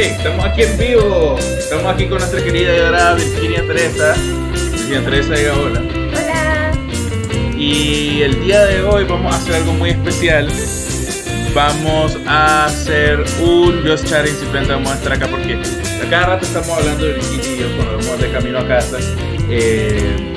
Estamos 0.00 0.44
aquí 0.44 0.62
en 0.62 0.76
vivo. 0.76 1.36
Estamos 1.38 1.86
aquí 1.86 2.08
con 2.08 2.18
nuestra 2.18 2.42
querida 2.42 2.74
y 2.74 2.78
adorada 2.78 3.14
Virginia 3.14 3.64
Teresa. 3.64 4.14
Virginia 4.72 5.04
Teresa, 5.04 5.34
diga 5.34 5.54
hola. 5.54 5.82
Hola. 6.10 6.72
Y 7.56 8.22
el 8.22 8.42
día 8.42 8.66
de 8.66 8.82
hoy 8.82 9.04
vamos 9.04 9.32
a 9.32 9.38
hacer 9.38 9.54
algo 9.54 9.72
muy 9.74 9.90
especial. 9.90 10.48
Vamos 11.54 12.18
a 12.26 12.64
hacer 12.64 13.24
un 13.40 13.86
Just 13.86 14.08
Chatting, 14.08 14.34
simplemente 14.34 14.72
vamos 14.72 14.90
a 14.90 14.96
estar 14.96 15.12
acá 15.12 15.28
porque 15.28 15.54
a 15.54 16.10
cada 16.10 16.26
rato 16.26 16.44
estamos 16.44 16.70
hablando 16.70 17.06
de 17.06 17.12
Virginia 17.12 17.52
y 17.52 17.58
yo 17.60 17.76
cuando 17.76 17.98
vamos 17.98 18.20
de 18.20 18.32
camino 18.32 18.58
a 18.58 18.66
casa. 18.66 18.98
Eh, 19.48 20.34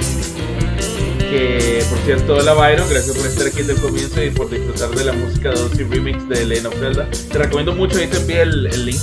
que 1.32 1.84
por 1.90 1.98
cierto, 2.06 2.36
hola 2.36 2.54
Byron, 2.54 2.88
gracias 2.88 3.18
por 3.18 3.26
estar 3.26 3.48
aquí 3.48 3.58
desde 3.58 3.74
el 3.74 3.80
comienzo 3.80 4.24
y 4.24 4.30
por 4.30 4.52
disfrutar 4.52 4.92
de 4.92 5.04
la 5.04 5.14
música 5.14 5.50
de 5.50 5.84
Remix 5.84 6.30
de 6.30 6.46
Legend 6.46 6.68
of 6.68 6.80
Zelda. 6.80 7.10
Te 7.10 7.40
recomiendo 7.40 7.74
mucho, 7.74 7.98
ahí 7.98 8.06
te 8.06 8.18
envié 8.18 8.42
el, 8.44 8.68
el 8.68 8.86
link. 8.86 9.02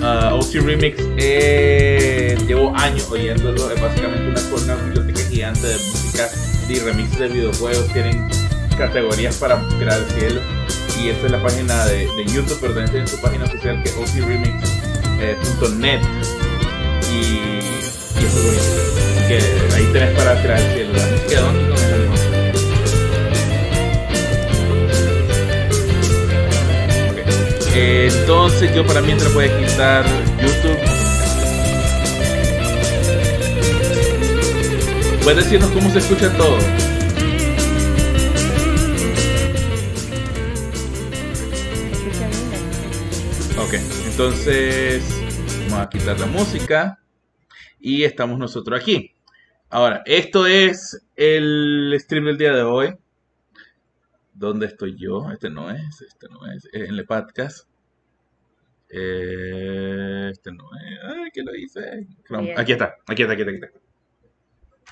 Uh, 0.00 0.34
OC 0.34 0.54
Remix, 0.64 0.96
eh, 1.16 2.36
llevo 2.46 2.72
años 2.76 3.10
oyéndolo, 3.10 3.68
es 3.70 3.80
básicamente 3.80 4.28
una, 4.28 4.40
una 4.62 4.76
biblioteca 4.84 5.20
gigante 5.28 5.66
de 5.66 5.74
música 5.74 6.28
y 6.68 6.78
remixes 6.78 7.18
de 7.18 7.28
videojuegos, 7.28 7.92
tienen 7.92 8.28
categorías 8.76 9.38
para 9.38 9.60
crear 9.78 10.00
el 10.00 10.06
cielo. 10.10 10.40
Y 11.02 11.08
esta 11.08 11.26
es 11.26 11.32
la 11.32 11.42
página 11.42 11.86
de, 11.86 12.06
YouTube, 12.26 12.58
pero 12.60 12.74
también 12.74 12.90
tienen 12.90 13.08
su 13.08 13.20
página 13.20 13.44
oficial 13.44 13.82
que 13.82 13.88
es 13.88 13.96
ocremix.net. 13.96 16.00
y, 17.10 17.14
y 17.14 18.24
eso 18.24 18.38
es 18.38 18.44
bonito 18.44 18.88
que 19.28 19.38
ahí 19.74 19.84
tenés 19.92 20.16
para 20.16 20.40
crear 20.42 20.58
el 20.58 20.74
cielo. 20.74 20.92
La 20.94 21.06
música 21.06 21.40
Entonces 27.80 28.74
yo 28.74 28.84
para 28.84 29.00
mientras 29.00 29.32
voy 29.32 29.44
a 29.44 29.56
quitar 29.56 30.04
YouTube. 30.40 30.78
¿Puedes 35.22 35.44
decirnos 35.44 35.70
cómo 35.70 35.88
se 35.90 35.98
escucha 35.98 36.36
todo? 36.36 36.56
Ok, 43.62 43.74
entonces 44.06 45.04
vamos 45.70 45.86
a 45.86 45.88
quitar 45.88 46.18
la 46.18 46.26
música 46.26 46.98
y 47.78 48.02
estamos 48.02 48.40
nosotros 48.40 48.80
aquí. 48.80 49.14
Ahora, 49.70 50.02
esto 50.04 50.48
es 50.48 51.06
el 51.14 51.94
stream 52.00 52.24
del 52.24 52.38
día 52.38 52.52
de 52.52 52.62
hoy. 52.62 52.96
¿Dónde 54.34 54.66
estoy 54.66 54.96
yo? 54.96 55.30
Este 55.30 55.48
no 55.48 55.70
es, 55.70 56.00
este 56.00 56.28
no 56.28 56.44
es. 56.50 56.68
En 56.72 56.86
el 56.86 57.06
podcast. 57.06 57.67
Eh, 58.90 60.28
este 60.30 60.50
no 60.52 60.64
es. 60.74 60.98
Ay, 61.04 61.30
¿qué 61.32 61.42
lo 61.42 61.54
hice? 61.54 62.06
Bien. 62.30 62.58
Aquí 62.58 62.72
está, 62.72 62.96
aquí 63.06 63.22
está, 63.22 63.34
aquí 63.34 63.42
está, 63.42 63.52
aquí 63.52 63.64
está. 63.64 63.70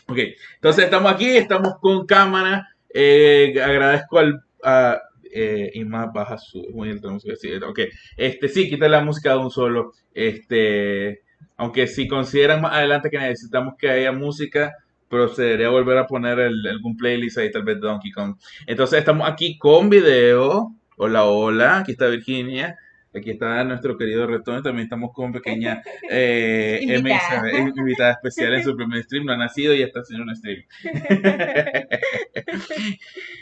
Ok, 0.09 0.19
entonces 0.57 0.85
estamos 0.85 1.13
aquí, 1.13 1.37
estamos 1.37 1.75
con 1.81 2.07
cámara. 2.07 2.69
Eh, 2.93 3.61
agradezco 3.63 4.19
al. 4.19 4.41
A, 4.63 5.01
eh, 5.33 5.71
y 5.75 5.85
más 5.85 6.13
baja 6.13 6.39
su. 6.39 6.67
Muy 6.73 6.91
alta 6.91 7.09
la 7.09 7.15
música. 7.15 7.35
Sí, 7.37 7.53
ok, 7.53 7.81
este 8.17 8.49
sí, 8.49 8.69
quita 8.69 8.89
la 8.89 9.03
música 9.03 9.33
de 9.33 9.39
un 9.39 9.51
solo. 9.51 9.93
Este. 10.15 11.23
Aunque 11.57 11.87
si 11.87 12.07
consideran 12.07 12.61
más 12.61 12.75
adelante 12.75 13.11
que 13.11 13.19
necesitamos 13.19 13.75
que 13.79 13.89
haya 13.89 14.13
música, 14.13 14.75
procederé 15.09 15.65
a 15.65 15.71
volver 15.71 15.97
a 15.97 16.07
poner 16.07 16.39
el, 16.39 16.67
algún 16.67 16.97
playlist 16.97 17.39
ahí, 17.39 17.51
tal 17.51 17.65
vez 17.65 17.81
Donkey 17.81 18.13
Kong. 18.13 18.37
Entonces 18.67 18.99
estamos 18.99 19.29
aquí 19.29 19.59
con 19.59 19.89
video. 19.89 20.75
Hola, 20.99 21.25
hola. 21.25 21.79
Aquí 21.79 21.93
está 21.93 22.09
Virginia. 22.09 22.77
Aquí 23.17 23.31
está 23.31 23.65
nuestro 23.65 23.97
querido 23.97 24.27
Retón. 24.27 24.63
También 24.63 24.85
estamos 24.85 25.13
con 25.13 25.33
pequeña 25.33 25.83
eh, 26.11 26.79
Invitada. 26.83 27.43
MS, 27.43 27.73
invitada 27.77 28.13
especial 28.13 28.55
en 28.55 28.65
su 28.65 28.77
primer 28.77 29.03
stream. 29.03 29.25
No 29.25 29.33
ha 29.33 29.37
nacido 29.37 29.75
y 29.75 29.83
está 29.83 30.01
haciendo 30.01 30.25
un 30.25 30.37
stream. 30.37 30.65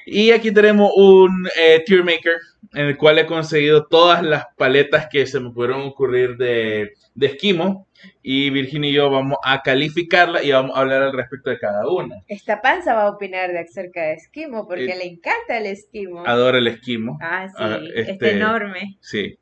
y 0.07 0.31
aquí 0.31 0.53
tenemos 0.53 0.93
un 0.97 1.49
eh, 1.59 1.83
tier 1.85 2.05
maker 2.05 2.37
en 2.73 2.87
el 2.87 2.97
cual 2.97 3.19
he 3.19 3.27
conseguido 3.27 3.87
todas 3.87 4.23
las 4.23 4.47
paletas 4.57 5.09
que 5.11 5.27
se 5.27 5.41
me 5.41 5.51
pudieron 5.51 5.83
ocurrir 5.83 6.37
de, 6.37 6.93
de 7.15 7.27
esquimo. 7.27 7.87
Y 8.23 8.51
Virginia 8.51 8.91
y 8.91 8.93
yo 8.93 9.09
vamos 9.09 9.39
a 9.43 9.62
calificarla 9.62 10.43
y 10.43 10.53
vamos 10.53 10.77
a 10.77 10.81
hablar 10.81 11.03
al 11.03 11.12
respecto 11.15 11.49
de 11.49 11.59
cada 11.59 11.89
una. 11.89 12.17
Esta 12.29 12.61
panza 12.61 12.95
va 12.95 13.05
a 13.05 13.11
opinar 13.11 13.51
de 13.53 13.61
acerca 13.61 14.03
de 14.03 14.15
esquimo 14.15 14.67
porque 14.67 14.85
Eh, 14.93 14.97
le 14.97 15.06
encanta 15.06 15.56
el 15.56 15.67
esquimo. 15.67 16.23
Adoro 16.27 16.59
el 16.59 16.67
esquimo. 16.67 17.19
Ah, 17.23 17.49
sí, 17.49 17.55
Ah, 17.59 17.79
este- 17.95 18.33
enorme. 18.33 18.99
Sí. 19.01 19.39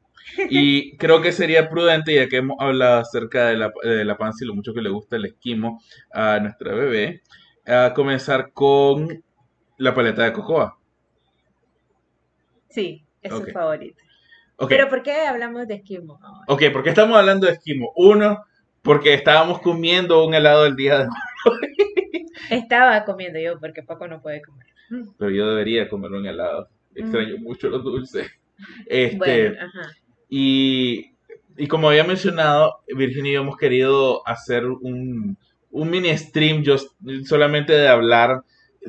Y 0.51 0.97
creo 0.97 1.21
que 1.21 1.33
sería 1.33 1.69
prudente, 1.69 2.15
ya 2.15 2.29
que 2.29 2.37
hemos 2.39 2.57
hablado 2.61 3.01
acerca 3.01 3.47
de 3.49 3.57
la, 3.57 3.73
de 3.83 4.05
la 4.05 4.17
panza 4.17 4.45
y 4.45 4.47
lo 4.49 4.55
mucho 4.55 4.73
que 4.75 4.81
le 4.83 4.91
gusta 4.91 5.17
el 5.17 5.27
esquimo 5.27 5.81
a 6.13 6.39
nuestra 6.41 6.75
bebé, 6.75 7.23
a 7.67 7.93
comenzar 7.95 8.53
con 8.53 9.23
la 9.79 9.95
paleta 9.95 10.25
de 10.25 10.33
cocoa. 10.33 10.79
Sí, 12.69 13.05
es 13.21 13.33
Ok. 13.33 13.47
su 13.47 13.53
favorito. 13.53 14.03
Pero 14.69 14.89
¿por 14.89 15.03
qué 15.03 15.27
hablamos 15.27 15.67
de 15.67 15.75
esquimo 15.75 16.19
ahora? 16.23 16.45
ok, 16.47 16.63
¿por 16.73 16.83
qué 16.85 16.91
estamos 16.91 17.17
hablando 17.19 17.47
de 17.47 17.55
esquimo? 17.55 17.93
Uno, 17.97 18.45
porque 18.83 19.13
estábamos 19.15 19.61
comiendo 19.61 20.25
un 20.25 20.35
helado 20.35 20.67
el 20.67 20.77
día 20.77 20.99
de 20.99 21.05
hoy, 21.05 21.69
Estaba 22.51 23.05
comiendo 23.05 23.41
yo 23.41 23.59
porque 23.59 23.83
Paco 23.83 24.07
no 24.07 24.21
puede 24.23 24.41
comer. 24.43 24.67
pero 25.19 25.31
yo 25.31 25.49
debería 25.49 25.89
comer 25.89 26.13
un 26.13 26.27
helado. 26.27 26.69
Extraño 26.95 27.39
mucho 27.39 27.69
los 27.69 27.83
dulces. 27.83 28.31
Este, 28.87 29.17
Mm. 29.17 29.19
Bueno, 29.19 29.57
ajá. 29.61 29.91
Y, 30.35 31.13
y 31.59 31.67
como 31.69 31.91
había 31.91 32.05
mencionado, 32.05 32.77
Virginia 32.97 33.33
y 33.33 33.35
yo 33.35 33.43
hemos 33.43 33.59
querido 33.59 34.27
hacer 34.27 34.65
un, 34.65 35.37
un 35.71 35.91
mini 35.91 36.17
stream 36.17 36.65
just- 36.65 36.91
solamente 37.27 37.75
de 37.75 37.87
hablar 37.87 38.41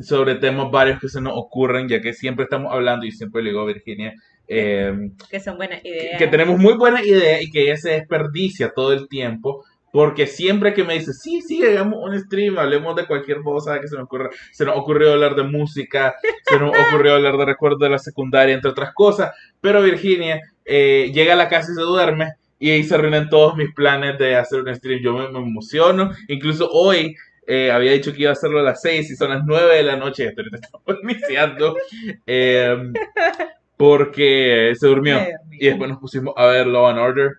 sobre 0.02 0.36
temas 0.36 0.72
varios 0.72 1.02
que 1.02 1.10
se 1.10 1.20
nos 1.20 1.34
ocurren, 1.36 1.90
ya 1.90 2.00
que 2.00 2.14
siempre 2.14 2.46
estamos 2.46 2.72
hablando, 2.72 3.06
y 3.06 3.12
siempre 3.12 3.44
le 3.44 3.50
digo 3.50 3.62
a 3.62 3.66
Virginia, 3.66 4.14
eh, 4.48 4.94
Que 5.30 5.42
son 5.42 5.58
buenas 5.58 5.82
que, 5.82 5.90
ideas. 5.90 6.18
que 6.18 6.28
tenemos 6.28 6.58
muy 6.58 6.76
buenas 6.76 7.06
ideas 7.06 7.42
y 7.42 7.52
que 7.52 7.64
ella 7.64 7.76
se 7.76 7.90
desperdicia 7.92 8.72
todo 8.74 8.94
el 8.94 9.10
tiempo. 9.10 9.66
Porque 9.92 10.26
siempre 10.26 10.74
que 10.74 10.84
me 10.84 10.96
dice, 10.96 11.14
sí, 11.14 11.42
sí, 11.42 11.64
hagamos 11.64 12.00
un 12.02 12.18
stream, 12.20 12.58
hablemos 12.58 12.96
de 12.96 13.06
cualquier 13.06 13.42
cosa 13.44 13.80
que 13.80 13.88
se 13.88 13.96
nos 13.96 14.06
ocurra, 14.06 14.30
se 14.52 14.66
nos 14.66 14.76
ocurrió 14.78 15.12
hablar 15.12 15.36
de 15.36 15.44
música, 15.44 16.16
se 16.50 16.58
nos 16.58 16.72
ocurrió 16.88 17.14
hablar 17.14 17.38
de 17.38 17.46
recuerdos 17.46 17.80
de 17.82 17.90
la 17.90 18.00
secundaria, 18.00 18.56
entre 18.56 18.72
otras 18.72 18.92
cosas. 18.96 19.32
Pero 19.62 19.84
Virginia 19.84 20.42
eh, 20.66 21.12
llega 21.14 21.34
a 21.34 21.38
la 21.38 21.50
casa 21.50 21.72
y 21.72 21.76
se 21.76 21.82
duerme 21.82 22.34
y 22.60 22.72
ahí 22.72 22.84
se 22.84 22.96
arruinan 22.96 23.30
todos 23.30 23.56
mis 23.58 23.74
planes 23.74 24.18
de 24.18 24.36
hacer 24.36 24.62
un 24.62 24.74
stream. 24.74 25.02
Yo 25.02 25.14
me, 25.14 25.28
me 25.30 25.40
emociono. 25.40 26.12
Incluso 26.28 26.70
hoy 26.72 27.16
eh, 27.46 27.72
había 27.72 27.92
dicho 27.92 28.14
que 28.14 28.22
iba 28.22 28.30
a 28.30 28.34
hacerlo 28.34 28.60
a 28.60 28.64
las 28.64 28.82
6 28.82 29.12
y 29.12 29.16
son 29.16 29.32
las 29.32 29.44
9 29.46 29.76
de 29.76 29.84
la 29.84 29.98
noche. 29.98 30.34
Ahorita 30.38 30.58
estamos 30.58 31.00
iniciando. 31.04 31.76
eh, 32.26 32.78
porque 33.78 34.74
se 34.80 34.88
durmió. 34.88 35.20
Y 35.52 35.68
después 35.68 35.90
nos 35.90 36.00
pusimos 36.00 36.34
a 36.38 36.46
ver 36.46 36.68
Law 36.68 36.88
and 36.88 37.00
Order. 37.00 37.32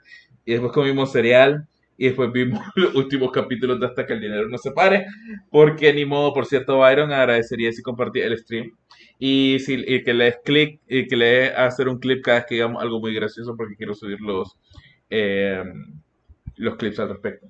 Y 0.45 0.53
después 0.53 0.73
comimos 0.73 1.13
cereal. 1.13 1.67
Y 1.97 2.07
después 2.07 2.31
vimos 2.33 2.61
los 2.75 2.95
últimos 2.95 3.31
capítulos 3.31 3.81
de 3.81 3.87
Hasta 3.87 4.05
que 4.07 4.15
el 4.15 4.21
dinero 4.21 4.49
nos 4.49 4.63
separe. 4.63 5.07
Porque 5.51 5.93
ni 5.93 6.05
modo, 6.05 6.33
por 6.35 6.47
cierto, 6.47 6.79
Byron, 6.79 7.13
agradecería 7.13 7.73
si 7.73 7.83
compartía 7.83 8.27
el 8.27 8.39
stream. 8.39 8.73
Y, 9.19 9.59
si, 9.61 9.75
y 9.87 10.03
que 10.03 10.13
le 10.13 10.25
des 10.25 10.39
clic 10.45 10.81
y 10.89 11.07
que 11.07 11.17
le 11.17 11.25
dé 11.27 11.47
hacer 11.49 11.89
un 11.89 11.99
clip 11.99 12.23
cada 12.23 12.39
vez 12.39 12.47
que 12.47 12.55
digamos 12.57 12.83
algo 12.83 13.01
muy 13.01 13.15
gracioso 13.15 13.57
porque 13.57 13.77
quiero 13.77 13.95
subir 13.95 14.21
los, 14.21 14.57
eh, 15.11 15.63
los 16.57 16.77
clips 16.77 16.99
al 17.01 17.11
respecto. 17.11 17.47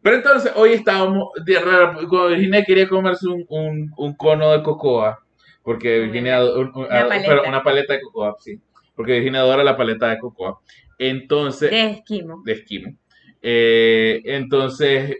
Pero 0.00 0.16
entonces, 0.16 0.52
hoy 0.56 0.72
estábamos, 0.72 1.28
de- 1.44 1.60
cuando 2.08 2.28
Virginia 2.28 2.64
quería 2.64 2.88
comerse 2.88 3.28
un, 3.28 3.44
un, 3.48 3.92
un 3.96 4.14
cono 4.16 4.50
de 4.52 4.62
cocoa, 4.62 5.20
porque 5.62 6.00
Virginia, 6.00 6.42
un- 6.44 6.72
un- 6.74 6.86
Una 6.86 7.00
ah, 7.02 7.08
paleta. 7.08 7.28
perdón, 7.28 7.48
una 7.48 7.62
paleta 7.62 7.92
de 7.92 8.00
cocoa, 8.00 8.36
sí, 8.40 8.58
porque 8.96 9.12
Virginia 9.12 9.40
adora 9.40 9.62
la 9.62 9.76
paleta 9.76 10.08
de 10.08 10.18
cocoa. 10.18 10.58
Entonces, 10.98 11.70
De 11.70 11.90
esquimo. 11.90 12.42
de 12.44 12.52
esquimo. 12.52 12.96
Eh, 13.42 14.22
entonces, 14.24 15.18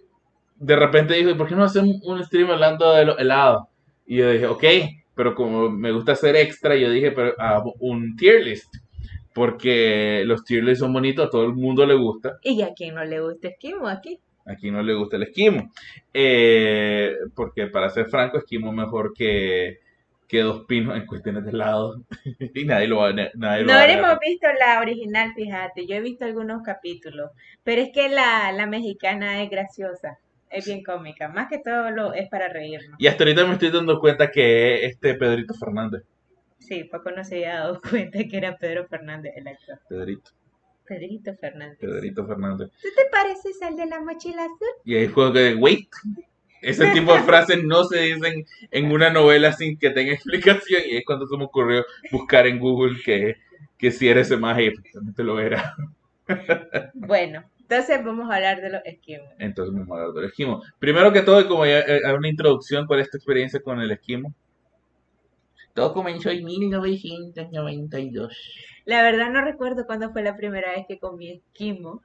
de 0.57 0.77
repente 0.77 1.15
dijo, 1.15 1.31
¿y 1.31 1.35
por 1.35 1.49
qué 1.49 1.55
no 1.55 1.65
hacemos 1.65 1.97
un 2.03 2.25
stream 2.25 2.51
hablando 2.51 2.93
de 2.95 3.05
los 3.05 3.19
helados? 3.21 3.65
Y 4.07 4.17
yo 4.17 4.31
dije, 4.31 4.47
ok, 4.47 4.65
pero 5.15 5.35
como 5.35 5.71
me 5.71 5.93
gusta 5.93 6.13
hacer 6.13 6.37
extra, 6.37 6.77
yo 6.77 6.91
dije, 6.91 7.13
pero 7.13 7.35
hagamos 7.39 7.75
un 7.81 8.17
tier 8.17 8.43
list. 8.43 8.75
Porque 9.35 10.23
los 10.27 10.45
tier 10.45 10.63
lists 10.63 10.81
son 10.81 10.93
bonitos, 10.93 11.27
a 11.27 11.31
todo 11.31 11.45
el 11.45 11.55
mundo 11.55 11.87
le 11.87 11.95
gusta. 11.95 12.39
¿Y 12.43 12.63
a 12.63 12.75
quien 12.75 12.95
no 12.95 13.05
le 13.05 13.21
gusta 13.21 13.49
esquimo 13.49 13.89
aquí? 13.89 14.19
Aquí 14.45 14.71
no 14.71 14.83
le 14.83 14.95
gusta 14.95 15.17
el 15.17 15.25
esquimo. 15.25 15.71
Eh, 16.13 17.15
porque 17.35 17.67
para 17.67 17.89
ser 17.91 18.09
franco, 18.11 18.39
esquimo 18.39 18.73
mejor 18.73 19.15
que, 19.15 19.79
que 20.29 20.41
dos 20.41 20.65
pinos 20.67 20.97
en 20.97 21.07
cuestiones 21.07 21.45
de 21.45 21.51
helado. 21.51 22.03
y 22.55 22.65
nadie 22.65 22.89
lo 22.89 22.99
va 22.99 23.09
a... 23.09 23.13
Nadie 23.13 23.63
lo 23.63 23.69
No 23.69 23.75
va 23.75 23.81
a 23.81 23.93
hemos 23.93 24.19
visto 24.19 24.49
la 24.59 24.81
original, 24.81 25.33
fíjate. 25.35 25.87
Yo 25.87 25.95
he 25.95 26.01
visto 26.01 26.25
algunos 26.25 26.63
capítulos. 26.63 27.31
Pero 27.63 27.83
es 27.83 27.91
que 27.93 28.09
la, 28.09 28.53
la 28.53 28.67
mexicana 28.67 29.43
es 29.43 29.51
graciosa. 29.51 30.19
Es 30.53 30.67
bien 30.67 30.83
cómica. 30.83 31.29
Más 31.29 31.49
que 31.49 31.59
todo 31.59 31.91
lo, 31.91 32.13
es 32.13 32.29
para 32.29 32.49
reírnos. 32.49 32.99
Y 32.99 33.07
hasta 33.07 33.25
ahorita 33.25 33.47
me 33.47 33.55
estoy 33.55 33.71
dando 33.71 33.99
cuenta 33.99 34.31
que 34.31 34.85
es 34.85 34.93
este 34.93 35.15
Pedrito 35.15 35.55
Fernández. 35.55 36.03
Sí, 36.59 36.85
Paco 36.85 37.11
no 37.11 37.25
se 37.25 37.37
había 37.37 37.55
dado 37.61 37.81
cuenta 37.91 38.19
que 38.25 38.37
era 38.37 38.57
Pedro 38.57 38.87
Fernández 38.87 39.33
el 39.37 39.49
actor. 39.49 39.79
Pedrito. 39.89 40.31
Pedrito 40.87 41.35
Fernández. 41.37 41.79
Pedrito 41.79 42.27
Fernández. 42.27 42.71
¿Tú 42.83 42.89
te 42.95 43.09
pareces 43.11 43.63
al 43.63 43.77
de 43.77 43.87
la 43.87 44.01
mochila 44.01 44.45
azul? 44.45 44.69
Y 44.85 44.97
ahí 44.97 45.09
fue 45.09 45.33
que, 45.33 45.55
wait, 45.55 45.89
ese 46.61 46.87
tipo 46.93 47.15
de 47.15 47.23
frases 47.23 47.63
no 47.65 47.85
se 47.85 48.01
dicen 48.01 48.47
en 48.71 48.93
una 48.93 49.11
novela 49.11 49.53
sin 49.53 49.79
que 49.79 49.91
tenga 49.91 50.13
explicación. 50.13 50.83
Y 50.87 50.97
es 50.97 51.05
cuando 51.05 51.27
se 51.27 51.37
me 51.37 51.45
ocurrió 51.45 51.85
buscar 52.11 52.47
en 52.47 52.59
Google 52.59 53.01
que, 53.05 53.37
que 53.79 53.91
si 53.91 54.09
era 54.09 54.21
ese 54.21 54.35
y 54.35 54.67
efectivamente 54.67 55.23
lo 55.25 55.41
era. 55.41 55.75
Bueno, 56.95 57.45
entonces 57.73 58.05
vamos 58.05 58.31
a 58.31 58.37
hablar 58.37 58.61
de 58.61 58.71
los 58.71 58.83
esquimos. 58.85 59.29
Entonces 59.39 59.75
vamos 59.75 59.91
a 59.91 60.01
hablar 60.01 60.15
del 60.15 60.25
esquimo. 60.27 60.63
Primero 60.79 61.13
que 61.13 61.23
todo, 61.23 61.47
como 61.49 61.67
ya 61.67 61.81
eh, 61.81 62.03
hay 62.05 62.13
una 62.15 62.29
introducción, 62.29 62.87
¿cuál 62.87 63.01
es 63.01 63.11
tu 63.11 63.17
experiencia 63.17 63.61
con 63.61 63.81
el 63.81 63.91
esquimo? 63.91 64.35
Todo 65.75 65.95
comenzó 65.95 66.31
en 66.31 66.45
1992. 66.45 68.37
La 68.85 69.03
verdad 69.03 69.31
no 69.31 69.43
recuerdo 69.43 69.87
cuándo 69.87 70.13
fue 70.13 70.23
la 70.23 70.37
primera 70.37 70.73
vez 70.73 70.87
que 70.87 70.99
comí 70.99 71.31
esquimo, 71.31 72.03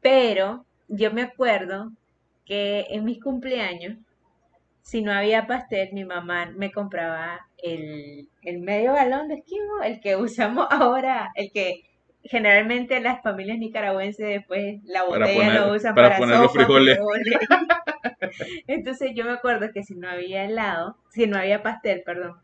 pero 0.00 0.64
yo 0.88 1.12
me 1.12 1.22
acuerdo 1.22 1.92
que 2.44 2.86
en 2.90 3.04
mis 3.04 3.22
cumpleaños, 3.22 3.98
si 4.82 5.02
no 5.02 5.12
había 5.12 5.46
pastel, 5.46 5.90
mi 5.92 6.04
mamá 6.04 6.52
me 6.56 6.72
compraba 6.72 7.46
el, 7.58 8.28
el 8.42 8.58
medio 8.60 8.94
galón 8.94 9.28
de 9.28 9.36
esquimo, 9.36 9.82
el 9.84 10.00
que 10.00 10.16
usamos 10.16 10.66
ahora, 10.70 11.30
el 11.34 11.52
que 11.52 11.87
generalmente 12.22 13.00
las 13.00 13.22
familias 13.22 13.58
nicaragüenses 13.58 14.26
después 14.26 14.80
la 14.84 15.04
botella 15.04 15.32
poner- 15.32 15.54
lo 15.54 15.72
usan 15.74 15.94
para 15.94 16.08
para, 16.08 16.18
poner 16.18 16.38
los 16.40 16.52
frijoles. 16.52 16.98
Entonces 18.66 19.12
yo 19.14 19.24
me 19.24 19.32
acuerdo 19.32 19.68
que 19.72 19.82
si 19.82 19.94
no 19.94 20.08
había 20.08 20.44
helado, 20.44 20.96
si 21.10 21.26
no 21.26 21.38
había 21.38 21.62
pastel, 21.62 22.02
perdón, 22.04 22.34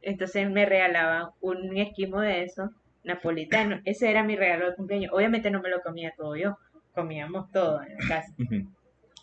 entonces 0.00 0.50
me 0.50 0.64
regalaban 0.66 1.28
un 1.40 1.76
esquimo 1.76 2.20
de 2.20 2.44
eso, 2.44 2.70
napolitano. 3.04 3.80
Ese 3.84 4.10
era 4.10 4.22
mi 4.22 4.36
regalo 4.36 4.70
de 4.70 4.76
cumpleaños. 4.76 5.12
Obviamente 5.12 5.50
no 5.50 5.60
me 5.60 5.68
lo 5.70 5.80
comía 5.80 6.12
todo 6.16 6.36
yo, 6.36 6.56
comíamos 6.94 7.50
todo 7.52 7.82
en 7.82 7.94
la 7.94 8.08
casa. 8.08 8.32
Ujú. 8.38 8.68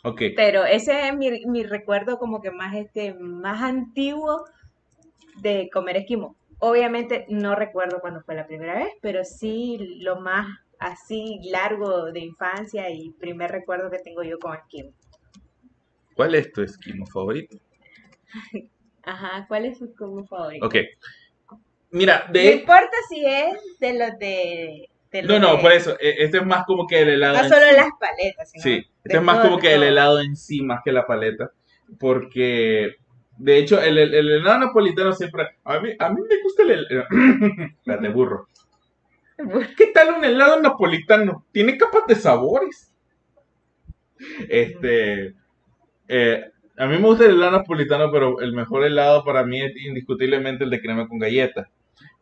Ok, 0.04 0.22
Pero 0.36 0.66
ese 0.66 1.08
es 1.08 1.16
mi, 1.18 1.46
mi 1.48 1.64
recuerdo 1.64 2.20
como 2.20 2.40
que 2.42 2.52
más 2.52 2.76
este 2.76 3.16
más 3.16 3.62
antiguo 3.64 4.46
de 5.42 5.70
comer 5.74 5.98
esquimo. 5.98 6.36
Obviamente 6.60 7.26
no 7.30 7.56
recuerdo 7.56 8.00
cuándo 8.02 8.22
fue 8.22 8.36
la 8.36 8.48
primera 8.48 8.76
vez, 8.76 8.90
pero 9.02 9.24
sí 9.24 9.98
lo 10.02 10.20
más 10.22 10.48
así 10.80 11.40
largo 11.50 12.12
de 12.12 12.20
infancia 12.22 12.90
y 12.90 13.12
primer 13.12 13.52
recuerdo 13.52 13.90
que 13.90 14.00
tengo 14.00 14.24
yo 14.24 14.40
con 14.40 14.56
esquimo. 14.56 14.92
¿cuál 16.16 16.36
es 16.36 16.52
tu 16.52 16.62
esquimo 16.62 17.06
favorito? 17.08 17.58
Ajá, 19.04 19.46
¿cuál 19.48 19.66
es 19.66 19.78
su 19.78 19.86
esquimo 19.86 20.26
favorito? 20.26 20.66
Ok, 20.66 20.76
mira, 21.92 22.26
No 22.28 22.34
de... 22.34 22.54
importa 22.54 22.98
si 23.10 23.26
es 23.26 23.54
de 23.80 23.94
los 23.94 24.18
de... 24.20 24.90
de 25.12 25.22
los 25.22 25.32
No, 25.32 25.40
no, 25.40 25.56
de- 25.58 25.62
por 25.62 25.72
eso, 25.72 25.92
e- 26.00 26.24
este 26.24 26.38
es 26.38 26.46
más 26.46 26.66
como 26.66 26.88
que 26.88 27.02
el 27.02 27.10
helado. 27.10 27.38
No 27.38 27.44
en 27.44 27.50
solo 27.50 27.66
sí. 27.70 27.76
las 27.76 27.90
paletas, 28.00 28.52
sino 28.52 28.64
Sí, 28.64 28.86
este 29.04 29.18
es 29.18 29.24
más 29.24 29.40
como 29.40 29.60
que 29.60 29.74
el 29.74 29.84
helado 29.84 30.20
en 30.22 30.36
sí, 30.36 30.62
más 30.62 30.82
que 30.84 30.92
la 30.92 31.06
paleta. 31.06 31.52
Porque, 32.00 32.96
de 33.38 33.58
hecho, 33.58 33.82
el, 33.82 33.98
el- 33.98 34.14
el 34.14 34.32
helado 34.32 34.60
napolitano 34.60 35.14
siempre. 35.14 35.48
A 35.64 35.80
mí, 35.80 35.90
a 36.00 36.10
mí 36.10 36.22
me 36.28 36.42
gusta 36.44 36.64
el 36.64 36.72
helado. 36.72 37.06
La 37.86 37.98
de 37.98 38.10
burro. 38.10 38.48
¿Qué 39.78 39.88
tal 39.88 40.16
un 40.18 40.24
helado 40.24 40.62
napolitano? 40.62 41.46
Tiene 41.52 41.78
capas 41.78 42.04
de 42.08 42.16
sabores. 42.16 42.94
Este. 44.50 45.34
eh, 46.08 46.46
a 46.78 46.88
mí 46.88 46.98
me 46.98 47.08
gusta 47.08 47.26
el 47.26 47.32
helado 47.36 47.52
napolitano, 47.54 48.12
pero 48.12 48.42
el 48.42 48.52
mejor 48.54 48.84
helado 48.84 49.24
para 49.24 49.44
mí 49.46 49.62
es 49.62 49.76
indiscutiblemente 49.78 50.66
el 50.66 50.70
de 50.70 50.82
crema 50.82 51.08
con 51.08 51.20
galletas. 51.20 51.68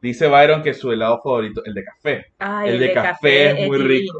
Dice 0.01 0.27
Byron 0.27 0.61
que 0.61 0.73
su 0.75 0.91
helado 0.91 1.19
favorito, 1.23 1.63
el 1.65 1.73
de 1.73 1.83
café. 1.83 2.25
Ay, 2.37 2.69
El 2.71 2.79
de 2.79 2.93
café 2.93 3.49
es 3.61 3.67
muy 3.67 3.77
rico. 3.79 4.17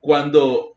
cuando, 0.00 0.76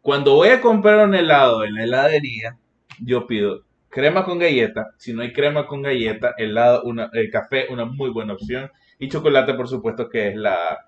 cuando 0.00 0.34
voy 0.36 0.48
a 0.48 0.60
comprar 0.60 1.04
un 1.08 1.14
helado 1.14 1.64
en 1.64 1.74
la 1.74 1.84
heladería, 1.84 2.56
yo 3.02 3.26
pido 3.26 3.64
crema 3.90 4.24
con 4.24 4.38
galleta. 4.38 4.90
Si 4.96 5.12
no 5.12 5.22
hay 5.22 5.32
crema 5.32 5.66
con 5.66 5.82
galleta, 5.82 6.34
helado, 6.38 6.82
una, 6.84 7.10
el 7.12 7.30
café, 7.30 7.66
una 7.70 7.84
muy 7.84 8.10
buena 8.10 8.32
opción. 8.34 8.70
Y 8.98 9.08
chocolate, 9.08 9.54
por 9.54 9.68
supuesto, 9.68 10.08
que 10.08 10.28
es 10.28 10.36
la 10.36 10.78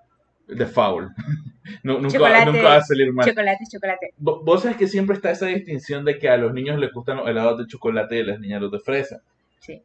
de 0.47 0.65
foul. 0.65 1.09
No, 1.81 1.93
nunca, 1.93 2.09
Chocolate, 2.17 2.45
nunca 2.51 2.63
va 2.63 2.75
a 2.75 2.81
salir 2.81 3.13
mal. 3.13 3.25
Chocolate, 3.25 3.63
chocolate. 3.71 4.13
Vo- 4.19 4.43
Vos 4.43 4.61
sabes 4.63 4.75
que 4.75 4.85
siempre 4.87 5.15
está 5.15 5.31
esa 5.31 5.45
distinción 5.45 6.03
de 6.03 6.19
que 6.19 6.27
a 6.27 6.35
los 6.35 6.53
niños 6.53 6.77
les 6.77 6.91
gustan 6.91 7.15
los 7.17 7.27
helados 7.29 7.57
de 7.57 7.67
chocolate 7.67 8.17
y 8.17 8.19
a 8.19 8.25
las 8.25 8.39
niñas 8.41 8.61
los 8.61 8.69
de 8.71 8.79
fresa. 8.79 9.21
Sí. 9.59 9.81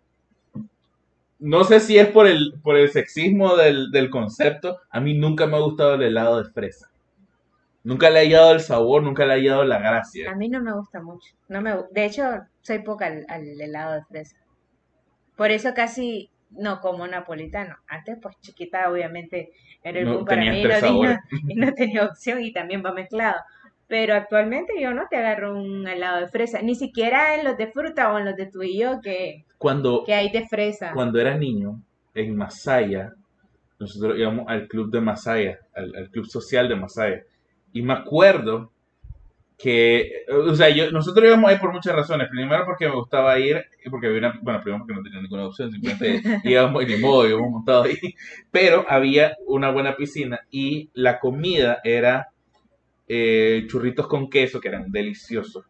No 1.38 1.62
sé 1.62 1.78
si 1.78 1.96
es 1.98 2.08
por 2.08 2.26
el, 2.26 2.54
por 2.64 2.76
el 2.76 2.90
sexismo 2.90 3.56
del, 3.56 3.92
del 3.92 4.10
concepto. 4.10 4.78
A 4.90 5.00
mí 5.00 5.14
nunca 5.14 5.46
me 5.46 5.56
ha 5.56 5.60
gustado 5.60 5.94
el 5.94 6.02
helado 6.02 6.42
de 6.42 6.50
fresa. 6.50 6.90
Nunca 7.88 8.10
le 8.10 8.18
ha 8.18 8.22
hallado 8.22 8.52
el 8.52 8.60
sabor, 8.60 9.02
nunca 9.02 9.24
le 9.24 9.32
ha 9.32 9.36
hallado 9.36 9.64
la 9.64 9.78
gracia. 9.78 10.30
A 10.30 10.34
mí 10.34 10.48
no 10.50 10.60
me 10.60 10.74
gusta 10.74 11.00
mucho. 11.00 11.34
No 11.48 11.62
me, 11.62 11.74
de 11.90 12.04
hecho, 12.04 12.22
soy 12.60 12.80
poca 12.80 13.06
al, 13.06 13.24
al 13.28 13.58
helado 13.58 13.94
de 13.94 14.04
fresa. 14.04 14.36
Por 15.36 15.50
eso 15.50 15.72
casi 15.74 16.30
no 16.50 16.80
como 16.80 17.06
napolitano. 17.06 17.76
Antes, 17.86 18.18
pues 18.20 18.36
chiquita, 18.40 18.90
obviamente, 18.90 19.52
era 19.82 20.00
el 20.00 20.04
No 20.04 20.14
boom 20.16 20.24
para 20.26 20.42
mí 20.42 20.60
y 20.60 20.62
tres 20.62 20.82
no, 20.82 20.88
sabores. 20.88 21.18
tenía, 21.30 21.44
y 21.48 21.54
no 21.54 21.72
tenía 21.72 22.04
opción 22.04 22.42
y 22.42 22.52
también 22.52 22.82
va 22.84 22.92
mezclado. 22.92 23.40
Pero 23.86 24.14
actualmente 24.14 24.74
yo 24.78 24.92
no 24.92 25.04
te 25.08 25.16
agarro 25.16 25.56
un 25.58 25.88
helado 25.88 26.20
de 26.20 26.28
fresa, 26.28 26.60
ni 26.60 26.74
siquiera 26.74 27.36
en 27.36 27.44
los 27.44 27.56
de 27.56 27.68
fruta 27.68 28.12
o 28.12 28.18
en 28.18 28.26
los 28.26 28.36
de 28.36 28.44
tú 28.46 28.62
y 28.62 28.78
yo 28.78 29.00
que, 29.00 29.46
Cuando, 29.56 30.04
que 30.04 30.12
hay 30.12 30.30
de 30.30 30.46
fresa. 30.46 30.92
cuando 30.92 31.18
era 31.18 31.38
niño, 31.38 31.80
en 32.14 32.36
Masaya, 32.36 33.14
nosotros 33.78 34.18
íbamos 34.18 34.46
al 34.48 34.68
club 34.68 34.90
de 34.90 35.00
Masaya, 35.00 35.58
al, 35.74 35.94
al 35.96 36.10
club 36.10 36.26
social 36.26 36.68
de 36.68 36.76
Masaya. 36.76 37.22
Y 37.72 37.82
me 37.82 37.92
acuerdo 37.92 38.72
que, 39.58 40.24
o 40.32 40.54
sea, 40.54 40.68
yo, 40.70 40.90
nosotros 40.92 41.26
íbamos 41.26 41.50
ahí 41.50 41.58
por 41.58 41.72
muchas 41.72 41.94
razones. 41.94 42.28
Primero 42.30 42.64
porque 42.64 42.88
me 42.88 42.94
gustaba 42.94 43.38
ir, 43.38 43.64
porque 43.90 44.06
había 44.06 44.18
una, 44.18 44.40
bueno, 44.40 44.60
primero 44.62 44.84
porque 44.84 44.94
no 44.94 45.02
tenía 45.02 45.20
ninguna 45.20 45.46
opción, 45.46 45.72
simplemente 45.72 46.22
íbamos 46.44 46.84
y 46.84 46.86
ni 46.86 46.96
modo, 46.96 47.28
íbamos 47.28 47.50
montados 47.50 47.86
ahí. 47.86 48.14
Pero 48.52 48.86
había 48.88 49.36
una 49.46 49.70
buena 49.70 49.96
piscina 49.96 50.40
y 50.50 50.90
la 50.94 51.18
comida 51.18 51.80
era 51.82 52.28
eh, 53.08 53.64
churritos 53.68 54.06
con 54.06 54.30
queso, 54.30 54.60
que 54.60 54.68
eran 54.68 54.92
deliciosos. 54.92 55.66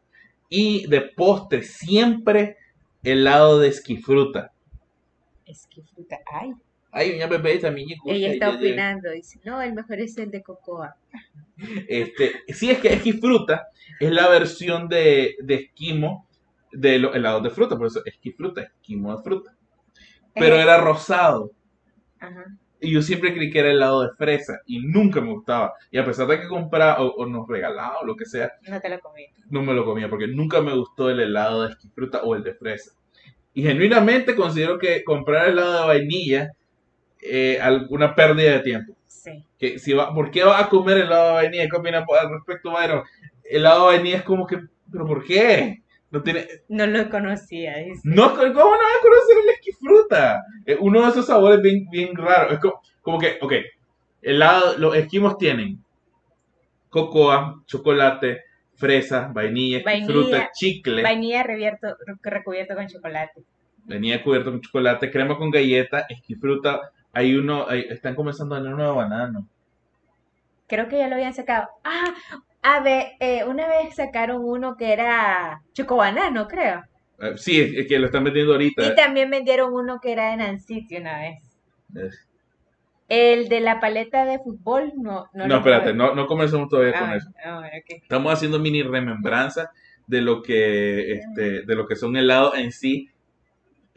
Y 0.51 0.87
de 0.87 1.01
postre, 1.01 1.63
siempre 1.63 2.57
helado 3.03 3.59
de 3.59 3.69
esquifruta. 3.69 4.53
Es 5.47 5.67
que 5.67 5.83
fruta. 5.83 6.19
Ay, 6.31 6.53
Ay, 6.91 7.15
una 7.17 7.27
bebé 7.27 7.59
también 7.59 7.89
llegó. 7.89 8.11
ella 8.11 8.29
está 8.33 8.51
ya. 8.51 8.57
opinando. 8.57 9.11
Dice, 9.11 9.41
no, 9.45 9.61
el 9.63 9.75
mejor 9.75 10.01
es 10.01 10.17
el 10.19 10.31
de 10.31 10.43
cocoa. 10.43 10.97
Este, 11.89 12.33
sí, 12.49 12.71
es 12.71 12.79
que 12.79 12.93
esquifruta 12.93 13.69
es 13.99 14.11
la 14.13 14.29
versión 14.29 14.89
de, 14.89 15.35
de 15.43 15.55
esquimo 15.55 16.27
de 16.73 16.99
los 16.99 17.15
helados 17.17 17.43
de 17.43 17.51
fruta, 17.51 17.77
por 17.77 17.87
eso 17.89 18.03
esquifruta, 18.05 18.63
esquimo 18.63 19.17
de 19.17 19.23
fruta. 19.23 19.57
Pero 20.35 20.57
Eh, 20.57 20.63
era 20.63 20.79
rosado. 20.79 21.53
Ajá. 22.21 22.45
Y 22.81 22.93
yo 22.93 23.03
siempre 23.03 23.35
creí 23.35 23.51
que 23.51 23.59
era 23.59 23.71
helado 23.73 24.03
de 24.03 24.11
fresa 24.17 24.61
y 24.67 24.81
nunca 24.81 25.21
me 25.21 25.33
gustaba. 25.33 25.73
Y 25.91 25.99
a 25.99 26.05
pesar 26.05 26.29
de 26.29 26.41
que 26.41 26.47
compraba 26.49 27.03
o, 27.03 27.09
o 27.17 27.27
nos 27.27 27.49
regalaba 27.49 27.99
o 28.01 28.07
lo 28.07 28.15
que 28.15 28.25
sea, 28.25 28.53
No 28.69 28.81
te 28.81 28.89
lo 28.89 29.01
comí. 29.01 29.25
no 29.51 29.63
me 29.63 29.75
lo 29.75 29.85
comía 29.85 30.09
porque 30.09 30.29
nunca 30.29 30.61
me 30.63 30.75
gustó 30.75 31.11
el 31.11 31.19
helado 31.21 31.63
de 31.65 31.71
esquifruta 31.71 32.23
o 32.23 32.37
el 32.37 32.45
de 32.45 32.55
fresa. 32.55 32.93
Y 33.53 33.63
genuinamente 33.63 34.37
considero 34.37 34.79
que 34.79 35.03
comprar 35.03 35.49
helado 35.49 35.81
de 35.81 35.87
vainilla 35.89 36.53
es 37.21 37.61
alguna 37.61 38.15
pérdida 38.15 38.53
de 38.53 38.61
tiempo. 38.61 38.95
Sí. 39.07 39.45
Que 39.59 39.79
si 39.79 39.93
va, 39.93 40.15
¿Por 40.15 40.31
qué 40.31 40.45
vas 40.45 40.63
a 40.63 40.69
comer 40.69 40.99
helado 40.99 41.29
de 41.29 41.33
vainilla? 41.35 41.69
¿Qué 41.69 41.77
opinas 41.77 42.05
al 42.21 42.31
respecto, 42.31 42.71
Byron? 42.73 43.03
Helado 43.45 43.91
de 43.91 43.97
vainilla 43.97 44.17
es 44.19 44.23
como 44.23 44.47
que, 44.47 44.59
¿pero 44.91 45.07
por 45.07 45.25
qué? 45.25 45.83
No 46.11 46.23
tiene, 46.23 46.47
No 46.69 46.87
lo 46.87 47.11
conocía, 47.11 47.77
dice. 47.79 48.01
no, 48.05 48.35
¿cómo 48.35 48.47
no 48.49 48.55
vas 48.55 48.97
a 48.99 49.03
conocer 49.03 49.37
el 49.43 49.49
esquifruta? 49.51 50.43
Es 50.65 50.79
uno 50.81 51.03
de 51.03 51.09
esos 51.09 51.27
sabores 51.27 51.61
bien, 51.61 51.87
bien 51.91 52.17
raros. 52.17 52.55
Es 52.55 52.59
como, 52.61 52.81
como 53.03 53.19
que, 53.19 53.39
ok, 53.43 53.53
helado, 54.23 54.79
los 54.79 54.97
esquimos 54.97 55.37
tienen 55.37 55.85
cocoa, 56.89 57.63
chocolate, 57.67 58.43
fresa, 58.75 59.31
vainilla, 59.33 59.83
Vainilla, 59.85 60.51
chicle, 60.53 61.03
Vainilla 61.03 61.43
revierto, 61.43 61.89
recubierto 62.23 62.75
con 62.75 62.87
chocolate. 62.87 63.43
vainilla 63.85 64.23
cubierta 64.23 64.51
con 64.51 64.61
chocolate, 64.61 65.11
crema 65.11 65.37
con 65.37 65.51
galleta, 65.51 66.07
esquifruta. 66.09 66.93
Hay 67.19 67.35
uno, 67.35 67.67
hay- 67.69 67.87
están 67.91 68.15
comenzando 68.15 68.55
a 68.55 68.59
tener 68.59 68.75
uno 68.75 68.85
de 68.91 68.97
banano. 68.97 69.49
Creo 70.69 70.87
que 70.89 70.99
ya 70.99 71.09
lo 71.09 71.17
habían 71.17 71.35
sacado. 71.35 71.69
Ah, 71.83 72.15
a 72.63 72.81
ver, 72.81 73.13
eh, 73.19 73.45
una 73.45 73.67
vez 73.67 73.97
sacaron 73.97 74.43
uno 74.45 74.77
que 74.77 74.93
era 74.93 75.63
chocobanano, 75.73 76.47
creo. 76.47 76.83
Eh, 77.21 77.33
sí, 77.37 77.61
es, 77.61 77.75
es 77.75 77.89
que 77.89 77.99
lo 77.99 78.07
están 78.07 78.23
vendiendo 78.23 78.53
ahorita. 78.53 78.87
Y 78.87 78.95
también 78.95 79.31
vendieron 79.31 79.73
uno 79.73 79.99
que 80.01 80.13
era 80.13 80.31
de 80.31 80.37
Nanciti 80.37 80.97
una 80.99 81.19
vez. 81.19 81.39
Eh, 81.97 82.11
El 83.09 83.49
de 83.49 83.61
la 83.61 83.81
paleta 83.81 84.25
de 84.25 84.39
fútbol, 84.39 84.93
no. 84.97 85.27
No, 85.33 85.47
No, 85.49 85.57
espérate, 85.57 85.95
no, 85.95 86.15
no 86.15 86.27
comenzamos 86.27 86.69
todavía 86.69 86.93
con 87.01 87.11
Ah, 87.11 87.17
eso. 87.17 87.31
ah. 87.45 87.63
Estamos 87.89 88.33
haciendo 88.33 88.59
mini 88.61 88.83
remembranza 88.83 89.73
de 90.07 90.21
lo 90.21 90.41
que, 90.43 91.15
este, 91.15 91.63
de 91.63 91.75
lo 91.75 91.87
que 91.89 91.97
son 91.97 92.17
helados 92.17 92.57
en 92.57 92.71
sí. 92.71 93.09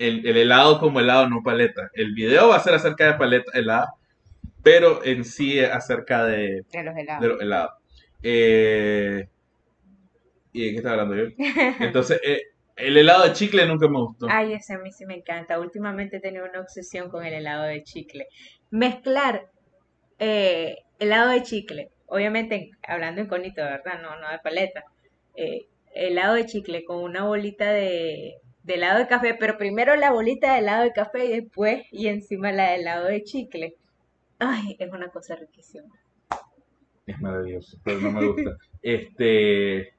El, 0.08 0.26
el 0.28 0.38
helado 0.38 0.80
como 0.80 1.00
helado, 1.00 1.30
no 1.30 1.42
paleta. 1.44 1.90
El 1.94 2.14
video 2.14 2.50
va 2.50 2.56
a 2.58 2.60
ser 2.64 2.74
acerca 2.74 3.06
de 3.06 3.14
paleta 3.16 3.52
helada. 3.54 3.94
pero 4.64 5.04
en 5.04 5.24
sí 5.26 5.60
acerca 5.60 6.24
de, 6.26 6.64
De 6.72 6.84
los 6.84 6.94
de 6.96 7.02
helados. 7.02 7.28
los 7.28 7.42
helados. 7.42 7.72
Eh, 8.24 9.28
¿Y 10.54 10.66
de 10.66 10.72
qué 10.72 10.78
estaba 10.78 11.02
hablando 11.02 11.16
yo? 11.16 11.32
Entonces, 11.80 12.20
eh, 12.24 12.42
el 12.76 12.98
helado 12.98 13.24
de 13.24 13.34
chicle 13.34 13.66
nunca 13.66 13.88
me 13.88 14.00
gustó. 14.00 14.28
Ay, 14.30 14.54
ese 14.54 14.74
a 14.74 14.80
mí 14.80 14.92
sí 14.92 15.06
me 15.06 15.16
encanta. 15.16 15.60
Últimamente 15.60 16.18
he 16.18 16.20
tenido 16.20 16.46
una 16.46 16.60
obsesión 16.62 17.10
con 17.10 17.26
el 17.26 17.34
helado 17.34 17.64
de 17.64 17.84
chicle. 17.84 18.28
Mezclar 18.70 19.46
eh, 20.20 20.78
helado 21.00 21.32
de 21.32 21.42
chicle, 21.44 21.90
obviamente 22.08 22.56
en- 22.56 22.70
hablando 22.88 23.22
en 23.22 23.28
conito, 23.28 23.62
¿verdad? 23.64 24.02
No, 24.02 24.20
no 24.20 24.30
de 24.30 24.40
paleta. 24.40 24.84
Helado 25.94 26.36
de 26.36 26.46
chicle 26.46 26.84
con 26.84 26.98
una 27.04 27.24
bolita 27.26 27.72
de, 27.72 28.36
de 28.64 28.74
helado 28.76 29.00
de 29.00 29.08
café, 29.08 29.36
pero 29.40 29.58
primero 29.58 29.96
la 29.96 30.12
bolita 30.12 30.54
de 30.54 30.60
helado 30.60 30.84
de 30.84 30.92
café 30.92 31.26
y 31.26 31.42
después 31.42 31.84
y 31.92 32.08
encima 32.08 32.52
la 32.52 32.72
de 32.72 32.76
helado 32.76 33.06
de 33.08 33.24
chicle. 33.24 33.76
Ay, 34.40 34.76
es 34.80 34.92
una 34.92 35.08
cosa 35.10 35.36
riquísima. 35.36 35.88
Es 37.06 37.20
maravilloso, 37.20 37.78
pero 37.84 38.00
no 38.00 38.12
me 38.12 38.26
gusta. 38.28 38.52
Este, 38.84 39.94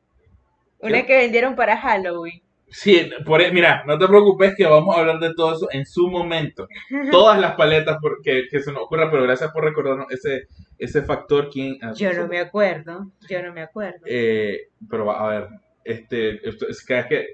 Una 0.80 1.06
que 1.06 1.16
vendieron 1.16 1.54
para 1.54 1.76
Halloween. 1.76 2.42
sí, 2.68 3.08
por, 3.24 3.40
e- 3.40 3.52
mira, 3.52 3.84
no 3.86 3.96
te 3.96 4.08
preocupes 4.08 4.54
que 4.56 4.66
vamos 4.66 4.96
a 4.96 5.00
hablar 5.00 5.20
de 5.20 5.32
todo 5.34 5.54
eso 5.54 5.68
en 5.70 5.86
su 5.86 6.08
momento. 6.08 6.66
Todas 7.12 7.38
las 7.40 7.54
paletas 7.54 7.98
por- 8.00 8.20
que, 8.22 8.48
que 8.50 8.60
se 8.60 8.72
nos 8.72 8.82
ocurra, 8.82 9.08
pero 9.08 9.22
gracias 9.22 9.52
por 9.52 9.62
recordarnos 9.62 10.10
ese, 10.10 10.48
ese 10.78 11.02
factor. 11.02 11.48
¿quién, 11.48 11.78
ah, 11.80 11.92
Yo 11.94 12.12
no 12.12 12.26
me 12.26 12.40
acuerdo, 12.40 13.12
yo 13.28 13.40
no 13.42 13.52
me 13.52 13.62
acuerdo. 13.62 14.00
Eh, 14.06 14.68
pero 14.90 15.08
a 15.12 15.28
ver, 15.28 15.48
este, 15.84 16.48
esto, 16.48 16.66
es 16.68 16.84
que, 16.84 17.26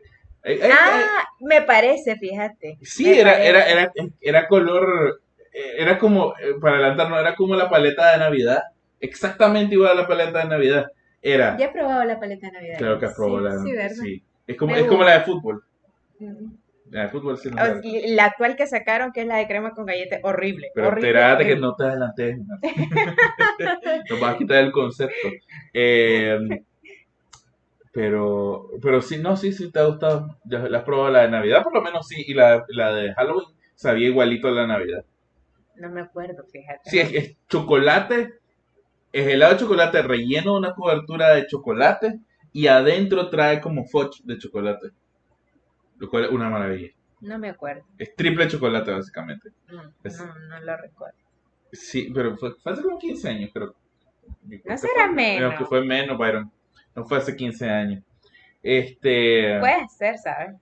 Ah, 0.44 1.24
me 1.40 1.62
parece, 1.62 2.16
fíjate. 2.16 2.78
Sí, 2.82 3.18
era, 3.18 3.32
parece. 3.32 3.48
era, 3.50 3.66
era, 3.70 3.92
era 4.20 4.48
color, 4.48 5.20
eh, 5.52 5.74
era 5.78 5.98
como, 5.98 6.34
eh, 6.38 6.54
para 6.60 6.76
adelantarnos, 6.76 7.20
era 7.20 7.34
como 7.34 7.54
la 7.54 7.68
paleta 7.68 8.12
de 8.12 8.18
Navidad, 8.18 8.62
exactamente 9.00 9.74
igual 9.74 9.92
a 9.92 10.02
la 10.02 10.06
paleta 10.08 10.38
de 10.40 10.48
Navidad. 10.48 10.86
Era, 11.20 11.56
Ya 11.58 11.66
he 11.66 11.72
probado 11.72 12.04
la 12.04 12.18
paleta 12.20 12.46
de 12.46 12.52
Navidad. 12.52 12.78
claro 12.78 12.98
que 12.98 13.06
has 13.06 13.14
probado 13.14 13.38
Sí, 13.50 13.56
la 13.56 13.62
Sí, 13.62 13.72
¿verdad? 13.72 13.96
sí. 14.02 14.22
Es 14.46 14.56
como, 14.56 14.72
Me 14.72 14.80
es 14.80 14.86
como 14.86 15.02
la 15.04 15.18
de 15.18 15.24
fútbol. 15.24 15.62
La 16.90 17.02
de 17.02 17.08
fútbol 17.10 17.36
sí 17.36 17.50
no 17.50 17.60
O- 17.62 17.80
La 18.14 18.24
actual 18.24 18.56
que 18.56 18.66
sacaron, 18.66 19.12
que 19.12 19.20
es 19.20 19.26
la 19.26 19.36
de 19.36 19.46
crema 19.46 19.72
con 19.72 19.84
galleta, 19.84 20.18
horrible. 20.22 20.70
Pero 20.74 20.88
horrible, 20.88 21.08
espérate 21.10 21.46
que 21.46 21.56
no 21.56 21.74
te 21.74 21.84
adelantes. 21.84 22.38
no. 22.38 22.56
Nos 24.10 24.20
vas 24.20 24.34
a 24.34 24.38
quitar 24.38 24.58
el 24.64 24.72
concepto. 24.72 25.28
Eh, 25.74 26.38
pero, 27.98 28.70
pero 28.80 29.02
sí, 29.02 29.18
no, 29.18 29.36
sí, 29.36 29.52
sí 29.52 29.72
te 29.72 29.80
ha 29.80 29.86
gustado. 29.86 30.38
Ya 30.44 30.60
la 30.60 30.78
has 30.78 30.84
probado 30.84 31.10
la 31.10 31.22
de 31.22 31.30
Navidad, 31.32 31.64
por 31.64 31.74
lo 31.74 31.82
menos 31.82 32.06
sí. 32.06 32.22
Y 32.28 32.32
la, 32.32 32.64
la 32.68 32.94
de 32.94 33.12
Halloween 33.14 33.48
sabía 33.74 34.06
igualito 34.06 34.46
a 34.46 34.52
la 34.52 34.68
Navidad. 34.68 35.04
No 35.74 35.90
me 35.90 36.02
acuerdo, 36.02 36.44
fíjate. 36.44 36.88
Sí, 36.88 37.00
es, 37.00 37.12
es 37.12 37.36
chocolate, 37.48 38.34
es 39.12 39.26
helado 39.26 39.54
de 39.54 39.58
chocolate 39.58 40.00
relleno 40.02 40.52
de 40.52 40.58
una 40.58 40.74
cobertura 40.74 41.30
de 41.30 41.48
chocolate 41.48 42.20
y 42.52 42.68
adentro 42.68 43.28
trae 43.30 43.60
como 43.60 43.84
fudge 43.84 44.22
de 44.22 44.38
chocolate. 44.38 44.90
Lo 45.98 46.08
cual 46.08 46.26
es 46.26 46.30
una 46.30 46.48
maravilla. 46.48 46.92
No 47.20 47.36
me 47.36 47.48
acuerdo. 47.48 47.82
Es 47.98 48.14
triple 48.14 48.46
chocolate, 48.46 48.92
básicamente. 48.92 49.50
No, 49.72 49.82
Es- 50.04 50.20
no, 50.20 50.32
no 50.38 50.60
lo 50.60 50.76
recuerdo. 50.76 51.18
Sí, 51.72 52.12
pero 52.14 52.36
fue, 52.36 52.52
fue 52.62 52.72
hace 52.72 52.82
como 52.82 52.96
15 52.96 53.28
años, 53.28 53.50
creo. 53.52 53.74
No 54.64 54.78
será 54.78 55.06
fue- 55.06 55.14
menos. 55.14 55.48
creo 55.48 55.58
que 55.58 55.64
fue 55.64 55.84
menos, 55.84 56.16
Byron. 56.16 56.52
No 56.98 57.04
fue 57.06 57.18
hace 57.18 57.36
15 57.36 57.68
años. 57.68 58.02
Este. 58.62 59.58
Puede 59.60 59.88
ser, 59.88 60.18
¿sabes? 60.18 60.56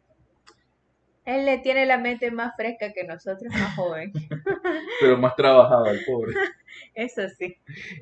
Él 1.25 1.45
le 1.47 1.59
tiene 1.59 1.87
la 1.87 1.99
mente 1.99 2.31
más 2.31 2.55
fresca 2.57 2.93
que 2.93 3.05
nosotros, 3.05 3.51
más 3.53 3.75
joven. 3.75 4.13
Pero 5.01 5.17
más 5.19 5.35
trabajado, 5.35 5.87
el 5.87 6.05
pobre. 6.05 6.35
Eso 6.95 7.23
sí. 7.31 7.57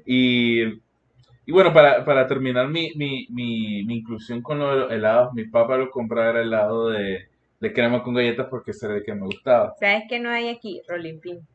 Y, 0.04 0.64
y 0.64 1.52
bueno, 1.52 1.72
para, 1.72 2.04
para 2.04 2.26
terminar 2.26 2.68
mi, 2.68 2.92
mi, 2.96 3.26
mi, 3.30 3.84
mi 3.84 3.98
inclusión 3.98 4.42
con 4.42 4.58
los 4.58 4.90
helados, 4.90 5.32
mi 5.32 5.44
papá 5.46 5.76
lo 5.78 5.90
compraba 5.90 6.40
helado 6.40 6.90
de, 6.90 7.28
de 7.60 7.72
crema 7.72 8.02
con 8.02 8.14
galletas 8.14 8.48
porque 8.50 8.72
ese 8.72 8.86
era 8.86 8.96
el 8.96 9.04
que 9.04 9.14
me 9.14 9.26
gustaba. 9.26 9.74
¿Sabes 9.78 10.04
qué 10.08 10.18
no 10.18 10.28
hay 10.28 10.48
aquí? 10.48 10.82
Rolling 10.88 11.20
pin. 11.20 11.46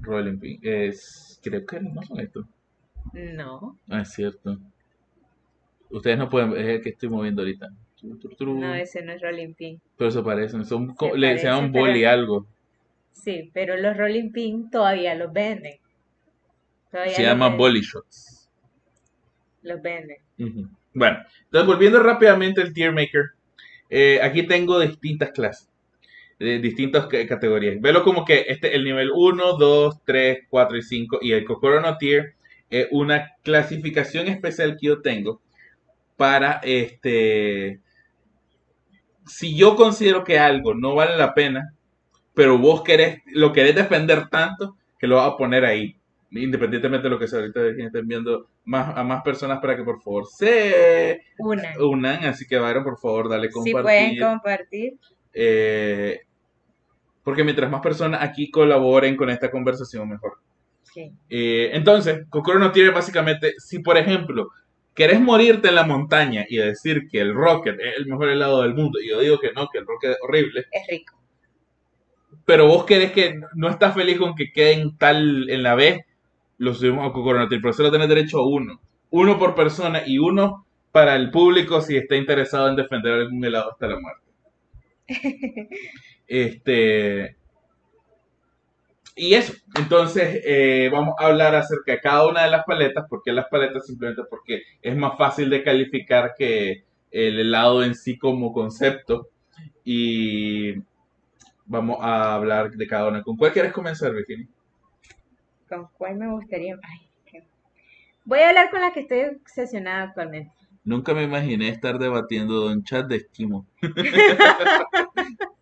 Rolling 0.00 0.38
Pin. 0.38 0.58
Es, 0.62 1.38
creo 1.42 1.64
que 1.64 1.80
no 1.80 2.02
son 2.02 2.20
estos. 2.20 2.46
No, 3.12 3.78
Ah, 3.88 4.00
es 4.02 4.10
cierto. 4.12 4.58
Ustedes 5.90 6.18
no 6.18 6.28
pueden 6.28 6.52
ver, 6.52 6.60
es 6.62 6.76
el 6.76 6.82
que 6.82 6.88
estoy 6.90 7.08
moviendo 7.08 7.42
ahorita. 7.42 7.68
No, 8.40 8.74
ese 8.74 9.02
no 9.02 9.12
es 9.12 9.20
rolling 9.20 9.52
pin. 9.54 9.80
Pero 9.96 10.10
se 10.10 10.22
parecen, 10.22 10.64
son, 10.64 10.94
Se 10.98 11.18
le, 11.18 11.38
se 11.38 11.44
llaman 11.46 11.72
boli 11.72 12.00
pero- 12.00 12.10
algo. 12.10 12.46
Sí, 13.12 13.50
pero 13.52 13.76
los 13.76 13.96
rolling 13.96 14.30
pin 14.32 14.70
todavía 14.70 15.14
los 15.14 15.32
venden. 15.32 15.74
Todavía 16.90 17.12
Se 17.14 17.22
los 17.22 17.30
llaman 17.30 17.50
venden. 17.52 17.58
boli 17.58 17.80
shots. 17.82 18.48
Los 19.62 19.82
venden. 19.82 20.16
Bueno, 20.94 21.18
entonces 21.44 21.66
volviendo 21.66 22.02
rápidamente 22.02 22.62
al 22.62 22.72
tier 22.72 22.92
maker, 22.92 23.30
eh, 23.90 24.20
aquí 24.22 24.44
tengo 24.46 24.80
distintas 24.80 25.30
clases, 25.32 25.68
de 26.38 26.58
distintas 26.60 27.06
ca- 27.06 27.26
categorías. 27.26 27.78
Velo 27.80 28.02
como 28.02 28.24
que 28.24 28.46
este 28.48 28.74
el 28.74 28.84
nivel 28.84 29.10
1, 29.14 29.58
2, 29.58 30.00
3, 30.04 30.38
4 30.48 30.78
y 30.78 30.82
5 30.82 31.18
y 31.20 31.32
el 31.32 31.44
Kokorono 31.44 31.98
tier 31.98 32.34
es 32.70 32.88
una 32.92 33.32
clasificación 33.42 34.28
especial 34.28 34.78
que 34.80 34.86
yo 34.86 35.02
tengo 35.02 35.42
para 36.20 36.60
este 36.64 37.80
si 39.26 39.56
yo 39.56 39.74
considero 39.74 40.22
que 40.22 40.38
algo 40.38 40.74
no 40.74 40.94
vale 40.94 41.16
la 41.16 41.32
pena, 41.32 41.72
pero 42.34 42.58
vos 42.58 42.82
querés 42.82 43.20
lo 43.32 43.52
querés 43.54 43.74
defender 43.74 44.28
tanto 44.28 44.76
que 44.98 45.06
lo 45.06 45.16
vas 45.16 45.32
a 45.32 45.36
poner 45.38 45.64
ahí. 45.64 45.96
Independientemente 46.32 47.04
de 47.04 47.10
lo 47.10 47.18
que 47.18 47.26
sea, 47.26 47.38
ahorita 47.38 47.60
estén 47.68 48.06
viendo 48.06 48.48
más, 48.66 48.94
a 48.98 49.02
más 49.02 49.22
personas 49.22 49.60
para 49.60 49.76
que 49.76 49.82
por 49.82 50.02
favor 50.02 50.26
se 50.26 51.22
Una. 51.38 51.72
unan, 51.80 52.24
así 52.26 52.46
que 52.46 52.58
Byron, 52.58 52.84
por 52.84 52.98
favor, 52.98 53.30
dale 53.30 53.46
Si 53.48 53.52
compartir. 53.54 53.82
pueden 53.82 54.18
compartir. 54.18 54.92
eh, 55.32 56.20
porque 57.24 57.44
mientras 57.44 57.70
más 57.70 57.80
personas 57.80 58.22
aquí 58.22 58.50
colaboren 58.50 59.16
con 59.16 59.30
esta 59.30 59.50
conversación, 59.50 60.06
mejor. 60.08 60.34
Sí. 60.82 61.10
Eh, 61.30 61.70
entonces, 61.72 62.26
Kokoro 62.28 62.58
no 62.58 62.72
tiene 62.72 62.90
básicamente, 62.90 63.54
si 63.58 63.78
por 63.78 63.96
ejemplo, 63.96 64.48
querés 65.00 65.18
morirte 65.18 65.68
en 65.68 65.76
la 65.76 65.84
montaña 65.84 66.44
y 66.46 66.58
decir 66.58 67.08
que 67.10 67.22
el 67.22 67.32
Rocket 67.32 67.80
es 67.80 67.96
el 67.96 68.04
mejor 68.04 68.28
helado 68.28 68.60
del 68.60 68.74
mundo, 68.74 69.00
y 69.00 69.08
yo 69.08 69.20
digo 69.20 69.38
que 69.38 69.50
no, 69.52 69.66
que 69.72 69.78
el 69.78 69.86
Rocket 69.86 70.10
es 70.10 70.18
horrible, 70.20 70.66
Es 70.70 70.86
rico. 70.90 71.18
pero 72.44 72.66
vos 72.66 72.84
querés 72.84 73.10
que 73.12 73.40
no 73.54 73.70
estás 73.70 73.94
feliz 73.94 74.18
con 74.18 74.34
que 74.34 74.52
queden 74.52 74.98
tal 74.98 75.48
en 75.48 75.62
la 75.62 75.74
B, 75.74 76.04
lo 76.58 76.74
subimos 76.74 77.08
a 77.08 77.48
tiene, 77.48 77.62
pero 77.62 77.72
solo 77.72 77.90
tenés 77.90 78.10
derecho 78.10 78.40
a 78.40 78.46
uno. 78.46 78.78
Uno 79.08 79.38
por 79.38 79.54
persona 79.54 80.02
y 80.06 80.18
uno 80.18 80.66
para 80.92 81.16
el 81.16 81.30
público 81.30 81.80
si 81.80 81.96
está 81.96 82.16
interesado 82.16 82.68
en 82.68 82.76
defender 82.76 83.14
algún 83.14 83.42
helado 83.42 83.72
hasta 83.72 83.86
la 83.86 84.00
muerte. 84.00 84.28
Este. 86.26 87.36
Y 89.22 89.34
eso. 89.34 89.52
Entonces, 89.76 90.40
eh, 90.46 90.88
vamos 90.90 91.14
a 91.18 91.26
hablar 91.26 91.54
acerca 91.54 91.92
de 91.92 92.00
cada 92.00 92.26
una 92.26 92.42
de 92.44 92.50
las 92.50 92.64
paletas. 92.64 93.04
¿Por 93.06 93.20
qué 93.22 93.32
las 93.32 93.48
paletas? 93.48 93.86
Simplemente 93.86 94.22
porque 94.30 94.62
es 94.80 94.96
más 94.96 95.18
fácil 95.18 95.50
de 95.50 95.62
calificar 95.62 96.32
que 96.38 96.84
el 97.10 97.38
helado 97.38 97.84
en 97.84 97.94
sí 97.94 98.16
como 98.16 98.50
concepto. 98.50 99.28
Y 99.84 100.72
vamos 101.66 101.98
a 102.00 102.34
hablar 102.34 102.70
de 102.70 102.86
cada 102.86 103.08
una. 103.08 103.22
¿Con 103.22 103.36
cuál 103.36 103.52
quieres 103.52 103.74
comenzar, 103.74 104.14
Virginia? 104.14 104.46
¿Con 105.68 105.88
cuál 105.98 106.16
me 106.16 106.28
gustaría? 106.32 106.78
Ay, 106.82 107.00
qué- 107.26 107.44
Voy 108.24 108.38
a 108.38 108.48
hablar 108.48 108.70
con 108.70 108.80
la 108.80 108.90
que 108.94 109.00
estoy 109.00 109.20
obsesionada 109.24 110.04
actualmente. 110.04 110.50
Nunca 110.82 111.12
me 111.12 111.24
imaginé 111.24 111.68
estar 111.68 111.98
debatiendo 111.98 112.68
un 112.68 112.82
chat 112.84 113.06
de 113.06 113.16
esquimo. 113.16 113.66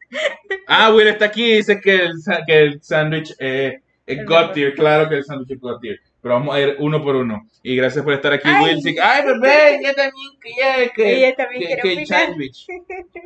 ah, 0.66 0.92
Will 0.92 1.08
está 1.08 1.26
aquí 1.26 1.44
y 1.44 1.56
dice 1.56 1.80
que 1.80 1.94
el, 1.96 2.12
que 2.46 2.58
el 2.58 2.82
sándwich 2.82 3.34
eh, 3.38 3.80
es 4.06 4.24
God 4.24 4.52
tier. 4.52 4.74
Claro 4.74 5.08
que 5.08 5.16
el 5.16 5.24
sándwich 5.24 5.52
es 5.52 5.60
God 5.60 5.80
tier. 5.80 6.00
Pero 6.20 6.34
vamos 6.34 6.54
a 6.54 6.60
ir 6.60 6.76
uno 6.80 7.02
por 7.02 7.14
uno. 7.14 7.46
Y 7.62 7.76
gracias 7.76 8.04
por 8.04 8.12
estar 8.12 8.32
aquí, 8.32 8.48
Ay. 8.48 8.64
Will. 8.64 8.82
Sí, 8.82 8.96
Ay, 9.00 9.24
bebé, 9.24 9.80
yo 9.84 9.94
también 9.94 10.30
quería 10.42 10.88
que, 10.90 11.16
Ella 11.16 11.36
también 11.36 11.62
que, 11.62 11.76
que 11.76 11.88
opinar. 11.92 12.06
sándwich. 12.06 12.66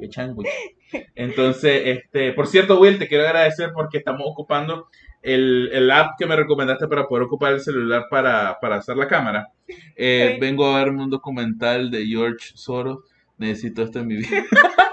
Que 0.01 0.12
sándwich. 0.12 0.49
Entonces, 1.15 1.83
este, 1.87 2.33
por 2.33 2.47
cierto, 2.47 2.79
Will, 2.79 2.99
te 2.99 3.09
quiero 3.09 3.25
agradecer 3.25 3.71
porque 3.73 3.99
estamos 3.99 4.23
ocupando 4.27 4.89
el, 5.23 5.71
el 5.73 5.91
app 5.91 6.19
que 6.19 6.27
me 6.27 6.37
recomendaste 6.37 6.87
para 6.89 7.07
poder 7.07 7.25
ocupar 7.25 7.55
el 7.55 7.61
celular 7.61 8.07
para, 8.11 8.59
para 8.61 8.77
hacer 8.77 8.97
la 8.97 9.09
cámara. 9.09 9.49
Eh. 9.97 10.37
Vengo 10.41 10.67
a 10.67 10.79
verme 10.85 11.03
un 11.03 11.11
documental 11.11 11.91
de 11.91 12.05
George 12.07 12.51
Soros. 12.55 12.99
Necesito 13.39 13.83
esto 13.83 14.01
en 14.01 14.07
mi 14.07 14.17
vida. 14.17 14.29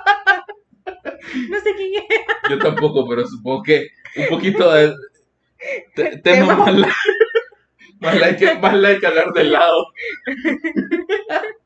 No 1.49 1.59
sé 1.59 1.73
quién 1.75 1.93
es. 2.09 2.49
Yo 2.49 2.57
tampoco, 2.59 3.07
pero 3.07 3.25
supongo 3.27 3.63
que 3.63 3.87
un 4.17 4.27
poquito 4.27 4.71
de 4.73 4.93
te- 5.95 6.17
tema 6.19 6.55
más 6.55 6.73
like, 6.73 6.93
más 7.99 8.19
like, 8.19 8.55
más 8.59 8.73
like 8.75 9.05
hablar 9.07 9.31
del 9.33 9.51
lado. 9.51 9.85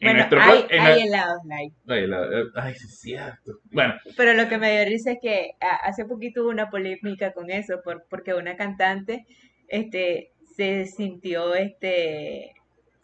En 0.00 0.16
nuestro 0.16 0.40
hay, 0.40 0.66
en 0.68 0.80
hay 0.80 0.98
la- 0.98 1.04
helados 1.04 1.44
light. 1.46 1.72
Ay, 1.88 2.06
la- 2.06 2.28
ay, 2.56 2.74
sí 2.74 2.86
es 2.86 3.00
cierto. 3.00 3.52
Bueno, 3.72 3.94
Pero 4.16 4.34
lo 4.34 4.48
que 4.48 4.58
me 4.58 4.70
dio 4.72 4.84
risa 4.84 5.12
es 5.12 5.18
que 5.20 5.52
hace 5.82 6.04
poquito 6.04 6.42
hubo 6.42 6.50
una 6.50 6.70
polémica 6.70 7.32
con 7.32 7.50
eso, 7.50 7.80
por, 7.82 8.04
porque 8.08 8.34
una 8.34 8.56
cantante 8.56 9.26
este, 9.68 10.32
se 10.54 10.86
sintió, 10.86 11.54
este, 11.54 12.52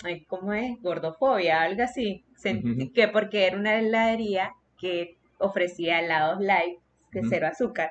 ay, 0.04 0.24
¿cómo 0.26 0.52
es? 0.52 0.80
Gordofobia, 0.80 1.62
algo 1.62 1.82
así. 1.82 2.24
Sentí 2.36 2.70
Ujú. 2.84 2.92
que 2.92 3.08
porque 3.08 3.46
era 3.46 3.56
una 3.56 3.78
heladería 3.78 4.52
que 4.78 5.16
ofrecía 5.44 6.00
helados 6.00 6.40
light, 6.40 6.78
de 7.12 7.20
Ujú. 7.20 7.28
cero 7.28 7.46
azúcar. 7.46 7.90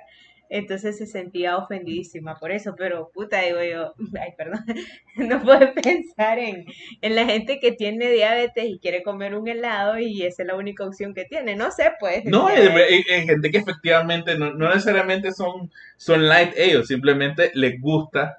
Entonces 0.49 0.97
se 0.97 1.07
sentía 1.07 1.57
ofendidísima 1.57 2.35
por 2.35 2.51
eso, 2.51 2.75
pero 2.77 3.09
puta, 3.13 3.41
digo 3.41 3.63
yo, 3.63 3.93
ay, 4.21 4.33
perdón, 4.37 4.59
no 5.17 5.41
puedo 5.41 5.73
pensar 5.73 6.37
en, 6.37 6.65
en 7.01 7.15
la 7.15 7.25
gente 7.25 7.59
que 7.59 7.71
tiene 7.71 8.11
diabetes 8.11 8.65
y 8.65 8.77
quiere 8.79 9.01
comer 9.03 9.35
un 9.35 9.47
helado 9.47 9.97
y 9.97 10.23
esa 10.23 10.43
es 10.43 10.47
la 10.47 10.55
única 10.55 10.85
opción 10.85 11.13
que 11.13 11.25
tiene. 11.25 11.55
No 11.55 11.71
sé, 11.71 11.91
pues. 11.99 12.23
No, 12.25 12.47
hay 12.47 13.03
gente 13.03 13.49
que 13.49 13.57
efectivamente 13.57 14.37
no, 14.37 14.53
no 14.53 14.69
necesariamente 14.69 15.31
son, 15.31 15.71
son 15.97 16.27
light 16.27 16.53
ellos, 16.55 16.87
simplemente 16.87 17.51
les 17.55 17.79
gusta 17.81 18.37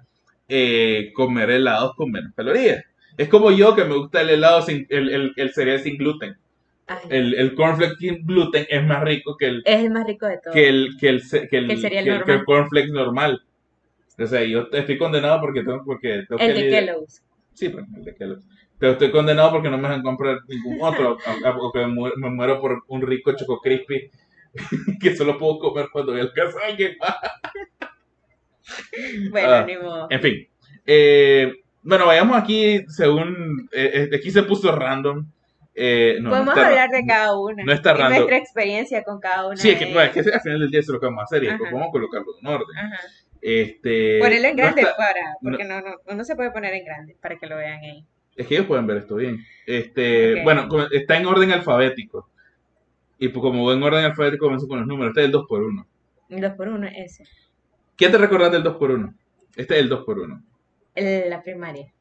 eh, 0.49 1.11
comer 1.15 1.51
helados 1.51 1.95
con 1.97 2.11
menos 2.11 2.33
calorías. 2.35 2.85
Es 3.17 3.29
como 3.29 3.51
yo 3.51 3.75
que 3.75 3.85
me 3.85 3.97
gusta 3.97 4.21
el 4.21 4.31
helado 4.31 4.63
sin, 4.63 4.87
el, 4.89 5.09
el, 5.13 5.33
el 5.37 5.53
cereal 5.53 5.81
sin 5.81 5.97
gluten. 5.97 6.37
Ay, 6.87 6.99
El, 7.09 7.35
el 7.35 7.55
cornflakes 7.55 7.97
sin 7.99 8.27
gluten 8.27 8.67
es 8.69 8.85
más 8.85 9.03
rico 9.03 9.37
que 9.39 9.47
el, 9.47 9.63
es 9.65 9.85
el 9.85 9.91
más 9.91 10.07
rico 10.07 10.27
de 10.27 10.39
todos. 10.39 10.55
que 10.55 10.69
el, 10.69 10.91
que 11.01 11.09
el, 11.09 11.23
que 11.31 11.37
el, 11.39 11.49
Que 11.49 11.57
el 11.59 11.67
que 11.67 11.73
el- 11.87 12.05
que 12.05 12.11
normal. 12.11 12.37
el 12.39 12.45
cornflakes 12.45 12.91
normal. 12.93 13.43
O 14.19 14.27
sea, 14.27 14.45
yo 14.45 14.69
estoy 14.71 14.99
condenado 14.99 15.41
porque 15.41 15.63
tengo, 15.65 15.83
porque 15.85 16.25
tengo 16.29 16.41
El 16.41 16.55
que 16.55 16.61
de 16.61 16.67
lidiar- 16.69 16.85
Kellogg's. 16.87 17.25
Sí, 17.55 17.69
pues, 17.71 17.85
el 17.97 18.05
de 18.05 18.15
Kellogg's. 18.15 18.47
Pero 18.79 18.93
estoy 18.93 19.11
condenado 19.11 19.51
porque 19.53 19.71
no 19.71 19.79
me 19.79 19.89
dejan 19.89 20.03
comprar 20.03 20.39
ningún 20.47 20.79
otro. 20.83 21.17
a- 21.47 21.55
Porque 21.57 21.79
me, 21.81 21.87
mu- 21.89 22.11
me 22.17 22.31
muero 22.31 22.61
por 22.61 22.83
un 22.89 23.01
rico 23.03 23.33
Choco 23.35 23.61
Crispy 23.61 24.11
que 25.01 25.17
solo 25.17 25.39
puedo 25.39 25.59
comer 25.59 25.87
cuando 25.93 26.13
voy 26.13 26.21
al 26.21 26.33
casa 26.33 26.59
de 26.59 26.65
alguien 26.65 26.97
más. 27.01 27.17
Bueno, 29.31 29.49
Ah, 29.51 29.65
ni 29.67 29.77
modo. 29.77 30.07
En 30.11 30.21
fin. 30.21 30.49
Eh, 30.87 31.53
bueno, 31.83 32.07
vayamos 32.07 32.37
aquí 32.37 32.83
según. 32.89 33.69
eh, 33.73 34.09
eh, 34.13 34.17
aquí 34.17 34.31
se 34.31 34.43
puso 34.43 34.75
random. 34.75 35.27
Eh, 35.77 36.19
no, 36.21 36.31
Podemos 36.31 36.57
hablar 36.57 36.89
de 36.91 37.05
cada 37.05 37.37
una. 37.39 37.65
no 37.65 37.73
está 37.73 37.91
y 37.91 37.95
random. 37.95 38.13
nuestra 38.19 38.37
experiencia 38.37 39.03
con 39.03 39.21
cada 39.21 39.47
una. 39.49 39.57
Sí, 39.57 39.71
es 39.71 39.79
que, 39.79 39.87
bueno, 39.87 40.03
es 40.03 40.11
que 40.11 40.33
al 40.33 40.41
final 40.41 40.61
del 40.61 40.71
día 40.71 40.81
eso 40.81 40.93
es 40.93 40.95
lo 40.95 41.01
que 41.01 41.07
vamos 41.07 41.21
a 41.23 41.25
hacer 41.25 41.43
y 41.43 41.47
después 41.49 41.73
vamos 41.73 41.89
a 41.89 41.91
colocarlo 41.91 42.27
en 42.41 42.47
orden. 42.47 42.79
Ajá. 42.79 43.01
Este, 43.41 44.19
Ponerlo 44.21 44.49
en 44.49 44.57
grande 44.57 44.87
para, 44.97 45.21
porque 45.43 45.65
no, 45.65 45.81
no, 45.83 46.15
no 46.15 46.25
se 46.25 46.35
puede 46.35 46.51
poner 46.51 46.73
en 46.75 46.85
grande 46.85 47.17
para 47.21 47.37
que 47.37 47.47
lo 47.47 47.57
vean 47.57 47.81
ahí. 47.81 48.05
Es 48.37 48.47
que 48.47 48.55
ellos 48.55 48.67
pueden 48.67 48.87
ver 48.87 48.97
esto 48.99 49.17
bien. 49.17 49.45
Este. 49.67 50.43
Bueno, 50.43 50.67
está 50.93 51.17
en 51.17 51.27
orden 51.27 51.53
alfabético. 51.53 52.31
Y 53.19 53.29
pues 53.29 53.43
como 53.43 53.67
va 53.67 53.75
en 53.75 53.83
orden 53.83 54.05
alfabético, 54.05 54.47
comienzo 54.47 54.67
con 54.67 54.79
los 54.79 54.87
números. 54.89 55.11
Este 55.11 55.21
es 55.23 55.27
el 55.27 55.33
2x1. 55.35 55.87
Un 56.31 56.41
Dos 56.41 56.53
por 56.53 56.69
uno, 56.69 56.87
ese. 56.89 57.25
¿Qué 57.97 58.09
te 58.09 58.19
recuerdas 58.19 58.51
del 58.53 58.65
2x1? 58.65 59.15
Este 59.57 59.75
es 59.75 59.81
el 59.83 59.91
2x1. 59.91 60.43
El- 60.95 61.31
la 61.31 61.43
primaria. 61.43 61.93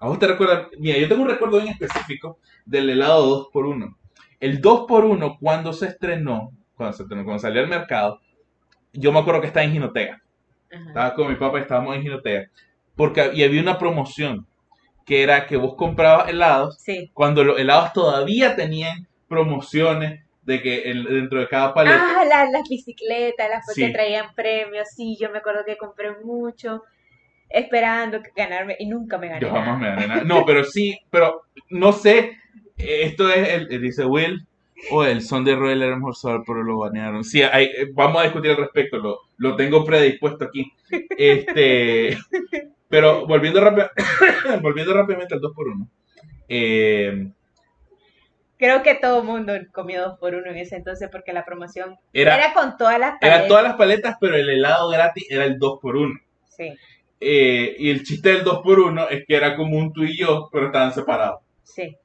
¿A 0.00 0.06
vos 0.08 0.18
te 0.18 0.26
recuerdas? 0.26 0.68
Mira, 0.78 0.98
yo 0.98 1.08
tengo 1.08 1.22
un 1.22 1.28
recuerdo 1.28 1.58
bien 1.60 1.68
específico 1.72 2.38
del 2.64 2.88
helado 2.90 3.50
2x1. 3.52 3.96
El 4.40 4.60
2x1, 4.62 5.38
cuando 5.40 5.72
se 5.72 5.86
estrenó, 5.86 6.52
cuando, 6.76 6.96
se 6.96 7.02
estrenó, 7.02 7.24
cuando 7.24 7.40
salió 7.40 7.60
al 7.62 7.68
mercado, 7.68 8.20
yo 8.92 9.10
me 9.12 9.18
acuerdo 9.18 9.40
que 9.40 9.48
estaba 9.48 9.64
en 9.64 9.72
Ginotega. 9.72 10.22
Ajá. 10.72 10.84
Estaba 10.88 11.14
con 11.14 11.28
mi 11.28 11.34
papá 11.36 11.58
y 11.58 11.62
estábamos 11.62 11.96
en 11.96 12.02
Ginotega. 12.02 12.48
Porque, 12.94 13.30
y 13.34 13.42
había 13.42 13.60
una 13.62 13.78
promoción 13.78 14.46
que 15.04 15.22
era 15.22 15.46
que 15.46 15.56
vos 15.56 15.74
comprabas 15.74 16.28
helados 16.28 16.76
Sí. 16.80 17.10
cuando 17.14 17.42
los 17.42 17.58
helados 17.58 17.92
todavía 17.92 18.54
tenían 18.54 19.08
promociones 19.26 20.22
de 20.42 20.62
que 20.62 20.82
el- 20.90 21.04
dentro 21.04 21.40
de 21.40 21.48
cada 21.48 21.74
paleta. 21.74 21.98
Ah, 22.20 22.24
la- 22.24 22.50
las 22.50 22.68
bicicletas, 22.68 23.48
las 23.50 23.66
Sí. 23.74 23.86
que 23.86 23.92
traían 23.92 24.34
premios. 24.34 24.88
Sí, 24.94 25.16
yo 25.20 25.30
me 25.30 25.38
acuerdo 25.38 25.64
que 25.66 25.76
compré 25.76 26.12
mucho 26.24 26.82
esperando 27.50 28.20
ganarme 28.36 28.76
y 28.78 28.86
nunca 28.86 29.18
me 29.18 29.28
gané. 29.28 29.40
yo 29.40 29.50
jamás 29.50 29.78
nada. 29.78 29.78
me 29.78 29.88
gané 29.90 30.06
nada. 30.08 30.24
No, 30.24 30.44
pero 30.44 30.64
sí, 30.64 30.98
pero 31.10 31.42
no 31.70 31.92
sé. 31.92 32.36
Esto 32.76 33.28
es, 33.30 33.48
el, 33.48 33.68
dice 33.80 34.04
Will, 34.04 34.46
o 34.90 35.04
el 35.04 35.20
son 35.22 35.44
de 35.44 35.56
Royal 35.56 35.82
era 35.82 35.96
mejor 35.96 36.14
pero 36.46 36.62
lo 36.62 36.78
banearon. 36.78 37.24
Sí, 37.24 37.42
hay- 37.42 37.70
vamos 37.92 38.20
a 38.20 38.24
discutir 38.24 38.52
al 38.52 38.56
respecto, 38.58 38.98
lo, 38.98 39.18
lo 39.38 39.56
tengo 39.56 39.84
predispuesto 39.84 40.44
aquí. 40.44 40.72
Este, 41.16 42.16
pero 42.88 43.26
volviendo, 43.26 43.60
rápido, 43.60 43.90
volviendo 44.62 44.94
rápidamente 44.94 45.34
al 45.34 45.40
2x1. 45.40 45.88
Eh, 46.48 47.28
Creo 48.58 48.82
que 48.82 48.96
todo 48.96 49.20
el 49.20 49.24
mundo 49.24 49.52
comió 49.72 50.02
dos 50.02 50.18
por 50.18 50.34
uno 50.34 50.50
en 50.50 50.56
ese 50.56 50.74
entonces 50.76 51.08
porque 51.12 51.32
la 51.32 51.44
promoción 51.44 51.96
era, 52.12 52.36
era 52.36 52.52
con 52.52 52.76
todas 52.76 52.98
las 52.98 53.10
eran 53.20 53.20
paletas. 53.20 53.48
todas 53.48 53.62
las 53.64 53.74
paletas, 53.76 54.16
pero 54.20 54.34
el 54.34 54.48
helado 54.50 54.88
gratis 54.90 55.26
era 55.30 55.44
el 55.44 55.58
2x1. 55.60 56.20
Sí, 56.48 56.72
Eh, 57.20 57.76
y 57.78 57.90
el 57.90 58.04
chiste 58.04 58.30
del 58.30 58.44
2x1 58.44 59.06
es 59.10 59.24
que 59.26 59.34
era 59.34 59.56
como 59.56 59.76
un 59.76 59.92
tú 59.92 60.04
y 60.04 60.16
yo, 60.16 60.48
pero 60.52 60.66
estaban 60.66 60.92
separados. 60.92 61.40
sí. 61.62 61.96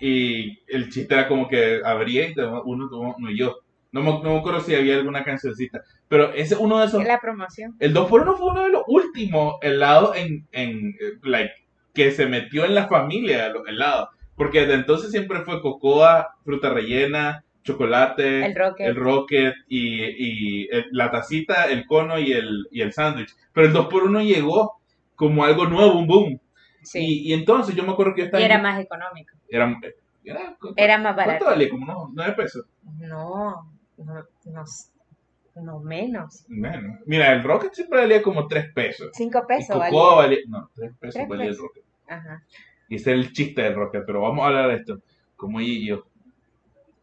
Y 0.00 0.58
el 0.66 0.90
chiste 0.90 1.14
era 1.14 1.28
como 1.28 1.48
que 1.48 1.80
abría 1.82 2.28
y 2.28 2.34
uno, 2.64 2.88
tú, 2.88 3.00
uno 3.00 3.30
y 3.30 3.38
yo. 3.38 3.56
No 3.92 4.02
me, 4.02 4.10
no 4.10 4.34
me 4.34 4.38
acuerdo 4.38 4.60
si 4.60 4.74
había 4.74 4.96
alguna 4.96 5.24
cancioncita. 5.24 5.82
Pero 6.08 6.32
ese 6.34 6.56
uno 6.56 6.80
de 6.80 6.86
esos. 6.86 7.00
Es 7.00 7.06
la 7.06 7.20
promoción. 7.20 7.76
El 7.78 7.94
2x1 7.94 8.36
fue 8.36 8.50
uno 8.50 8.64
de 8.64 8.70
los 8.70 8.82
últimos 8.88 9.54
helados 9.62 10.16
en, 10.16 10.46
en 10.50 10.94
like, 11.22 11.54
que 11.94 12.10
se 12.10 12.26
metió 12.26 12.64
en 12.64 12.74
la 12.74 12.88
familia 12.88 13.44
de 13.44 13.52
los 13.54 13.68
helados. 13.68 14.08
Porque 14.36 14.62
desde 14.62 14.74
entonces 14.74 15.10
siempre 15.12 15.40
fue 15.42 15.62
cocoa, 15.62 16.34
fruta 16.44 16.70
rellena, 16.70 17.43
chocolate, 17.64 18.44
El 18.46 18.54
rocket. 18.54 18.86
el 18.86 18.94
rocket 18.96 19.54
y, 19.68 20.04
y 20.64 20.68
el- 20.70 20.86
la 20.92 21.10
tacita, 21.10 21.64
el 21.64 21.86
cono 21.86 22.18
y 22.18 22.32
el, 22.32 22.68
y 22.70 22.80
el 22.82 22.92
sándwich. 22.92 23.34
Pero 23.52 23.66
el 23.66 23.72
2x1 23.74 24.22
llegó 24.24 24.76
como 25.16 25.44
algo 25.44 25.66
nuevo, 25.66 25.98
un 25.98 26.06
boom. 26.06 26.40
Sí. 26.82 27.00
Y, 27.00 27.30
y 27.30 27.32
entonces 27.32 27.74
yo 27.74 27.82
me 27.84 27.92
acuerdo 27.92 28.14
que 28.14 28.20
yo 28.20 28.24
Y, 28.24 28.26
estaba... 28.26 28.44
era 28.44 28.56
en- 28.56 28.62
más 28.62 28.80
económico. 28.80 29.34
era, 29.48 29.80
era- 30.24 30.56
Era 30.76 30.98
más 30.98 31.14
¿Cuánto 31.14 31.30
barato. 31.30 31.44
valía? 31.46 31.68
Como 31.70 31.84
unos 31.92 32.10
9 32.14 32.34
pesos. 32.36 32.66
No, 33.00 33.70
no, 33.96 34.14
no, 34.44 34.64
no 35.62 35.80
menos. 35.80 36.44
Menos. 36.48 36.98
Mira, 37.06 37.32
el 37.32 37.42
Rocket 37.42 37.72
siempre 37.72 38.00
valía 38.00 38.22
como 38.22 38.46
3 38.46 38.72
pesos. 38.74 39.10
Cinco 39.14 39.42
Y 39.44 39.46
pesos 39.46 39.76
Cocoa 39.76 40.16
valía. 40.16 40.38
valía. 40.38 40.38
No, 40.48 40.70
3 40.74 40.92
pesos 40.98 41.22
valía 41.28 41.46
el. 41.46 41.56
Rocket. 41.58 41.84
Ajá. 42.08 42.42
Y 42.88 42.96
ese 42.96 43.12
es 43.12 43.16
el 43.18 43.32
chiste 43.32 43.62
del 43.62 43.74
Rocket, 43.74 44.02
pero 44.06 44.20
vamos 44.20 44.44
a 44.44 44.48
hablar 44.48 44.68
de 44.68 44.74
esto. 44.76 44.98
Como 45.36 45.60
y 45.60 45.86
yo. 45.86 46.04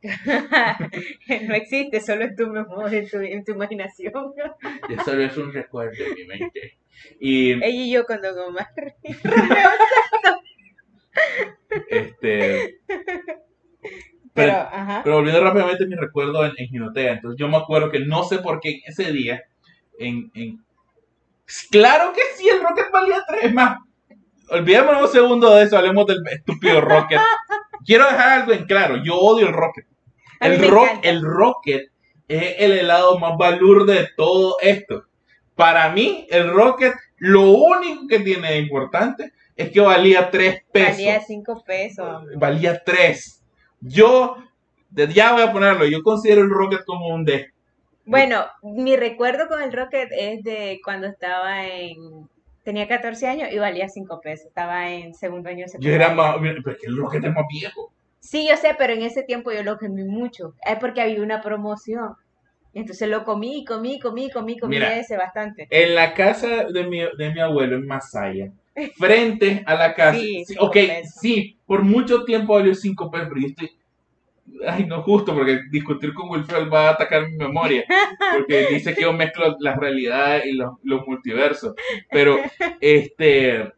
no 1.47 1.55
existe, 1.55 2.01
solo 2.01 2.25
en 2.25 2.35
tu 2.35 2.47
memoria, 2.47 2.99
en 2.99 3.09
tu, 3.09 3.17
en 3.17 3.43
tu 3.43 3.51
imaginación. 3.51 4.13
Ya 4.89 5.03
solo 5.03 5.23
es 5.23 5.37
un 5.37 5.53
recuerdo 5.53 6.03
en 6.03 6.15
mi 6.15 6.25
mente. 6.25 6.77
Y 7.19 7.51
Ella 7.51 7.67
y 7.67 7.91
yo 7.91 8.05
cuando 8.05 8.33
Gomar. 8.33 8.67
este. 11.89 12.79
Pero, 14.33 14.69
Pero, 15.03 15.15
volviendo 15.17 15.43
rápidamente 15.43 15.83
a 15.83 15.87
mi 15.87 15.95
recuerdo 15.95 16.45
en, 16.45 16.53
en 16.57 16.67
Ginotea. 16.67 17.13
Entonces 17.13 17.39
yo 17.39 17.47
me 17.47 17.57
acuerdo 17.57 17.91
que 17.91 17.99
no 17.99 18.23
sé 18.23 18.39
por 18.39 18.59
qué 18.59 18.81
ese 18.85 19.11
día. 19.11 19.43
En, 19.99 20.31
en... 20.33 20.63
Claro 21.69 22.13
que 22.13 22.21
sí, 22.35 22.47
el 22.47 22.61
Rocket 22.61 22.89
valía 22.91 23.23
3 23.27 23.43
Es 23.43 23.53
más. 23.53 23.77
Olvidémonos 24.49 25.03
un 25.03 25.09
segundo 25.09 25.55
de 25.55 25.63
eso, 25.63 25.77
hablemos 25.77 26.05
del 26.07 26.21
estúpido 26.29 26.81
Rocket. 26.81 27.19
Quiero 27.85 28.05
dejar 28.05 28.41
algo 28.41 28.51
en 28.51 28.65
claro, 28.65 28.97
yo 29.03 29.15
odio 29.15 29.47
el 29.47 29.53
Rocket. 29.53 29.85
El, 30.41 30.59
me 30.59 30.67
rock, 30.67 30.87
encanta. 30.89 31.09
el 31.09 31.21
Rocket 31.21 31.91
es 32.27 32.55
el 32.59 32.71
helado 32.73 33.19
más 33.19 33.37
valor 33.37 33.85
de 33.85 34.07
todo 34.17 34.55
esto. 34.61 35.05
Para 35.55 35.89
mí, 35.89 36.27
el 36.29 36.49
Rocket, 36.51 36.93
lo 37.17 37.51
único 37.51 38.07
que 38.07 38.19
tiene 38.19 38.51
de 38.51 38.57
importante 38.57 39.31
es 39.55 39.69
que 39.71 39.79
valía 39.81 40.31
3 40.31 40.63
pesos. 40.71 40.97
Valía 40.97 41.21
cinco 41.21 41.63
pesos. 41.65 42.23
Valía 42.37 42.81
3. 42.83 43.43
Yo, 43.81 44.37
ya 44.91 45.33
voy 45.33 45.41
a 45.43 45.51
ponerlo, 45.51 45.85
yo 45.85 46.01
considero 46.03 46.41
el 46.41 46.49
Rocket 46.49 46.83
como 46.85 47.07
un 47.09 47.25
D. 47.25 47.51
Bueno, 48.05 48.45
mi 48.63 48.95
recuerdo 48.95 49.47
con 49.47 49.61
el 49.61 49.71
Rocket 49.71 50.09
es 50.11 50.43
de 50.43 50.79
cuando 50.83 51.07
estaba 51.07 51.65
en... 51.67 52.27
Tenía 52.63 52.87
14 52.87 53.27
años 53.27 53.49
y 53.51 53.57
valía 53.59 53.89
5 53.89 54.21
pesos. 54.21 54.47
Estaba 54.47 54.89
en 54.89 55.13
segundo 55.15 55.49
año 55.49 55.65
de 55.65 55.71
Yo 55.79 55.91
era 55.91 56.09
secundaria. 56.09 56.15
más, 56.15 56.35
pero 56.63 56.71
es 56.75 56.81
que 56.81 56.87
el 56.87 56.97
Rocket 56.97 57.23
es 57.23 57.33
más 57.33 57.45
viejo. 57.51 57.91
Sí, 58.21 58.47
yo 58.47 58.55
sé, 58.55 58.75
pero 58.77 58.93
en 58.93 59.01
ese 59.01 59.23
tiempo 59.23 59.51
yo 59.51 59.63
lo 59.63 59.77
comí 59.77 60.03
mucho. 60.05 60.53
Es 60.65 60.77
porque 60.79 61.01
había 61.01 61.21
una 61.21 61.41
promoción. 61.41 62.13
Entonces 62.73 63.09
lo 63.09 63.25
comí, 63.25 63.65
comí, 63.65 63.99
comí, 63.99 64.29
comí, 64.29 64.57
comí 64.57 64.75
Mira. 64.77 64.95
ese 64.97 65.17
bastante. 65.17 65.67
En 65.69 65.93
la 65.95 66.13
casa 66.13 66.65
de 66.65 66.83
mi, 66.85 66.99
de 67.17 67.33
mi 67.33 67.39
abuelo 67.41 67.75
en 67.75 67.85
Masaya, 67.85 68.51
frente 68.97 69.63
a 69.65 69.75
la 69.75 69.93
casa. 69.93 70.17
Sí, 70.19 70.45
Sí, 70.45 70.53
cinco 70.53 70.65
ok, 70.67 70.73
pesos. 70.73 71.15
sí, 71.19 71.57
por 71.65 71.81
mucho 71.83 72.23
tiempo 72.23 72.53
valió 72.53 72.73
5 72.73 73.11
pesos, 73.11 73.27
pero 73.29 73.41
yo 73.41 73.47
estoy. 73.47 73.71
Ay, 74.67 74.85
no 74.85 75.01
justo, 75.01 75.33
porque 75.33 75.61
discutir 75.71 76.13
con 76.13 76.29
Wilfred 76.29 76.69
va 76.69 76.89
a 76.89 76.91
atacar 76.91 77.27
mi 77.27 77.35
memoria. 77.37 77.83
Porque 78.33 78.67
dice 78.67 78.93
que 78.93 79.01
yo 79.01 79.11
mezclo 79.13 79.57
las 79.59 79.77
realidades 79.77 80.45
y 80.45 80.53
los, 80.53 80.75
los 80.83 81.05
multiversos. 81.07 81.73
Pero, 82.11 82.37
este. 82.79 83.71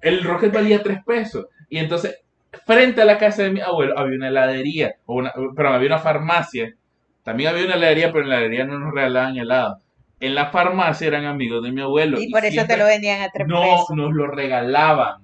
El 0.00 0.22
Rocket 0.24 0.52
valía 0.52 0.82
3 0.82 1.00
pesos. 1.04 1.46
Y 1.68 1.78
entonces, 1.78 2.18
frente 2.66 3.02
a 3.02 3.04
la 3.04 3.18
casa 3.18 3.42
de 3.42 3.50
mi 3.50 3.60
abuelo 3.60 3.98
había 3.98 4.16
una 4.16 4.28
heladería, 4.28 4.96
o 5.06 5.14
una, 5.14 5.32
perdón, 5.32 5.74
había 5.74 5.88
una 5.88 5.98
farmacia. 5.98 6.74
También 7.22 7.50
había 7.50 7.64
una 7.66 7.74
heladería, 7.74 8.12
pero 8.12 8.24
en 8.24 8.30
la 8.30 8.36
heladería 8.38 8.64
no 8.64 8.78
nos 8.78 8.94
regalaban 8.94 9.36
helado. 9.36 9.78
En 10.20 10.34
la 10.34 10.50
farmacia 10.50 11.06
eran 11.06 11.24
amigos 11.24 11.62
de 11.62 11.72
mi 11.72 11.80
abuelo. 11.80 12.20
Y 12.20 12.30
por 12.30 12.44
eso 12.44 12.66
te 12.66 12.76
lo 12.76 12.84
vendían 12.84 13.22
a 13.22 13.30
tres 13.30 13.46
No, 13.48 13.62
pesos. 13.62 13.90
nos 13.96 14.12
lo 14.12 14.26
regalaban. 14.26 15.22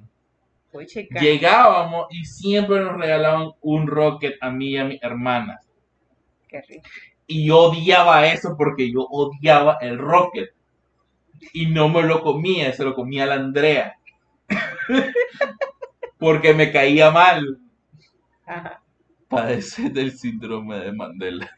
Uy. 0.72 0.86
Llegábamos 1.20 2.06
y 2.10 2.24
siempre 2.24 2.80
nos 2.80 2.96
regalaban 2.96 3.50
un 3.60 3.86
rocket 3.86 4.34
a 4.40 4.50
mí 4.50 4.70
y 4.72 4.76
a 4.78 4.84
mi 4.84 4.98
hermana. 5.02 5.60
Qué 6.48 6.62
rico. 6.62 6.88
Y 7.26 7.46
yo 7.46 7.58
odiaba 7.70 8.26
eso 8.26 8.54
porque 8.56 8.90
yo 8.92 9.00
odiaba 9.10 9.78
el 9.80 9.98
rocket. 9.98 10.50
Y 11.52 11.66
no 11.66 11.88
me 11.88 12.02
lo 12.02 12.22
comía, 12.22 12.72
se 12.72 12.84
lo 12.84 12.94
comía 12.94 13.26
la 13.26 13.34
Andrea. 13.34 13.94
porque 16.18 16.54
me 16.54 16.72
caía 16.72 17.10
mal. 17.10 17.58
Ajá. 18.46 18.82
Padece 19.28 19.90
del 19.90 20.12
síndrome 20.12 20.78
de 20.78 20.92
Mandela. 20.92 21.50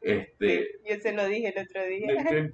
Este, 0.00 0.68
Yo 0.88 0.96
se 1.00 1.12
lo 1.12 1.26
dije 1.26 1.52
el 1.56 1.64
otro 1.66 1.84
día. 1.84 2.50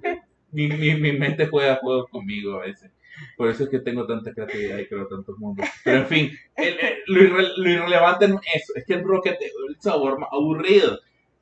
mi, 0.51 0.67
mi, 0.67 0.95
mi 0.95 1.11
mente 1.13 1.47
juega 1.47 1.75
juegos 1.77 2.09
conmigo 2.09 2.55
a 2.55 2.65
veces. 2.65 2.91
Por 3.37 3.49
eso 3.49 3.65
es 3.65 3.69
que 3.69 3.79
tengo 3.79 4.07
tanta 4.07 4.33
creatividad 4.33 4.79
y 4.79 4.87
creo 4.87 5.07
tantos 5.07 5.37
mundos. 5.37 5.67
Pero 5.83 5.97
en 5.99 6.07
fin, 6.07 6.31
el- 6.55 6.79
el- 6.79 6.97
lo, 7.07 7.21
irre- 7.21 7.53
lo 7.57 7.69
irrelevante 7.69 8.27
no 8.27 8.39
es 8.43 8.63
eso. 8.63 8.73
Es 8.75 8.85
que 8.85 8.93
el 8.95 9.03
rocket 9.03 9.37
es 9.39 9.51
el 9.69 9.79
sabor 9.79 10.17
más 10.19 10.29
aburrido. 10.31 10.99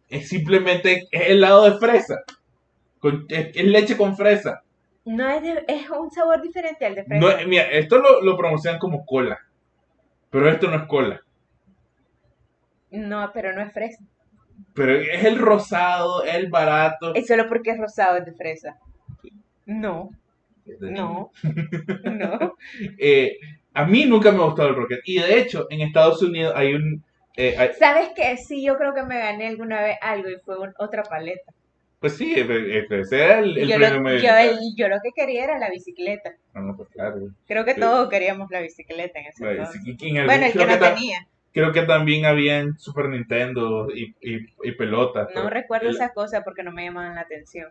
Es 0.10 0.28
simplemente 0.28 1.08
es 1.12 1.30
helado 1.30 1.70
de 1.72 1.78
fresa. 1.80 2.24
Con- 3.00 3.26
es, 3.30 3.56
es 3.56 3.64
leche 3.66 3.96
con 3.96 4.18
fresa. 4.18 4.64
No 5.06 5.30
es, 5.30 5.42
de- 5.42 5.64
es 5.68 5.90
un 5.90 6.12
sabor 6.12 6.42
diferente 6.42 6.86
al 6.86 6.96
de 6.96 7.06
fresa. 7.06 7.20
No, 7.42 7.48
mira, 7.48 7.64
esto 7.72 8.00
lo, 8.00 8.22
lo 8.22 8.36
promocionan 8.36 8.80
como 8.80 9.06
cola. 9.06 9.40
Pero 10.32 10.50
esto 10.50 10.68
no 10.70 10.78
es 10.78 10.84
cola. 10.88 11.22
No, 12.92 13.32
pero 13.34 13.54
no 13.54 13.62
es 13.62 13.72
fresa. 13.74 14.04
Pero 14.74 14.94
es 14.96 15.24
el 15.26 15.38
rosado, 15.38 16.24
el 16.24 16.50
barato. 16.50 17.14
Es 17.16 17.28
solo 17.28 17.48
porque 17.48 17.72
es 17.72 17.78
rosado, 17.78 18.18
es 18.18 18.26
de 18.26 18.34
fresa. 18.34 18.78
No, 19.66 20.10
no, 20.80 21.32
no. 22.04 22.56
Eh, 22.98 23.38
a 23.74 23.86
mí 23.86 24.06
nunca 24.06 24.32
me 24.32 24.40
ha 24.42 24.46
gustado 24.46 24.70
el 24.70 24.76
rocket. 24.76 25.00
Y 25.06 25.20
de 25.20 25.40
hecho, 25.40 25.68
en 25.70 25.82
Estados 25.82 26.22
Unidos 26.22 26.54
hay 26.56 26.74
un. 26.74 27.04
eh, 27.38 27.56
hay- 27.58 27.74
¿Sabes 27.74 28.10
qué? 28.16 28.38
Sí, 28.38 28.64
yo 28.64 28.78
creo 28.78 28.94
que 28.94 29.04
me 29.04 29.20
gané 29.20 29.48
alguna 29.48 29.82
vez 29.82 29.98
algo 30.02 30.30
y 30.30 30.38
fue 30.44 30.58
un- 30.60 30.74
otra 30.78 31.04
paleta. 31.04 31.52
Pues 32.02 32.18
sí, 32.18 32.34
eh, 32.36 32.46
eh, 32.50 32.86
ese 32.90 33.24
era 33.24 33.40
el, 33.40 33.58
el 33.58 33.70
yo, 33.70 33.76
premio 33.78 33.96
lo, 33.98 34.02
medio. 34.02 34.20
yo, 34.20 34.36
el- 34.36 34.60
yo 34.76 34.88
lo 34.90 34.98
que 35.02 35.12
quería 35.16 35.44
era 35.46 35.58
la 35.60 35.70
bicicleta. 35.70 36.34
No, 36.54 36.62
no, 36.64 36.76
pues 36.76 36.90
claro. 36.90 37.30
Creo 37.48 37.64
que 37.64 37.76
Sí. 37.76 37.80
todos 37.80 38.10
queríamos 38.10 38.50
la 38.52 38.60
bicicleta 38.60 39.20
en 39.20 39.28
ese 39.28 39.48
algún- 39.48 40.26
Bueno, 40.26 40.46
el 40.48 40.52
que 40.52 40.66
no 40.66 40.80
tenía. 40.80 41.28
Creo 41.54 41.72
que 41.72 41.84
también 41.84 42.26
habían 42.26 42.78
Super 42.80 43.10
Nintendo 43.10 43.88
y, 43.94 44.16
y, 44.22 44.48
y 44.64 44.72
pelotas. 44.74 45.28
No 45.36 45.50
recuerdo 45.50 45.90
el 45.90 45.96
esas 45.96 46.12
cosas 46.14 46.42
porque 46.44 46.64
no 46.64 46.72
me 46.72 46.86
llamaban 46.86 47.16
la 47.16 47.22
atención. 47.22 47.70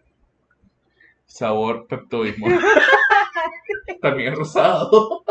Sabor 1.26 1.86
Pepto-Bismol. 1.88 2.52
también 4.00 4.34
rosado. 4.36 5.24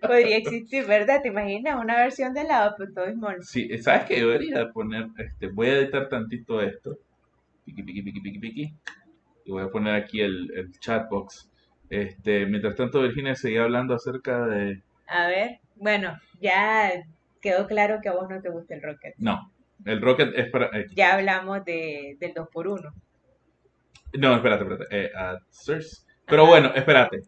Podría 0.00 0.36
existir, 0.36 0.86
¿verdad? 0.86 1.22
¿Te 1.22 1.28
imaginas 1.28 1.78
una 1.80 1.96
versión 1.96 2.34
de 2.34 2.42
helado 2.42 2.74
Pepto 2.76 3.06
Bismol? 3.06 3.42
Sí, 3.44 3.78
¿sabes 3.78 4.04
qué? 4.04 4.16
Debería 4.16 4.70
poner, 4.72 5.06
este, 5.18 5.48
voy 5.48 5.68
a 5.68 5.78
editar 5.78 6.08
tantito 6.08 6.60
esto. 6.60 6.96
Piqui, 7.64 7.82
piqui, 7.82 8.02
piqui, 8.02 8.20
piqui, 8.20 8.38
piqui. 8.38 8.74
Y 9.44 9.50
voy 9.50 9.62
a 9.62 9.68
poner 9.68 9.94
aquí 9.94 10.20
el, 10.20 10.50
el 10.54 10.70
chatbox. 10.80 11.50
Este, 11.90 12.46
mientras 12.46 12.74
tanto, 12.76 13.02
Virginia 13.02 13.34
seguía 13.34 13.64
hablando 13.64 13.94
acerca 13.94 14.46
de... 14.46 14.82
A 15.06 15.26
ver, 15.26 15.60
bueno, 15.76 16.16
ya 16.40 16.92
quedó 17.40 17.66
claro 17.66 17.98
que 18.02 18.08
a 18.08 18.12
vos 18.14 18.28
no 18.30 18.40
te 18.40 18.48
gusta 18.50 18.74
el 18.74 18.82
Rocket. 18.82 19.14
No, 19.18 19.52
el 19.84 20.00
Rocket 20.00 20.32
es 20.36 20.48
para... 20.50 20.66
eh, 20.78 20.86
Ya 20.94 21.14
hablamos 21.14 21.64
de, 21.64 22.16
del 22.18 22.32
2x1. 22.34 22.92
no, 24.18 24.34
espérate, 24.36 24.62
espérate. 24.64 25.06
eh. 25.06 25.10
Pero 26.26 26.46
bueno, 26.46 26.72
espérate. 26.74 27.20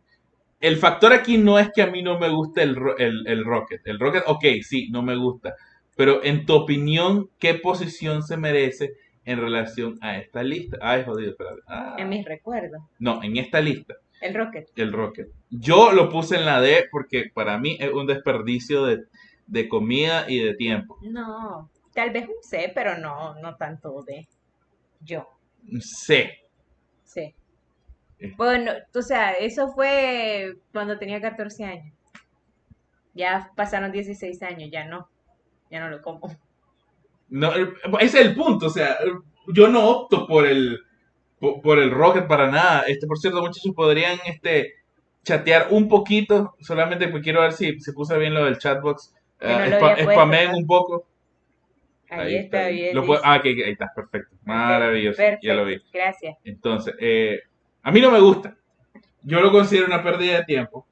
El 0.60 0.76
factor 0.78 1.12
aquí 1.12 1.36
no 1.36 1.58
es 1.58 1.70
que 1.74 1.82
a 1.82 1.88
mí 1.88 2.02
no 2.02 2.18
me 2.18 2.30
guste 2.30 2.62
el, 2.62 2.76
el, 2.98 3.26
el 3.26 3.44
Rocket. 3.44 3.80
El 3.84 3.98
Rocket, 3.98 4.22
ok, 4.26 4.44
sí, 4.62 4.88
no 4.90 5.02
me 5.02 5.16
gusta. 5.16 5.54
Pero 5.96 6.24
en 6.24 6.46
tu 6.46 6.54
opinión, 6.54 7.28
¿qué 7.38 7.54
posición 7.54 8.22
se 8.22 8.36
merece 8.38 8.92
en 9.24 9.40
relación 9.40 9.98
a 10.00 10.18
esta 10.18 10.42
lista? 10.42 10.78
Ay, 10.80 11.04
jodido, 11.04 11.30
espérate. 11.30 11.60
Ah. 11.66 11.96
En 11.98 12.08
mis 12.08 12.24
recuerdos. 12.24 12.82
No, 12.98 13.22
en 13.22 13.36
esta 13.36 13.60
lista, 13.60 13.94
El 14.20 14.34
Rocket. 14.34 14.70
el 14.76 14.92
Rocket. 14.92 15.28
Yo 15.50 15.92
lo 15.92 16.08
puse 16.08 16.36
en 16.36 16.46
la 16.46 16.60
D 16.60 16.86
porque 16.90 17.30
para 17.32 17.58
mí 17.58 17.76
es 17.80 17.92
un 17.92 18.06
desperdicio 18.06 18.84
de, 18.86 19.04
de 19.46 19.68
comida 19.68 20.26
y 20.28 20.40
de 20.40 20.54
tiempo. 20.54 20.98
No, 21.02 21.70
tal 21.92 22.10
vez 22.10 22.28
un 22.28 22.42
C, 22.42 22.72
pero 22.74 22.98
no, 22.98 23.34
no 23.40 23.56
tanto 23.56 24.02
de 24.02 24.26
yo. 25.00 25.28
C. 25.80 26.40
Sí. 27.04 27.34
Eh. 28.18 28.34
Bueno, 28.36 28.72
o 28.94 29.02
sea, 29.02 29.32
eso 29.32 29.68
fue 29.72 30.54
cuando 30.72 30.98
tenía 30.98 31.20
14 31.20 31.64
años. 31.64 31.94
Ya 33.14 33.52
pasaron 33.54 33.92
16 33.92 34.42
años, 34.42 34.70
ya 34.72 34.84
no. 34.84 35.08
Ya 35.70 35.80
no 35.80 35.88
lo 35.88 36.02
como. 36.02 36.28
No, 37.28 37.54
eh, 37.56 37.72
ese 38.00 38.20
es 38.20 38.26
el 38.26 38.34
punto, 38.34 38.66
o 38.66 38.70
sea, 38.70 38.92
eh, 39.04 39.10
yo 39.48 39.68
no 39.68 39.88
opto 39.88 40.26
por 40.26 40.46
el 40.46 40.80
por, 41.38 41.60
por 41.60 41.78
el 41.78 41.90
Rocket 41.90 42.26
para 42.26 42.50
nada. 42.50 42.84
Este, 42.86 43.06
por 43.06 43.18
cierto, 43.18 43.40
muchachos, 43.40 43.72
podrían 43.74 44.18
este 44.26 44.74
chatear 45.24 45.68
un 45.70 45.88
poquito, 45.88 46.54
solamente 46.60 47.08
porque 47.08 47.24
quiero 47.24 47.40
ver 47.42 47.52
si 47.52 47.80
se 47.80 47.92
puso 47.92 48.18
bien 48.18 48.34
lo 48.34 48.44
del 48.44 48.58
chatbox. 48.58 49.14
No 49.40 49.48
Eh, 49.48 49.66
spa- 49.72 49.94
¿verdad? 49.94 50.54
un 50.54 50.66
poco. 50.66 51.06
Ahí, 52.08 52.36
está, 52.36 52.68
bien. 52.68 52.94
Lo 52.94 53.00
dice. 53.00 53.06
puedo- 53.08 53.22
ah, 53.24 53.40
que 53.42 53.48
ahí 53.48 53.72
está, 53.72 53.90
perfecto. 53.94 54.36
Maravilloso. 54.44 55.16
Perfecto, 55.16 55.46
Ya 55.46 55.54
lo 55.54 55.64
vi. 55.64 55.82
Gracias. 55.92 56.36
Entonces, 56.44 56.94
eh, 57.00 57.40
a 57.82 57.90
mí 57.90 58.00
no 58.00 58.10
me 58.10 58.20
gusta. 58.20 58.56
Yo 59.22 59.40
lo 59.40 59.50
considero 59.50 59.86
una 59.86 60.02
pérdida 60.02 60.38
de 60.38 60.44
tiempo. 60.44 60.86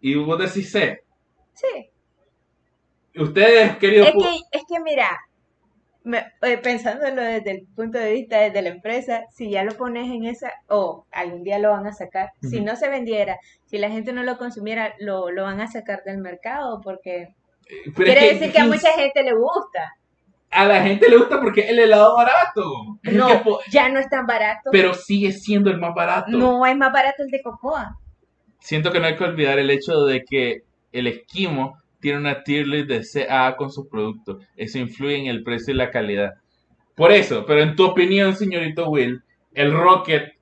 Y 0.00 0.14
vos 0.16 0.38
decís 0.38 0.70
C. 0.70 1.02
Sí. 1.54 1.90
Ustedes, 3.16 3.76
queridos... 3.78 4.08
Es 4.08 4.14
que, 4.14 4.58
es 4.58 4.62
que 4.68 4.80
mira, 4.80 5.08
me- 6.04 6.26
eh, 6.42 6.58
pensándolo 6.58 7.22
desde 7.22 7.50
el 7.50 7.66
punto 7.74 7.98
de 7.98 8.12
vista 8.12 8.38
desde 8.38 8.62
la 8.62 8.68
empresa, 8.68 9.24
si 9.32 9.50
ya 9.50 9.64
lo 9.64 9.72
pones 9.76 10.10
en 10.10 10.24
esa, 10.24 10.52
o 10.68 11.06
algún 11.10 11.42
día 11.42 11.58
lo 11.58 11.70
van 11.70 11.86
a 11.86 11.92
sacar, 11.92 12.30
si 12.42 12.60
no 12.60 12.76
se 12.76 12.88
vendiera, 12.88 13.38
si 13.66 13.78
la 13.78 13.90
gente 13.90 14.12
no 14.12 14.22
lo 14.22 14.36
consumiera, 14.38 14.94
lo, 14.98 15.30
lo 15.30 15.42
van 15.44 15.60
a 15.60 15.66
sacar 15.66 16.02
del 16.04 16.18
mercado, 16.18 16.80
porque 16.82 17.28
pero 17.96 18.10
es 18.10 18.18
quiere 18.18 18.34
decir 18.34 18.52
que 18.52 18.58
a 18.58 18.62
¿quién 18.62 18.68
mucha 18.68 18.92
gente 18.92 19.22
le 19.22 19.32
gusta. 19.34 19.92
a 20.50 20.64
la 20.66 20.82
gente 20.82 21.08
le 21.08 21.16
gusta 21.16 21.40
porque 21.40 21.62
es 21.62 21.70
el 21.70 21.78
helado 21.80 22.14
barato. 22.16 22.62
Es 23.02 23.12
No, 23.14 23.26
que 23.28 23.42
ya 23.72 23.88
no 23.88 23.98
es 23.98 24.08
tan 24.08 24.26
barato. 24.26 24.68
pero 24.70 24.94
sigue 24.94 25.32
siendo 25.32 25.70
el 25.70 25.78
más 25.78 25.94
barato. 25.94 26.30
No 26.30 26.64
es 26.66 26.76
más 26.76 26.92
barato 26.92 27.22
el 27.24 27.30
de 27.30 27.42
cocoa. 27.42 27.96
Siento 28.60 28.92
que 28.92 29.00
no 29.00 29.06
hay 29.06 29.16
que 29.16 29.24
olvidar 29.24 29.58
el 29.58 29.70
hecho 29.70 30.04
de 30.04 30.22
que 30.24 30.58
el 30.92 31.06
esquimo 31.08 31.78
tiene 32.04 32.18
una 32.18 32.44
tier 32.44 32.66
list 32.66 32.88
de 32.88 33.26
CA 33.26 33.56
con 33.56 33.72
sus 33.72 33.88
productos. 33.88 34.44
Eso 34.56 34.78
influye 34.78 35.16
en 35.16 35.26
el 35.28 35.42
precio 35.42 35.72
y 35.72 35.76
la 35.78 35.90
calidad. 35.90 36.34
Por 36.94 37.10
eso, 37.12 37.46
pero 37.46 37.62
en 37.62 37.74
tu 37.76 37.86
opinión, 37.86 38.36
señorito 38.36 38.90
Will, 38.90 39.22
el 39.54 39.72
Rocket, 39.72 40.34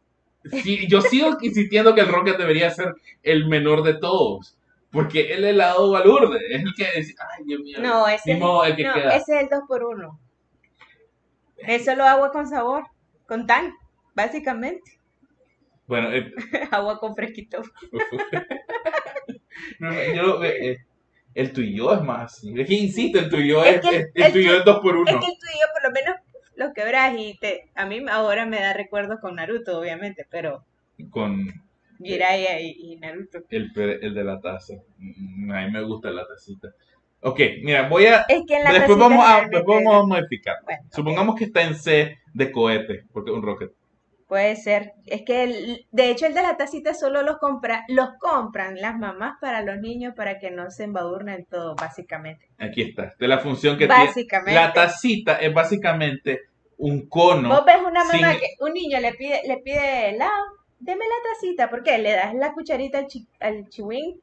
sí, 0.51 0.89
yo 0.89 1.01
sigo 1.01 1.37
insistiendo 1.41 1.95
que 1.95 2.01
el 2.01 2.09
Rocket 2.09 2.37
debería 2.37 2.69
ser 2.71 2.97
el 3.23 3.47
menor 3.47 3.85
de 3.85 3.95
todos. 3.95 4.59
Porque 4.91 5.33
el 5.35 5.45
helado 5.45 5.93
balurde 5.93 6.41
es 6.51 6.63
el 6.65 6.75
que 6.75 6.99
dice, 6.99 7.15
ay 7.21 7.45
Dios 7.45 7.61
mío. 7.61 7.79
No, 7.81 8.09
ese, 8.09 8.35
Ni 8.35 8.41
modo, 8.41 8.65
el 8.65 8.75
que 8.75 8.83
no, 8.83 8.95
queda. 8.95 9.17
ese 9.17 9.37
es 9.37 9.43
el 9.45 9.49
2 9.49 9.61
por 9.69 9.85
1 9.85 10.21
Es 11.59 11.85
solo 11.85 12.03
agua 12.03 12.33
con 12.33 12.49
sabor, 12.49 12.83
con 13.29 13.47
tan, 13.47 13.73
básicamente. 14.17 14.99
Bueno, 15.87 16.13
eh, 16.13 16.33
agua 16.73 16.99
con 16.99 17.15
fresquito. 17.15 17.63
No, 19.79 19.91
no, 19.91 20.15
yo, 20.15 20.45
eh, 20.45 20.79
el 21.35 21.53
tuyo 21.53 21.95
es 21.95 22.03
más. 22.03 22.43
Es 22.45 22.67
que 22.67 22.75
insisto, 22.75 23.19
el 23.19 23.29
tuyo 23.31 23.65
Es 23.65 23.77
es, 23.77 23.81
que 23.81 23.97
el- 23.97 24.11
el, 24.15 24.23
el 24.25 24.33
tuyo 24.33 24.51
tu- 24.53 24.59
es 24.59 24.65
2 24.65 24.81
por 24.81 24.97
1 24.97 25.11
Es 25.11 25.17
que 25.17 25.27
el 25.27 25.39
tuyo 25.39 25.67
por 25.73 25.83
lo 25.85 25.91
menos 25.93 26.17
lo 26.57 26.73
quebras 26.73 27.15
y 27.19 27.39
te, 27.39 27.71
a 27.75 27.87
mí 27.87 28.03
ahora 28.11 28.45
me 28.47 28.61
da 28.61 28.73
recuerdos 28.75 29.21
con 29.21 29.37
Naruto, 29.37 29.79
obviamente, 29.79 30.27
pero 30.31 30.65
Con 31.11 31.49
Jiraiya 31.99 32.61
y, 32.61 32.71
y 32.79 32.97
Naruto. 32.97 33.39
el, 33.51 33.71
el 33.77 34.15
de 34.15 34.25
la 34.25 34.41
taza. 34.41 34.75
Mm, 34.99 35.51
A 35.53 35.61
mí 35.67 35.71
me 35.73 35.83
gusta 35.83 36.11
la 36.11 36.27
tacita. 36.27 36.69
Ok, 37.25 37.41
mira, 37.63 37.89
voy 37.89 38.07
a. 38.07 38.27
Es 38.29 38.43
que 38.47 38.57
en 38.57 38.65
la 38.65 38.73
Después 38.73 38.99
vamos 38.99 39.25
a, 39.27 39.49
después 39.49 39.85
vamos 39.85 39.95
a 39.95 40.07
modificar. 40.07 40.57
Bueno, 40.65 40.83
Supongamos 40.91 41.37
que 41.37 41.45
está 41.45 41.63
en 41.63 41.75
C 41.77 42.19
de 42.35 42.51
cohete, 42.51 43.05
porque 43.13 43.31
es 43.31 43.37
un 43.37 43.43
rocket. 43.43 43.71
Puede 44.33 44.57
ser. 44.57 44.95
Es 45.05 45.23
que 45.27 45.43
el- 45.45 45.87
de 45.91 46.11
hecho 46.11 46.25
el 46.25 46.33
de 46.33 46.41
la 46.41 46.57
tacita 46.57 46.95
solo 46.95 47.21
los 47.23 47.37
compra, 47.37 47.85
los 47.89 48.09
compran 48.19 48.81
las 48.81 48.97
mamás 48.99 49.35
para 49.43 49.61
los 49.61 49.79
niños 49.79 50.15
para 50.17 50.39
que 50.39 50.51
no 50.51 50.71
se 50.71 50.85
embadurnen 50.85 51.45
todo, 51.51 51.75
básicamente. 51.75 52.47
Aquí 52.59 52.81
está. 52.81 53.13
De 53.19 53.29
la 53.29 53.41
función 53.41 53.77
que 53.77 53.87
tiene. 53.87 54.07
Básicamente. 54.07 54.55
La 54.59 54.73
tacita 54.73 55.35
es 55.37 55.53
básicamente 55.53 56.41
un 56.79 57.11
cono. 57.11 57.51
Vos 57.51 57.63
ves 57.67 57.77
una 57.87 58.05
mamá 58.05 58.11
sin- 58.33 58.41
que 58.41 58.47
un 58.61 58.73
niño 58.73 59.01
le 59.01 59.13
pide, 59.13 59.43
le 59.47 59.59
pide 59.59 60.09
helado, 60.09 60.33
deme 60.81 61.05
la 61.05 61.31
tacita, 61.35 61.69
¿por 61.69 61.83
qué? 61.83 61.99
Le 61.99 62.13
das 62.13 62.33
la 62.35 62.55
cucharita 62.55 63.01
al, 63.01 63.09
chi, 63.09 63.27
al 63.39 63.69
chihuín 63.69 64.19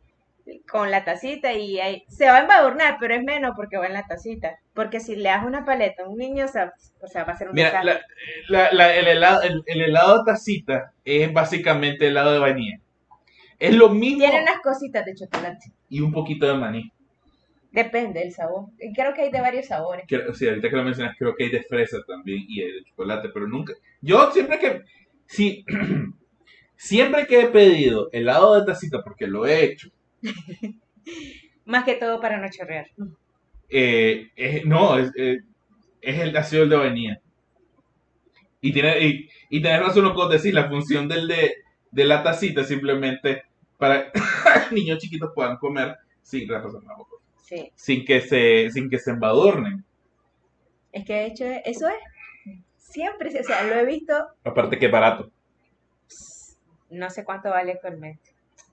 con 0.70 0.90
la 0.92 1.04
tacita 1.06 1.54
y 1.54 1.80
ahí 1.80 2.04
se 2.08 2.26
va 2.26 2.38
a 2.38 2.42
embadurnar, 2.42 2.98
pero 3.00 3.14
es 3.16 3.24
menos 3.24 3.54
porque 3.56 3.78
va 3.78 3.86
en 3.88 3.94
la 3.94 4.06
tacita. 4.08 4.58
Porque 4.74 5.00
si 5.00 5.16
le 5.16 5.30
das 5.30 5.46
una 5.46 5.64
paleta 5.66 6.04
a 6.04 6.08
un 6.10 6.18
niño, 6.18 6.46
o 6.46 6.48
sea, 6.48 6.74
o 7.02 7.08
sea, 7.08 7.24
va 7.24 7.34
a 7.34 7.38
ser 7.38 7.50
un 7.50 7.56
Mira, 7.56 7.68
desastre. 7.70 8.00
la- 8.48 8.64
la- 8.64 8.74
la- 8.74 8.96
el, 8.96 9.08
helado, 9.08 9.42
el, 9.44 9.64
el 9.66 9.82
helado 9.82 10.24
tacita 10.24 10.94
es 11.06 11.32
básicamente 11.34 12.08
helado 12.08 12.32
de 12.34 12.40
vainilla. 12.40 12.80
Es 13.60 13.76
lo 13.76 13.90
mismo 13.90 14.20
Tiene 14.24 14.42
unas 14.42 14.62
cositas 14.62 15.06
de 15.06 15.16
chocolate. 15.16 15.72
y 15.90 16.00
un 16.00 16.12
poquito 16.14 16.48
de 16.48 16.54
maní. 16.56 16.92
Depende 17.72 18.22
del 18.22 18.32
sabor. 18.34 18.66
Creo 18.96 19.14
que 19.14 19.22
hay 19.24 19.32
de 19.32 19.42
varios 19.42 19.68
sabores. 19.68 20.06
Creo- 20.08 20.34
sí, 20.34 20.48
ahorita 20.48 20.70
que 20.70 20.76
lo 20.76 20.84
mencionas, 20.84 21.16
creo 21.20 21.36
que 21.36 21.44
hay 21.44 21.52
de 21.52 21.62
fresa 21.64 21.98
también 22.08 22.44
y 22.48 22.62
hay 22.62 22.72
de 22.72 22.84
chocolate, 22.86 23.30
pero 23.34 23.48
nunca. 23.48 23.74
Yo 24.02 24.32
siempre 24.32 24.58
que. 24.58 24.82
Sí, 25.28 25.64
siempre 26.76 27.28
que 27.28 27.42
he 27.42 27.48
pedido 27.48 28.10
helado 28.12 28.60
de 28.60 28.66
tacita, 28.66 29.04
porque 29.04 29.28
lo 29.28 29.46
he 29.46 29.64
hecho, 29.64 29.90
Más 31.66 31.84
que 31.84 31.96
todo 31.96 32.20
para 32.20 32.38
no 32.38 32.48
chorrear. 32.50 32.88
eh, 33.70 34.30
es- 34.36 34.66
no, 34.66 34.98
es, 34.98 35.12
eh, 35.18 35.40
es 36.02 36.20
el 36.20 36.36
ácido 36.36 36.66
de 36.68 36.76
vainilla. 36.76 37.22
Y 38.62 38.74
tiene 38.74 39.00
y, 39.00 39.30
y 39.50 39.62
tenés 39.62 39.82
razón 39.86 40.04
lo 40.04 40.12
que 40.12 40.18
vos 40.18 40.30
decís, 40.32 40.54
la 40.54 40.68
función 40.68 41.08
del 41.08 41.28
de, 41.28 41.54
de 41.92 42.06
la 42.06 42.24
tacita 42.24 42.62
es 42.62 42.68
simplemente 42.68 43.44
para 43.78 44.12
que 44.70 44.76
niños 44.76 44.98
chiquitos 45.00 45.32
puedan 45.34 45.58
comer 45.58 45.96
sin, 46.22 46.50
razón, 46.50 46.84
Sí. 47.44 47.72
sin 47.76 48.06
que 48.06 48.22
se 48.22 48.70
sin 48.72 48.90
que 48.90 49.00
se 49.00 49.12
embadurnen. 49.12 49.84
Es 50.92 51.06
que 51.06 51.14
de 51.14 51.26
hecho 51.28 51.46
eso 51.66 51.88
es. 51.88 51.96
Siempre, 52.78 53.30
o 53.40 53.44
sea, 53.44 53.64
lo 53.64 53.76
he 53.76 53.86
visto. 53.86 54.14
Aparte 54.44 54.80
que 54.80 54.88
es 54.88 54.92
barato. 54.92 55.32
No 56.90 57.10
sé 57.12 57.24
cuánto 57.24 57.50
vale 57.52 57.74
actualmente. 57.74 58.29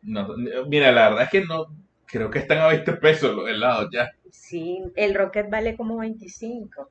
No, 0.06 0.28
mira, 0.68 0.92
la 0.92 1.08
verdad 1.10 1.24
es 1.24 1.30
que 1.30 1.44
no, 1.44 1.66
creo 2.06 2.30
que 2.30 2.38
están 2.38 2.58
a 2.58 2.68
20 2.68 2.92
pesos 2.94 3.34
los 3.34 3.48
helados 3.48 3.88
ya. 3.92 4.10
Sí, 4.30 4.78
el 4.94 5.14
Rocket 5.14 5.50
vale 5.50 5.76
como 5.76 5.98
25. 5.98 6.88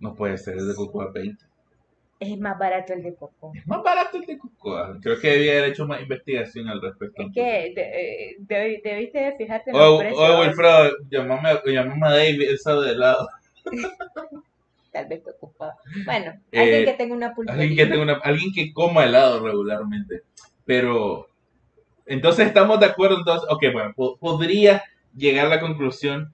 No 0.00 0.14
puede 0.14 0.38
ser, 0.38 0.56
el 0.58 0.68
de 0.68 0.74
cocoa 0.74 1.10
20. 1.12 1.44
Es 2.18 2.38
más 2.38 2.58
barato 2.58 2.94
el 2.94 3.02
de 3.02 3.14
coco. 3.14 3.52
Es 3.54 3.66
más 3.66 3.82
barato 3.82 4.16
el 4.16 4.24
de 4.24 4.38
cocoa. 4.38 4.98
Creo 5.02 5.20
que 5.20 5.28
debía 5.32 5.52
haber 5.58 5.70
hecho 5.70 5.86
más 5.86 6.00
investigación 6.00 6.66
al 6.68 6.80
respecto. 6.80 7.22
Es 7.22 7.32
que 7.34 7.72
de- 7.74 8.30
eh, 8.30 8.36
debi- 8.40 8.82
debiste 8.82 9.18
de 9.18 9.36
fijarte 9.36 9.70
en 9.70 9.76
Oye, 9.76 9.84
los 9.84 9.98
precios. 10.00 10.40
Wilfredo, 10.40 10.90
llamame, 11.10 11.48
a- 11.50 11.62
llamame 11.66 12.06
a 12.06 12.10
David, 12.12 12.42
esa 12.50 12.74
de 12.80 12.92
helado. 12.92 13.28
Tal 14.92 15.06
vez 15.08 15.22
te 15.22 15.30
ocupaba. 15.30 15.74
Bueno, 16.06 16.32
Eh, 16.52 16.60
alguien 16.60 16.84
que 16.86 16.92
tenga 16.94 17.14
una 17.14 17.34
pulpería. 17.34 17.60
Alguien 17.60 17.76
que, 17.76 17.86
tenga 17.86 18.02
una, 18.02 18.14
alguien 18.14 18.52
que 18.54 18.72
coma 18.72 19.04
helado 19.04 19.44
regularmente. 19.44 20.22
Pero, 20.64 21.28
entonces 22.06 22.46
estamos 22.46 22.80
de 22.80 22.86
acuerdo. 22.86 23.18
Entonces, 23.18 23.48
ok, 23.50 23.62
bueno, 23.72 23.92
po- 23.94 24.16
podría 24.18 24.82
llegar 25.14 25.46
a 25.46 25.50
la 25.50 25.60
conclusión. 25.60 26.32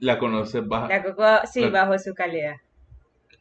La 0.00 0.18
conoces, 0.18 0.66
baja. 0.66 0.88
La 0.88 1.02
cocoa, 1.02 1.46
sí, 1.46 1.60
La- 1.62 1.70
bajo 1.70 1.98
su 1.98 2.14
calidad. 2.14 2.54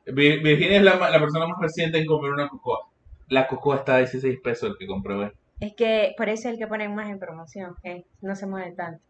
Vir- 0.07 0.41
Virginia 0.41 0.77
es 0.77 0.83
la, 0.83 0.95
la 1.09 1.19
persona 1.19 1.45
más 1.47 1.57
reciente 1.61 1.97
en 1.99 2.05
comer 2.05 2.31
una 2.31 2.47
cocoa. 2.49 2.79
La 3.27 3.47
cocoa 3.47 3.75
está 3.77 3.95
a 3.95 3.99
16 3.99 4.39
pesos 4.43 4.69
el 4.71 4.77
que 4.77 4.87
compré 4.87 5.13
hoy. 5.15 5.31
Es 5.59 5.73
que 5.75 6.13
por 6.17 6.29
eso 6.29 6.47
es 6.47 6.53
el 6.53 6.57
que 6.59 6.67
ponen 6.67 6.95
más 6.95 7.09
en 7.09 7.19
promoción, 7.19 7.75
¿eh? 7.83 8.05
no 8.21 8.35
se 8.35 8.45
mueve 8.47 8.71
tanto. 8.71 9.03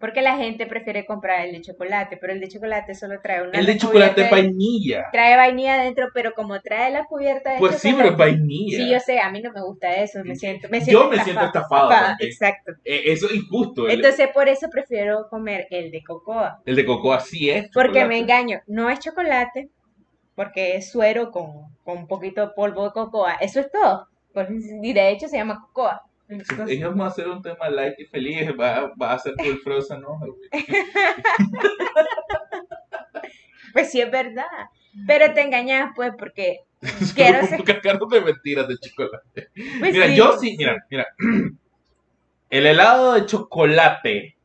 Porque 0.00 0.22
la 0.22 0.36
gente 0.38 0.64
prefiere 0.64 1.04
comprar 1.04 1.44
el 1.44 1.52
de 1.52 1.60
chocolate, 1.60 2.16
pero 2.16 2.32
el 2.32 2.40
de 2.40 2.48
chocolate 2.48 2.94
solo 2.94 3.20
trae 3.22 3.42
una 3.46 3.58
El 3.58 3.66
de 3.66 3.76
chocolate 3.76 4.22
es 4.22 4.30
de- 4.30 4.34
vainilla. 4.34 5.08
Trae 5.12 5.36
vainilla 5.36 5.74
adentro, 5.74 6.08
pero 6.14 6.32
como 6.32 6.58
trae 6.62 6.90
la 6.90 7.04
cubierta 7.04 7.52
de 7.52 7.58
Pues 7.58 7.76
sí, 7.78 7.92
pero 7.94 8.08
es 8.08 8.16
vainilla. 8.16 8.78
Sí, 8.78 8.90
yo 8.90 8.98
sé, 8.98 9.20
a 9.20 9.30
mí 9.30 9.42
no 9.42 9.52
me 9.52 9.60
gusta 9.60 9.94
eso, 9.96 10.24
me 10.24 10.36
siento, 10.36 10.68
me 10.70 10.78
Yo 10.78 10.84
siento 10.86 11.10
me 11.10 11.22
siento 11.22 11.44
estafado. 11.44 11.92
Exacto. 12.18 12.72
Eh, 12.82 13.02
eso 13.12 13.26
es 13.26 13.34
injusto. 13.34 13.88
El, 13.88 13.96
Entonces 13.96 14.28
por 14.32 14.48
eso 14.48 14.68
prefiero 14.70 15.28
comer 15.28 15.66
el 15.70 15.90
de 15.90 16.02
cocoa, 16.02 16.62
el 16.64 16.76
de 16.76 16.86
cocoa 16.86 17.20
sí 17.20 17.50
es. 17.50 17.68
porque 17.70 18.06
me 18.06 18.16
engaño, 18.16 18.60
no 18.66 18.88
es 18.88 19.00
chocolate, 19.00 19.68
porque 20.34 20.76
es 20.76 20.90
suero 20.90 21.30
con, 21.30 21.74
con 21.84 21.98
un 21.98 22.06
poquito 22.06 22.40
de 22.40 22.52
polvo 22.56 22.84
de 22.84 22.92
cocoa, 22.92 23.34
eso 23.34 23.60
es 23.60 23.70
todo. 23.70 24.06
Y 24.82 24.94
de 24.94 25.10
hecho 25.10 25.28
se 25.28 25.36
llama 25.36 25.60
cocoa. 25.60 26.00
Ellos 26.68 26.90
vamos 26.90 27.06
a 27.06 27.08
hacer 27.08 27.28
un 27.28 27.42
tema 27.42 27.68
light 27.68 27.98
y 27.98 28.04
feliz. 28.04 28.50
Va, 28.58 28.92
va 29.00 29.12
a 29.14 29.18
ser 29.18 29.34
por 29.34 29.58
Frozen, 29.60 30.00
¿no? 30.02 30.20
Pues 33.72 33.90
sí 33.90 34.00
es 34.00 34.10
verdad. 34.10 34.46
Pero 35.06 35.32
te 35.32 35.42
engañas, 35.42 35.92
pues, 35.94 36.12
porque 36.18 36.60
quiero 37.14 37.46
ser. 37.46 37.60
un 37.60 37.66
cascarón 37.66 38.08
de 38.08 38.20
mentiras 38.20 38.66
de 38.68 38.78
chocolate. 38.78 39.48
pues 39.54 39.92
mira, 39.92 40.08
sí, 40.08 40.16
yo 40.16 40.38
sí, 40.38 40.56
mira, 40.58 40.84
mira. 40.90 41.06
El 42.50 42.66
helado 42.66 43.12
de 43.12 43.26
chocolate 43.26 44.36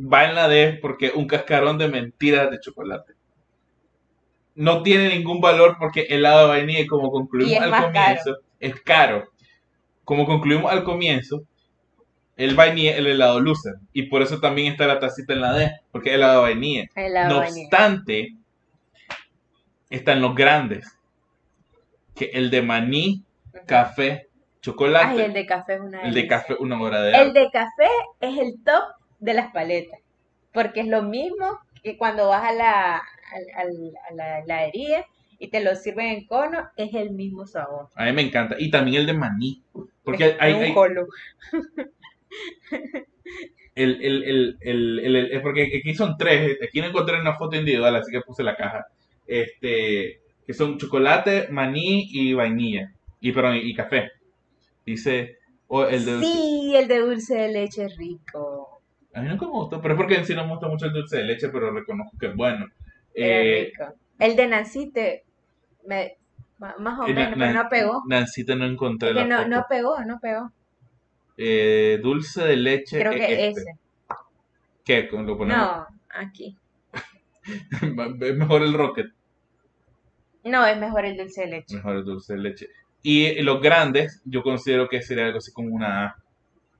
va 0.00 0.24
en 0.24 0.34
la 0.34 0.48
D 0.48 0.78
porque 0.80 1.12
un 1.14 1.26
cascarón 1.26 1.76
de 1.76 1.88
mentiras 1.88 2.50
de 2.50 2.58
chocolate. 2.58 3.12
No 4.54 4.82
tiene 4.82 5.10
ningún 5.10 5.40
valor 5.40 5.76
porque 5.78 6.06
helado 6.08 6.42
de 6.42 6.48
vainilla, 6.48 6.86
como 6.88 7.10
concluimos 7.10 7.60
al 7.60 7.92
comienzo, 7.92 8.38
es 8.58 8.80
caro. 8.80 9.29
Como 10.10 10.26
concluimos 10.26 10.72
al 10.72 10.82
comienzo, 10.82 11.44
el 12.36 12.56
vainilla, 12.56 12.96
el 12.96 13.06
helado 13.06 13.38
luce. 13.38 13.70
Y 13.92 14.06
por 14.08 14.22
eso 14.22 14.40
también 14.40 14.72
está 14.72 14.88
la 14.88 14.98
tacita 14.98 15.34
en 15.34 15.40
la 15.40 15.52
D, 15.52 15.70
porque 15.92 16.08
es 16.08 16.16
helado 16.16 16.42
vainilla. 16.42 16.86
helado 16.96 17.28
No 17.28 17.36
vainilla. 17.38 17.62
obstante, 17.68 18.34
están 19.88 20.20
los 20.20 20.34
grandes. 20.34 20.98
Que 22.16 22.24
el 22.34 22.50
de 22.50 22.60
maní, 22.60 23.22
café, 23.66 24.26
chocolate. 24.60 25.06
Ay, 25.06 25.20
el 25.26 25.32
de 25.32 25.46
café 25.46 25.74
es 25.74 25.80
una 25.80 26.02
El 26.02 26.12
de 26.12 26.26
café, 26.26 26.54
una 26.58 26.80
hora 26.82 27.02
de 27.02 27.12
El 27.16 27.32
de 27.32 27.48
café 27.52 27.88
es 28.18 28.36
el 28.36 28.54
top 28.64 28.82
de 29.20 29.34
las 29.34 29.52
paletas. 29.52 30.00
Porque 30.52 30.80
es 30.80 30.88
lo 30.88 31.02
mismo 31.04 31.60
que 31.84 31.96
cuando 31.96 32.26
vas 32.30 32.42
a 32.48 32.52
la, 32.52 32.96
al- 32.96 33.50
al- 33.56 33.92
a 34.10 34.14
la 34.14 34.38
heladería 34.40 35.06
y 35.40 35.48
te 35.48 35.64
lo 35.64 35.74
sirven 35.74 36.06
en 36.06 36.26
cono, 36.26 36.68
es 36.76 36.94
el 36.94 37.10
mismo 37.10 37.46
sabor. 37.46 37.88
A 37.96 38.04
mí 38.04 38.12
me 38.12 38.22
encanta. 38.22 38.54
Y 38.58 38.70
también 38.70 39.00
el 39.00 39.06
de 39.06 39.14
maní. 39.14 39.62
Porque 40.04 40.26
Es 40.26 40.36
hay, 40.38 40.52
un 40.52 40.62
hay- 40.62 40.74
colo. 40.74 41.06
el, 43.74 44.02
el, 44.04 44.22
el, 44.24 44.58
el, 44.60 44.98
el- 45.00 45.16
el- 45.32 45.42
porque 45.42 45.78
aquí 45.78 45.94
son 45.94 46.16
tres. 46.18 46.58
Aquí 46.62 46.80
no 46.80 46.88
encontré 46.88 47.20
una 47.20 47.34
foto 47.34 47.56
individual, 47.56 47.96
así 47.96 48.12
que 48.12 48.20
puse 48.20 48.42
la 48.42 48.56
caja. 48.56 48.86
Este, 49.26 50.20
que 50.46 50.52
son 50.52 50.78
chocolate, 50.78 51.48
maní 51.50 52.08
y 52.12 52.32
vainilla. 52.34 52.92
Y 53.20 53.32
perdón, 53.32 53.56
y, 53.62 53.74
café. 53.74 54.10
Dice, 54.84 55.38
o 55.68 55.84
el 55.86 56.04
de 56.04 56.18
Sí, 56.20 56.72
el 56.76 56.88
de 56.88 56.98
dulce 56.98 57.34
de 57.36 57.52
leche 57.52 57.84
es 57.84 57.96
rico. 57.96 58.82
A 59.14 59.22
mí 59.22 59.28
nunca 59.28 59.46
me 59.46 59.52
gustó, 59.52 59.80
pero 59.80 59.94
es 59.94 59.98
porque 59.98 60.16
en 60.16 60.24
sí 60.26 60.34
no 60.34 60.44
me 60.44 60.52
gusta 60.52 60.68
mucho 60.68 60.86
el 60.86 60.92
dulce 60.92 61.18
de 61.18 61.24
leche, 61.24 61.48
pero 61.48 61.70
reconozco 61.72 62.16
que 62.18 62.26
es 62.26 62.36
bueno. 62.36 62.66
Eh, 63.14 63.72
rico. 63.72 63.94
El 64.18 64.36
de 64.36 64.46
Nancite, 64.48 65.24
me, 65.86 66.16
más 66.58 66.98
o 66.98 67.06
eh, 67.06 67.14
menos, 67.14 67.34
pero 67.38 67.52
no 67.52 67.68
pegó. 67.68 68.02
Nancita 68.06 68.54
no 68.54 68.66
encontré 68.66 69.10
Es 69.10 69.14
que 69.16 69.20
la 69.24 69.26
no, 69.26 69.36
foto. 69.38 69.48
no 69.48 69.66
pegó, 69.68 70.04
no 70.04 70.20
pegó. 70.20 70.52
Eh, 71.36 71.98
dulce 72.02 72.42
de 72.44 72.56
leche. 72.56 72.98
Creo 72.98 73.12
que 73.12 73.48
este. 73.48 73.48
ese. 73.62 73.72
¿Qué? 74.84 75.08
¿Cómo 75.08 75.22
¿Lo 75.22 75.38
ponemos? 75.38 75.62
No, 75.66 75.86
aquí. 76.10 76.56
es 77.72 78.36
mejor 78.36 78.62
el 78.62 78.74
rocket, 78.74 79.06
No, 80.44 80.66
es 80.66 80.76
mejor 80.78 81.04
el 81.06 81.16
dulce 81.16 81.42
de 81.42 81.46
leche. 81.48 81.76
mejor 81.76 81.96
el 81.96 82.04
dulce 82.04 82.34
de 82.34 82.38
leche. 82.40 82.68
Y 83.02 83.40
los 83.42 83.62
grandes, 83.62 84.20
yo 84.24 84.42
considero 84.42 84.88
que 84.88 85.00
sería 85.00 85.24
algo 85.26 85.38
así 85.38 85.52
como 85.52 85.74
una 85.74 86.04
A. 86.06 86.16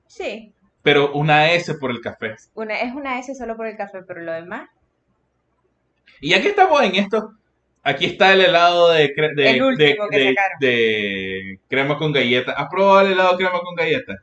Sí, 0.05 0.53
Pero 0.83 1.13
una 1.13 1.51
S 1.53 1.73
por 1.75 1.89
el 1.89 2.01
café. 2.01 2.35
una, 2.53 2.79
es 2.79 2.93
una 2.93 3.17
S 3.19 3.33
solo 3.33 3.55
por 3.57 3.65
el 3.65 3.75
café, 3.77 4.03
pero 4.03 4.21
lo 4.21 4.31
demás. 4.33 4.69
Y 6.19 6.29
ya 6.29 6.41
que 6.41 6.49
estamos 6.49 6.81
en 6.83 6.95
esto, 6.95 7.33
aquí 7.83 8.05
está 8.05 8.33
el 8.33 8.41
helado 8.41 8.89
de, 8.91 9.13
cre- 9.15 9.35
de, 9.35 9.49
El 9.51 9.63
último 9.63 10.03
de- 10.05 10.09
que 10.09 10.17
de- 10.17 10.33
sacaron. 10.33 10.59
de 10.59 11.59
crema 11.69 11.97
con 11.97 12.11
galleta. 12.11 12.51
¿Has 12.53 12.67
probado 12.69 13.01
el 13.01 13.13
helado 13.13 13.31
de 13.31 13.37
crema 13.43 13.59
con 13.61 13.75
galleta? 13.75 14.15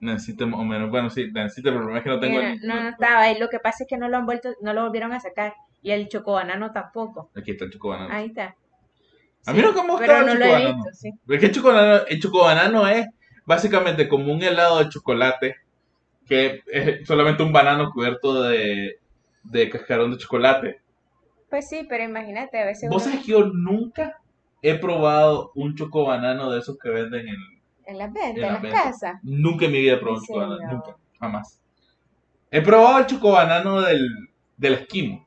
Necesito 0.00 0.46
más 0.46 0.60
o 0.60 0.64
menos. 0.64 0.90
Bueno, 0.90 1.08
sí, 1.10 1.30
necesito, 1.32 1.70
pero 1.70 1.78
el 1.78 1.82
problema 1.84 1.98
es 1.98 2.04
que 2.04 2.10
no 2.10 2.20
tengo 2.20 2.40
no, 2.42 2.46
el- 2.48 2.60
no, 2.66 2.82
no 2.82 2.88
estaba. 2.90 3.30
Y 3.32 3.38
lo 3.38 3.48
que 3.48 3.58
pasa 3.58 3.84
es 3.84 3.88
que 3.88 3.96
no 3.96 4.08
lo 4.08 4.16
han 4.18 4.26
vuelto, 4.26 4.50
no 4.60 4.72
lo 4.74 4.82
volvieron 4.82 5.12
a 5.12 5.20
sacar. 5.20 5.54
Y 5.82 5.90
el 5.92 6.08
chocobanano 6.08 6.72
tampoco. 6.72 7.30
Aquí 7.36 7.52
está 7.52 7.64
el 7.64 7.70
chocobanano. 7.72 8.12
Ahí 8.12 8.26
está. 8.26 8.54
A 9.46 9.52
mí 9.52 9.62
nunca 9.62 9.82
me 9.84 9.88
ha 9.90 9.96
gustado 9.96 10.26
no 10.26 10.32
el 10.32 10.38
lo 10.38 10.44
he 10.44 10.48
chocobanano. 10.48 10.76
visto, 10.84 10.90
sí. 10.92 11.10
Es 11.28 11.40
que 11.40 11.46
el 11.46 11.52
chocobanano, 11.52 12.06
el 12.08 12.20
chocobanano 12.20 12.88
es 12.88 13.06
básicamente 13.44 14.08
como 14.08 14.32
un 14.32 14.42
helado 14.42 14.78
de 14.82 14.88
chocolate, 14.90 15.56
que 16.26 16.62
es 16.66 17.06
solamente 17.06 17.42
un 17.44 17.52
banano 17.52 17.90
cubierto 17.92 18.42
de, 18.42 18.98
de 19.44 19.70
cascarón 19.70 20.10
de 20.10 20.18
chocolate. 20.18 20.80
Pues 21.56 21.70
sí, 21.70 21.86
pero 21.88 22.04
imagínate, 22.04 22.60
a 22.60 22.66
veces 22.66 22.90
¿Vos 22.90 23.02
uno- 23.02 23.12
sabés 23.12 23.24
que 23.24 23.32
yo 23.32 23.46
nunca 23.46 24.18
he 24.60 24.74
probado 24.74 25.52
un 25.54 25.74
chocobanano 25.74 26.50
de 26.50 26.58
esos 26.58 26.76
que 26.76 26.90
venden 26.90 27.28
en... 27.28 27.36
en 27.86 27.96
las 27.96 28.12
ventas, 28.12 28.36
en 28.36 28.42
las 28.42 28.60
casas. 28.84 29.14
Nunca 29.22 29.64
en 29.64 29.72
mi 29.72 29.80
vida 29.80 29.94
he 29.94 29.96
probado 29.96 30.18
un 30.18 30.22
¿En 30.22 30.26
chocobanano, 30.26 30.72
nunca, 30.74 30.96
jamás. 31.18 31.62
He 32.50 32.60
probado 32.60 32.98
el 32.98 33.06
chocobanano 33.06 33.80
del, 33.80 34.06
del 34.58 34.74
esquimo, 34.74 35.26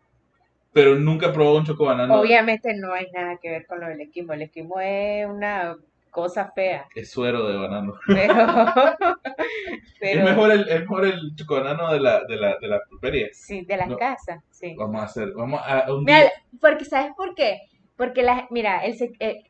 pero 0.71 0.93
nunca 0.93 1.29
he 1.29 1.33
probado 1.33 1.57
un 1.57 1.65
chocobanano 1.65 2.19
Obviamente 2.21 2.75
no 2.75 2.93
hay 2.93 3.07
nada 3.11 3.37
que 3.41 3.49
ver 3.49 3.65
con 3.65 3.79
lo 3.79 3.87
del 3.87 4.01
esquimo. 4.01 4.33
El 4.33 4.43
esquimo 4.43 4.79
es 4.79 5.25
una 5.25 5.77
cosa 6.09 6.51
fea. 6.53 6.87
es 6.95 7.09
suero 7.11 7.47
de 7.47 7.57
banano. 7.57 7.93
Pero, 8.07 8.33
Pero 9.99 10.19
Es 10.19 10.25
mejor 10.25 10.51
el, 10.51 10.69
es 10.69 10.79
mejor 10.81 11.05
el 11.05 11.35
chocobanano 11.35 11.91
de 11.91 11.99
la, 11.99 12.23
de 12.25 12.35
la, 12.37 12.57
de 12.59 12.67
la 12.67 12.79
pulpería. 12.89 13.27
sí, 13.33 13.61
de 13.65 13.77
las 13.77 13.87
No. 13.87 13.97
casas, 13.97 14.43
sí. 14.49 14.75
Vamos 14.77 15.01
a 15.01 15.05
hacer, 15.05 15.31
vamos 15.33 15.61
a 15.63 15.91
un 15.93 16.03
Mira, 16.03 16.21
día. 16.21 16.31
porque 16.61 16.85
¿sabes 16.85 17.11
por 17.15 17.35
qué? 17.35 17.61
Porque 17.95 18.23
la, 18.23 18.47
mira, 18.49 18.79
el, 18.85 18.95
eh, 19.19 19.43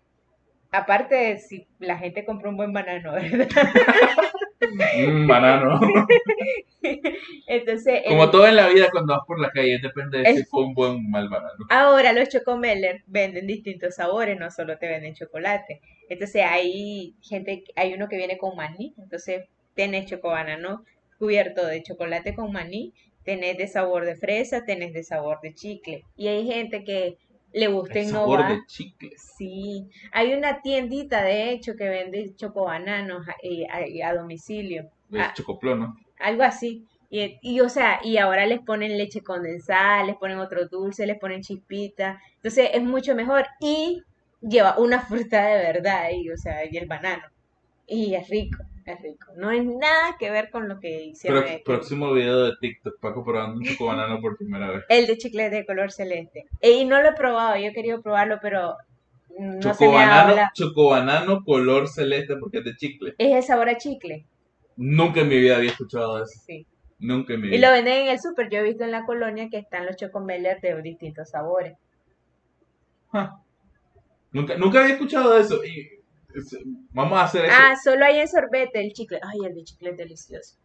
aparte 0.72 1.15
de 1.15 1.38
si 1.39 1.67
la 1.80 1.98
gente 1.98 2.26
compra 2.26 2.50
un 2.50 2.58
buen 2.58 2.74
banano, 2.74 3.13
¿verdad? 3.13 3.48
Un 5.08 5.27
banano. 5.27 5.79
Entonces, 7.47 8.01
el- 8.05 8.10
Como 8.10 8.29
todo 8.29 8.47
en 8.47 8.55
la 8.55 8.67
vida, 8.67 8.88
cuando 8.91 9.13
vas 9.13 9.23
por 9.27 9.39
la 9.39 9.49
calle, 9.51 9.79
depende 9.82 10.19
de 10.19 10.29
El- 10.29 10.38
si 10.38 10.43
fue 10.45 10.63
un 10.63 10.73
buen 10.73 10.91
o 10.91 10.95
un 10.95 11.10
mal 11.12 11.29
banano. 11.29 11.65
ahora 11.69 12.13
los 12.13 12.29
chocomeller 12.29 13.03
venden 13.08 13.47
distintos 13.47 13.95
sabores, 13.95 14.38
no 14.39 14.49
solo 14.51 14.77
te 14.77 14.88
venden 14.88 15.13
chocolate. 15.13 15.82
Entonces, 16.10 16.43
hay 16.45 17.15
gente, 17.21 17.63
hay 17.75 17.93
uno 17.93 18.08
que 18.08 18.17
viene 18.17 18.38
con 18.38 18.55
maní, 18.55 18.93
entonces 18.97 19.45
tenés 19.75 20.05
chocobanano 20.08 20.84
cubierto 21.17 21.65
de 21.65 21.84
chocolate 21.84 22.34
con 22.34 22.51
maní, 22.51 22.93
tenés 23.23 23.58
de 23.58 23.67
sabor 23.67 24.05
de 24.05 24.15
fresa, 24.15 24.65
tenés 24.65 24.93
de 24.93 25.03
sabor 25.03 25.39
de 25.41 25.53
chicle. 25.53 26.03
Y 26.15 26.27
hay 26.27 26.45
gente 26.47 26.84
que 26.84 27.17
le 27.54 27.68
gusta 27.68 28.00
El 28.00 28.06
sabor 28.08 28.40
innovar. 28.40 28.52
de 28.58 28.66
chicles. 28.68 29.34
Sí, 29.38 29.88
hay 30.12 30.34
una 30.34 30.62
tiendita 30.62 31.24
de 31.24 31.52
hecho 31.52 31.74
que 31.76 31.90
vende 31.90 32.34
chocobananos 32.36 33.26
eh, 33.44 33.66
a, 33.70 34.10
a 34.10 34.14
domicilio, 34.16 34.84
Es 35.12 35.20
Ah. 35.20 35.34
chocoplón, 35.34 35.80
¿no? 35.80 35.96
algo 36.20 36.44
así. 36.44 36.86
Y, 37.10 37.38
y, 37.42 37.60
o 37.62 37.70
sea, 37.70 38.00
y 38.04 38.18
ahora 38.18 38.46
les 38.46 38.60
ponen 38.60 38.98
leche 38.98 39.22
condensada, 39.22 40.04
les 40.04 40.16
ponen 40.18 40.38
otro 40.40 40.68
dulce, 40.68 41.08
les 41.08 41.18
ponen 41.18 41.42
chispita. 41.42 42.20
Entonces 42.36 42.70
es 42.74 42.84
mucho 42.84 43.16
mejor 43.16 43.46
y 43.60 44.02
lleva 44.42 44.78
una 44.78 45.00
fruta 45.02 45.44
de 45.46 45.58
verdad 45.58 46.04
ahí, 46.04 46.30
o 46.30 46.38
sea, 46.38 46.66
y 46.70 46.78
el 46.78 46.88
banano. 46.88 47.24
Y 47.88 48.14
es 48.16 48.30
rico, 48.30 48.64
es 48.93 49.02
rico. 49.02 49.32
No 49.36 49.49
hay 49.49 49.65
nada 49.65 50.15
que 50.19 50.30
ver 50.32 50.49
con 50.49 50.67
lo 50.67 50.80
que 50.80 51.04
hicieron. 51.06 51.43
Pro- 51.43 51.63
próximo 51.65 52.12
video 52.13 52.43
de 52.43 52.54
TikTok, 52.60 52.99
Paco 52.99 53.23
probando 53.23 53.58
un 53.58 53.63
chocobanano 53.63 54.19
por 54.21 54.38
primera 54.38 54.69
vez. 54.71 54.84
El 54.89 55.08
de 55.08 55.17
chicle 55.17 55.49
de 55.49 55.65
color 55.65 55.91
celeste. 55.91 56.45
E- 56.62 56.71
Y 56.71 56.86
no 56.86 57.02
lo 57.02 57.10
he 57.10 57.13
probado, 57.13 57.56
yo 57.58 57.67
he 57.67 57.73
querido 57.73 58.02
probarlo, 58.02 58.39
pero 58.41 58.75
no 59.38 59.62
se 59.62 59.67
me 59.69 59.73
Chocobanano, 59.73 60.36
la... 60.36 60.52
chocobanano 60.54 61.43
color 61.43 61.88
celeste 61.88 62.36
porque 62.38 62.60
es 62.60 62.63
de 62.65 62.75
chicle. 62.75 63.15
Es 63.17 63.34
el 63.36 63.43
sabor 63.43 63.69
a 63.69 63.78
chicle. 63.78 64.25
Nunca 64.75 65.21
en 65.21 65.30
mi 65.30 65.38
vida 65.39 65.58
había 65.58 65.71
escuchado 65.71 66.23
eso. 66.23 66.39
Sí. 66.45 66.65
Nunca 66.99 67.34
en 67.34 67.41
mi 67.41 67.47
Y 67.47 67.52
vida. 67.52 67.67
lo 67.67 67.73
venden 67.73 68.02
en 68.04 68.08
el 68.10 68.19
súper. 68.19 68.49
Yo 68.49 68.60
he 68.60 68.63
visto 68.63 68.84
en 68.84 68.91
la 68.91 69.06
colonia 69.06 69.49
que 69.49 69.58
están 69.58 69.86
los 69.86 69.95
chocomeller 69.95 70.60
de 70.62 70.82
distintos 70.82 71.30
sabores. 71.30 71.78
Nunca, 74.32 74.56
nunca 74.58 74.82
había 74.82 74.93
escuchado 74.93 75.38
eso. 75.38 75.63
Y 75.63 75.80
es- 75.80 75.99
vamos 76.92 77.20
a 77.20 77.24
hacer 77.24 77.46
eso. 77.46 77.54
Ah, 77.58 77.76
solo 77.84 78.06
hay 78.06 78.20
en 78.20 78.28
sorbete 78.28 78.80
el 78.80 78.94
chicle. 78.94 79.20
Ay, 79.22 79.39
el 79.46 79.56
de 79.56 79.63
chicle 79.63 79.89
es 79.92 79.98
delicioso. 79.98 80.56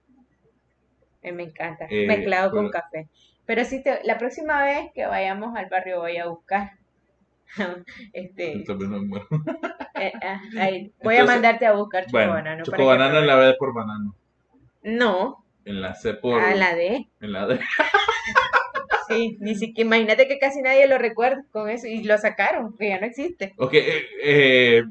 Eh, 1.23 1.33
me 1.33 1.45
encanta. 1.45 1.87
Eh, 1.89 2.07
Mezclado 2.07 2.51
con 2.51 2.71
café. 2.71 3.09
Pero 3.47 3.65
sí, 3.65 3.83
te- 3.83 4.03
la 4.05 4.19
próxima 4.19 4.63
vez 4.65 4.91
que 4.95 5.07
vayamos 5.07 5.57
al 5.57 5.69
barrio 5.69 6.01
voy 6.01 6.17
a 6.19 6.27
buscar. 6.27 6.73
este, 8.13 8.65
no, 8.67 8.77
bueno. 9.07 9.27
eh, 10.01 10.13
ah, 10.23 10.41
ahí, 10.59 10.93
voy 11.03 11.17
a 11.17 11.25
mandarte 11.25 11.67
a 11.67 11.73
buscar 11.73 12.07
Bueno, 12.11 12.27
chocobanano. 12.33 12.65
para 12.65 12.65
que 12.65 12.71
chocobanano 12.83 13.19
en 13.19 13.27
la 13.27 13.37
B 13.37 13.55
por 13.59 13.75
banano. 13.75 14.15
No, 14.83 15.45
En 15.65 15.81
la 15.81 15.95
C 15.95 16.15
por. 16.15 16.41
a 16.43 16.55
la 16.55 16.75
D. 16.75 17.09
En 17.21 17.33
la 17.33 17.47
D. 17.47 17.59
Sí, 19.07 19.37
ni 19.39 19.55
siquiera, 19.55 19.87
imagínate 19.87 20.27
que 20.27 20.39
casi 20.39 20.63
nadie 20.63 20.89
lo 20.89 20.97
recuerda 20.97 21.45
con 21.53 21.69
eso 21.69 21.87
y 21.87 22.03
lo 22.05 22.17
sacaron, 22.17 22.75
que 22.79 22.89
ya 22.89 22.99
no 22.99 23.05
existe. 23.07 23.53
Ok, 23.59 23.75
eh, 23.75 24.03
eh, 24.23 24.85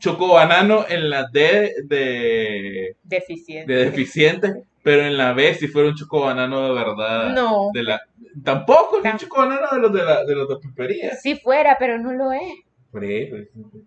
chocobanano 0.00 0.84
en 0.88 1.08
la 1.10 1.28
D 1.32 1.74
de, 1.84 2.96
Deficiente. 3.04 3.72
de 3.72 3.84
deficiente, 3.84 4.64
pero 4.82 5.02
en 5.04 5.16
la 5.16 5.32
B 5.34 5.54
si 5.54 5.68
fuera 5.68 5.88
un 5.90 5.94
chocobanano 5.94 6.66
de 6.68 6.74
verdad. 6.74 7.32
No, 7.34 7.68
De 7.72 7.82
la, 7.84 8.00
tampoco 8.42 8.96
es 8.98 9.04
un 9.04 9.10
Tam- 9.12 9.18
chocobanano 9.18 9.68
de 9.72 9.78
los 9.78 9.92
de, 9.92 10.04
la, 10.04 10.24
de 10.24 10.34
los 10.34 10.48
de 10.48 10.56
pulpería. 10.56 11.14
si 11.16 11.36
fuera, 11.36 11.76
pero 11.78 11.98
no 11.98 12.12
lo 12.12 12.32
es. 12.32 12.42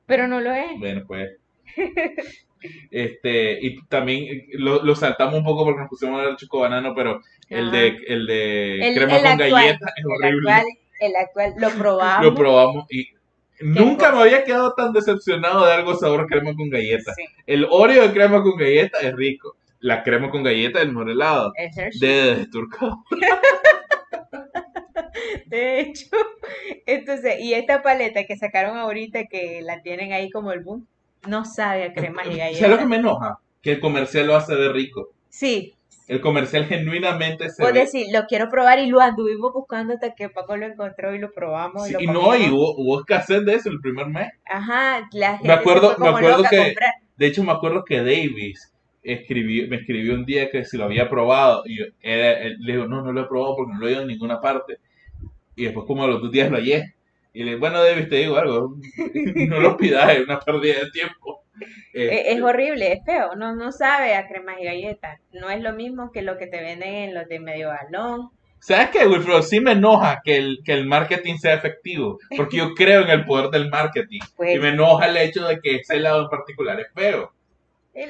Pero 0.06 0.28
no 0.30 0.40
lo 0.40 0.54
es. 0.54 0.80
Bueno, 0.80 1.04
pues. 1.06 1.32
Este, 2.92 3.60
y 3.62 3.84
también 3.88 4.24
eh, 4.24 4.46
lo, 4.54 4.82
lo 4.84 4.96
saltamos 4.96 5.36
un 5.36 5.44
poco 5.44 5.66
porque 5.66 5.82
nos 5.82 5.90
pusimos 5.90 6.14
a 6.14 6.18
hablar 6.20 6.30
del 6.30 6.38
chocobanano, 6.38 6.94
pero 6.96 7.20
el 7.50 7.72
de, 7.72 7.98
el 8.08 8.26
de 8.26 8.88
El- 8.88 8.96
crema 8.96 9.18
el 9.18 9.22
con 9.24 9.32
actual, 9.32 9.50
galleta 9.52 9.86
es 9.88 9.94
El 9.98 10.06
horrible. 10.12 10.52
actual, 10.52 10.66
el 11.02 11.16
actual, 11.18 11.54
lo 11.58 11.70
probamos. 11.72 12.26
Lo 12.26 12.36
probamos 12.36 12.86
y 12.90 13.08
nunca 13.64 14.12
cosa? 14.12 14.16
me 14.16 14.22
había 14.24 14.44
quedado 14.44 14.74
tan 14.74 14.94
decepcionado 14.94 15.66
de 15.66 15.74
algo 15.74 15.96
sabor 15.96 16.28
crema 16.28 16.54
con 16.56 16.70
galleta. 16.70 17.14
Sí, 17.14 17.24
El 17.46 17.68
Oreo 17.70 18.04
de 18.04 18.14
crema 18.14 18.42
con 18.42 18.58
galleta 18.58 19.00
es 19.00 19.16
rico. 19.16 19.56
La 19.80 20.04
crema 20.04 20.30
con 20.30 20.44
galleta 20.44 20.80
es 20.80 20.86
el 20.86 20.92
mejor 20.92 21.10
helado. 21.10 21.52
es 21.56 21.78
Hershey. 21.78 22.00
De 22.00 22.36
desturcado. 22.36 23.04
De 25.46 25.80
hecho, 25.80 26.08
entonces, 26.86 27.40
y 27.40 27.54
esta 27.54 27.84
paleta 27.84 28.24
que 28.26 28.36
sacaron 28.38 28.78
ahorita 28.78 29.26
que 29.26 29.62
la 29.62 29.82
tienen 29.82 30.12
ahí 30.12 30.30
como 30.32 30.52
el 30.52 30.62
boom, 30.62 30.88
no 31.28 31.46
sabe 31.46 31.86
a 31.86 31.94
crema 31.94 32.24
y 32.26 32.38
¿Sabes 32.56 32.70
lo 32.70 32.78
que 32.80 32.86
me 32.86 32.96
enoja? 32.98 33.40
Que 33.62 33.74
el 33.74 33.80
comercial 33.80 34.28
lo 34.28 34.36
hace 34.36 34.56
ver 34.56 34.74
rico. 34.74 35.10
Sí, 35.30 35.76
El 36.08 36.20
comercial 36.22 36.66
genuinamente 36.66 37.50
se 37.50 37.62
puedo 37.62 37.74
ve. 37.74 37.80
decir, 37.82 38.08
lo 38.14 38.26
quiero 38.26 38.50
probar 38.50 38.80
y 38.80 38.88
lo 38.88 39.00
anduvimos 39.00 39.54
buscando 39.54 39.94
hasta 39.94 40.14
que 40.14 40.30
Paco 40.30 40.58
lo 40.58 40.66
encontró 40.66 41.16
y 41.16 41.20
lo 41.20 41.32
probamos. 41.32 41.88
Sí, 41.88 41.96
y 42.00 42.06
lo 42.08 42.14
no, 42.14 42.36
y 42.36 42.50
hubo, 42.50 42.76
hubo 42.78 43.00
escasez 43.00 43.46
de 43.46 43.56
eso 43.56 43.70
el 43.70 43.80
primer 43.80 44.08
mes. 44.08 44.30
Ajá, 44.46 45.08
la 45.14 45.34
gente 45.38 45.48
Me 45.48 45.54
acuerdo- 45.54 45.90
se 45.92 45.96
fue 45.96 46.06
como 46.06 46.12
me 46.12 46.18
acuerdo 46.18 46.38
loca 46.40 46.50
que-. 46.50 46.76
De 47.16 47.26
hecho, 47.28 47.44
me 47.44 47.52
acuerdo 47.54 47.86
que 47.86 47.98
Davis 48.00 48.74
escribió, 49.02 49.68
me 49.70 49.78
escribió 49.78 50.14
un 50.16 50.26
día 50.26 50.50
que 50.50 50.66
si 50.66 50.78
lo 50.78 50.86
había 50.86 51.10
probado. 51.10 51.64
Y 51.66 51.78
yo, 51.80 51.86
era- 52.02 52.40
él- 52.42 52.58
le 52.60 52.74
digo, 52.74 52.88
no, 52.88 53.02
no 53.02 53.12
lo 53.14 53.22
he 53.22 53.26
probado 53.28 53.56
porque 53.56 53.74
no 53.74 53.80
lo 53.80 53.88
he 53.88 53.92
ido 53.94 54.02
en 54.02 54.08
ninguna 54.08 54.42
parte. 54.42 54.78
Y 55.56 55.66
después, 55.66 55.86
como 55.86 56.04
a 56.04 56.08
los 56.08 56.22
dos 56.22 56.32
días 56.32 56.50
lo 56.52 56.58
hallé. 56.58 56.96
Y 57.34 57.44
le 57.44 57.52
digo, 57.52 57.60
bueno, 57.62 57.82
Davis, 57.84 58.10
te 58.10 58.16
digo 58.18 58.36
algo. 58.38 58.76
no 59.48 59.60
lo 59.60 59.78
pidas, 59.78 60.12
es 60.18 60.24
una 60.26 60.40
pérdida 60.40 60.82
de 60.84 60.92
tiempo. 60.92 61.43
Es, 61.60 61.70
Este, 61.94 62.34
es 62.34 62.42
horrible, 62.42 62.92
es 62.94 63.06
feo, 63.06 63.36
no, 63.36 63.56
no 63.56 63.72
sabe 63.72 64.16
a 64.16 64.28
cremas 64.28 64.58
y 64.60 64.66
galletas. 64.66 65.20
No 65.32 65.50
es 65.50 65.62
lo 65.62 65.74
mismo 65.74 66.12
que 66.12 66.22
lo 66.22 66.38
que 66.38 66.48
te 66.48 66.62
venden 66.62 66.94
en 66.96 67.14
los 67.14 67.28
de 67.28 67.40
medio 67.40 67.70
galón. 67.70 68.30
¿Sabes 68.60 68.90
qué, 68.92 69.06
Wilfredo? 69.06 69.42
Sí 69.44 69.60
me 69.60 69.74
enoja 69.74 70.22
que 70.24 70.38
el, 70.38 70.60
que 70.64 70.72
el 70.74 70.86
marketing 70.86 71.36
sea 71.38 71.54
efectivo. 71.56 72.18
Porque 72.38 72.58
yo 72.58 72.74
creo 72.74 73.02
en 73.02 73.10
el 73.10 73.26
poder 73.26 73.50
del 73.50 73.70
marketing. 73.70 74.20
Pues 74.38 74.56
Y 74.56 74.60
me 74.60 74.70
enoja 74.70 75.08
el 75.08 75.18
hecho 75.18 75.46
de 75.46 75.60
que 75.60 75.76
ese 75.76 76.00
lado 76.00 76.24
en 76.24 76.30
particular 76.30 76.80
es 76.80 76.88
feo. 76.94 77.34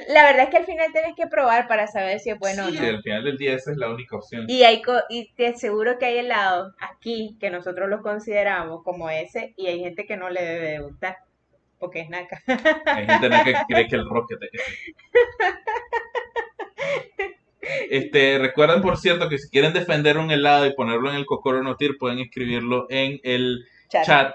la 0.08 0.22
verdad 0.24 0.44
es 0.44 0.48
que 0.50 0.56
al 0.58 0.64
final 0.64 0.86
tienes 0.92 1.14
que 1.16 1.26
probar 1.26 1.66
para 1.68 1.86
saber 1.88 2.18
si 2.20 2.30
es 2.30 2.38
bueno 2.38 2.70
sí, 2.70 2.78
o 2.78 2.82
no. 2.82 2.88
al 2.88 3.02
final 3.02 3.24
del 3.24 3.36
día 3.36 3.54
esa 3.54 3.72
es 3.72 3.76
la 3.76 3.90
única 3.90 4.16
opción. 4.16 4.46
Y 4.48 4.62
hay 4.62 4.80
co- 4.80 5.02
y 5.10 5.32
te 5.34 5.48
aseguro 5.48 5.98
que 5.98 6.06
hay 6.06 6.18
helados 6.18 6.72
aquí 6.80 7.36
que 7.40 7.50
nosotros 7.50 7.88
los 7.90 8.00
consideramos 8.00 8.82
como 8.84 9.10
ese 9.10 9.52
y 9.56 9.66
hay 9.66 9.80
gente 9.80 10.06
que 10.06 10.16
no 10.16 10.30
le 10.30 10.42
debe 10.42 10.70
de 10.70 10.78
gustar 10.78 11.16
porque 11.84 12.00
es 12.00 12.08
naca. 12.10 12.42
Hay 12.86 13.06
gente 13.06 13.28
¿no? 13.28 13.44
que 13.44 13.54
cree 13.68 13.88
que 13.88 13.96
el 13.96 14.08
rocket 14.08 14.38
es 14.42 14.50
Este, 17.90 18.38
recuerden 18.38 18.82
por 18.82 18.98
cierto 18.98 19.28
que 19.28 19.38
si 19.38 19.48
quieren 19.48 19.72
defender 19.72 20.18
un 20.18 20.30
helado 20.30 20.66
y 20.66 20.74
ponerlo 20.74 21.08
en 21.10 21.16
el 21.16 21.24
Kokoro 21.26 21.62
no 21.62 21.76
Tier, 21.76 21.96
pueden 21.98 22.18
escribirlo 22.18 22.86
en 22.90 23.20
el 23.22 23.64
Chat. 23.88 24.04
chat. 24.04 24.34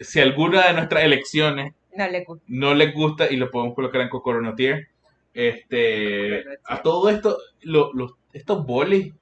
Si 0.00 0.20
alguna 0.20 0.66
de 0.66 0.72
nuestras 0.74 1.04
elecciones 1.04 1.72
No 1.96 2.08
le 2.08 2.24
gusta. 2.24 2.44
no 2.48 2.74
les 2.74 2.92
gusta 2.92 3.30
y 3.30 3.36
lo 3.36 3.50
podemos 3.50 3.74
colocar 3.76 4.00
en 4.00 4.08
Kokoro 4.08 4.40
no 4.40 4.54
Tier. 4.54 4.88
Este, 5.32 6.44
a 6.64 6.82
todo 6.82 7.08
esto, 7.10 7.38
lo- 7.62 7.92
los- 7.94 8.14
estos 8.32 8.64
bolis, 8.66 9.12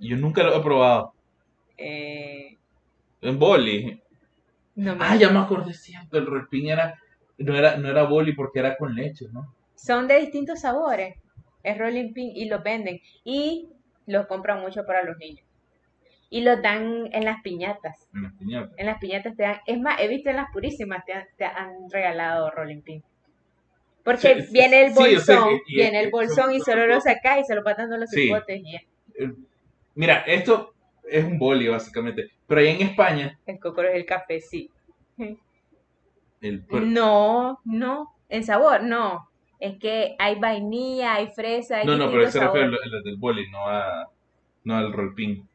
yo 0.00 0.16
nunca 0.16 0.42
los 0.42 0.56
he 0.56 0.60
probado. 0.60 1.14
Eh, 1.78 2.58
En 3.22 3.38
boli. 3.38 4.00
no 4.76 4.96
me- 4.96 5.04
Ah, 5.04 5.16
ya 5.16 5.30
me 5.30 5.38
acordé, 5.40 5.72
cierto, 5.74 6.18
el 6.18 6.26
rolpín 6.26 6.68
era, 6.68 6.98
no 7.42 7.56
era, 7.56 7.76
no 7.76 7.88
era 7.88 8.04
boli 8.04 8.32
porque 8.34 8.60
era 8.60 8.76
con 8.76 8.94
leche, 8.94 9.26
¿no? 9.32 9.54
Son 9.76 10.06
de 10.08 10.18
distintos 10.20 10.60
sabores. 10.60 11.16
Es 11.62 11.78
rolling 11.78 12.12
pin 12.12 12.30
y 12.34 12.46
los 12.46 12.62
venden 12.62 13.00
y 13.24 13.68
los 14.06 14.26
compran 14.26 14.60
mucho 14.60 14.84
para 14.84 15.02
los 15.04 15.16
niños. 15.18 15.46
Y 16.30 16.40
los 16.42 16.60
dan 16.62 17.08
en 17.12 17.24
las 17.24 17.40
piñatas. 17.42 18.08
En 18.14 18.22
las 18.22 18.32
piñatas. 18.38 18.70
En 18.78 18.86
las 18.86 18.98
piñatas 18.98 19.36
te 19.36 19.42
dan, 19.42 19.56
es 19.66 19.78
más, 19.80 20.00
he 20.00 20.08
visto 20.08 20.30
en 20.30 20.36
las 20.36 20.46
purísimas 20.52 21.04
te 21.04 21.12
han, 21.12 21.24
te 21.36 21.44
han 21.44 21.72
regalado 21.90 22.50
rolling 22.50 22.80
pin. 22.82 23.02
Porque 24.02 24.34
Sí, 24.40 24.42
sí, 24.42 24.52
viene 24.52 24.86
el 24.86 24.92
sí, 24.92 24.94
bolsón, 24.98 25.48
que- 25.48 25.60
y- 25.72 25.76
viene 25.76 26.00
el 26.00 26.10
bolsón 26.10 26.52
y 26.52 26.60
solo 26.60 26.86
lo 26.86 27.00
sacas 27.00 27.38
y 27.40 27.44
se 27.44 27.54
lo 27.54 27.62
dando 27.62 27.96
los 27.98 28.10
Sí. 28.10 28.22
cipotes 28.22 28.60
y 28.64 28.72
ya. 28.72 28.80
Mira, 29.94 30.24
esto 30.26 30.72
es 31.08 31.22
un 31.24 31.38
boli 31.38 31.68
básicamente, 31.68 32.28
pero 32.46 32.60
allá 32.60 32.70
en 32.70 32.82
España, 32.82 33.38
El 33.46 33.60
cocoro 33.60 33.88
es 33.88 33.94
el 33.94 34.06
café, 34.06 34.40
sí. 34.40 34.70
El, 36.42 36.64
No, 36.92 37.58
no, 37.64 38.08
en 38.28 38.44
sabor, 38.44 38.82
no. 38.82 39.28
Es 39.60 39.78
que 39.78 40.16
hay 40.18 40.38
vainilla, 40.40 41.14
hay 41.14 41.28
fresa, 41.28 41.78
hay 41.78 41.86
no, 41.86 41.96
no, 41.96 42.10
pero 42.10 42.28
se 42.30 42.40
refiere 42.40 42.66
al 42.66 43.02
del 43.04 43.16
boli, 43.16 43.48
no, 43.50 43.68
a, 43.68 44.08
no 44.64 44.76
al 44.76 44.92
rolpín. 44.92 45.48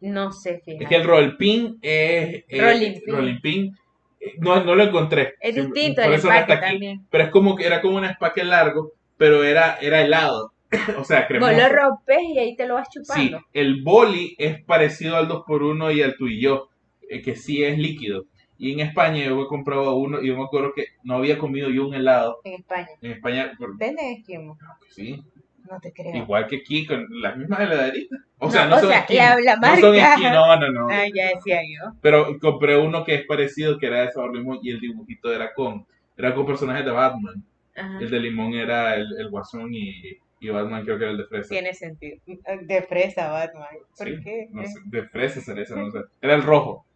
No 0.00 0.32
sé, 0.32 0.54
Es 0.56 0.64
fíjate. 0.64 0.86
que 0.86 0.96
el 0.96 1.04
rolpín 1.04 1.78
es... 1.80 2.44
es- 2.48 2.60
Rolling 2.62 2.92
pin. 3.04 3.14
rolling 3.14 3.40
pin, 3.40 3.76
eh, 4.20 4.34
no, 4.38 4.62
no 4.64 4.74
lo 4.74 4.82
encontré. 4.82 5.34
Es 5.40 5.54
Sí, 5.54 5.60
distinto 5.62 6.02
por 6.02 6.10
el 6.12 6.18
eso 6.18 6.28
no 6.28 6.34
empaque 6.34 6.52
está 6.52 6.66
aquí. 6.66 6.72
también. 6.74 7.06
Pero 7.10 7.24
es 7.24 7.30
como 7.30 7.54
que 7.56 7.66
era 7.66 7.80
como 7.80 7.96
un 7.96 8.04
espaque 8.04 8.44
largo, 8.44 8.92
pero 9.16 9.44
era, 9.44 9.76
era 9.80 10.02
helado. 10.02 10.52
o 10.98 11.04
sea, 11.04 11.20
Vos 11.20 11.28
cremoso. 11.28 11.52
lo 11.52 11.68
rompes 11.68 12.18
y 12.34 12.38
ahí 12.38 12.56
te 12.56 12.66
lo 12.66 12.74
vas 12.74 12.88
Sí, 12.92 13.00
chupando. 13.00 13.40
el 13.52 13.82
boli 13.82 14.34
es 14.38 14.62
parecido 14.64 15.16
al 15.16 15.28
2x1 15.28 15.94
y 15.94 16.02
al 16.02 16.16
tú 16.16 16.26
y 16.28 16.40
yo, 16.42 16.68
eh, 17.08 17.22
que 17.22 17.36
sí 17.36 17.62
es 17.62 17.78
líquido. 17.78 18.24
Y 18.62 18.74
en 18.74 18.78
España 18.78 19.24
yo 19.24 19.42
he 19.42 19.46
comprado 19.48 19.96
uno 19.96 20.22
y 20.22 20.28
yo 20.28 20.36
me 20.36 20.44
acuerdo 20.44 20.72
que 20.72 20.84
no 21.02 21.16
había 21.16 21.36
comido 21.36 21.68
yo 21.68 21.88
un 21.88 21.94
helado. 21.94 22.38
En 22.44 22.52
España. 22.54 22.86
En 23.00 23.10
España, 23.10 23.52
por- 23.58 23.76
¿Venden 23.76 24.12
esquimo? 24.18 24.56
sí, 24.88 25.20
No 25.68 25.80
te 25.80 25.92
creo. 25.92 26.14
igual 26.14 26.46
que 26.46 26.58
aquí 26.58 26.86
con 26.86 27.04
las 27.20 27.36
mismas 27.36 27.58
heladeritas. 27.58 28.20
O 28.38 28.46
No, 28.46 28.52
sea, 28.52 28.66
no 28.66 28.76
o 28.76 28.78
son 28.78 28.88
sea, 28.90 29.04
la- 29.08 29.40
la 29.40 29.56
no 29.56 29.76
son 29.80 29.96
no, 30.32 30.56
no, 30.60 30.68
no. 30.70 30.88
Ah, 30.88 31.06
ya 31.12 31.30
decía 31.34 31.60
yo. 31.62 31.92
Pero 32.00 32.38
compré 32.38 32.76
uno 32.78 33.02
que 33.04 33.16
es 33.16 33.26
parecido, 33.26 33.78
que 33.78 33.86
era 33.88 34.02
de 34.02 34.12
sabor 34.12 34.32
limón 34.36 34.60
y 34.62 34.70
el 34.70 34.78
dibujito 34.78 35.32
era 35.32 35.52
con, 35.54 35.84
era 36.16 36.32
con 36.32 36.46
personajes 36.46 36.84
de 36.84 36.92
Batman. 36.92 37.42
Ajá. 37.74 37.98
El 38.00 38.10
de 38.10 38.20
limón 38.20 38.54
era 38.54 38.94
el, 38.94 39.08
el 39.18 39.28
guasón 39.28 39.74
y, 39.74 40.18
y 40.38 40.48
Batman 40.50 40.84
creo 40.84 40.98
que 40.98 41.02
era 41.04 41.12
el 41.12 41.18
de 41.18 41.26
fresa. 41.26 41.48
Tiene 41.48 41.74
sentido. 41.74 42.16
De 42.62 42.82
fresa, 42.82 43.28
Batman. 43.28 43.66
¿Por 43.98 44.06
Sí, 44.06 44.20
qué? 44.22 44.46
no 44.52 44.62
sé, 44.64 44.78
de 44.84 45.02
fresa 45.08 45.40
cereza, 45.40 45.74
no 45.74 45.90
sé. 45.90 45.98
Era 46.20 46.34
el 46.36 46.44
rojo. 46.44 46.86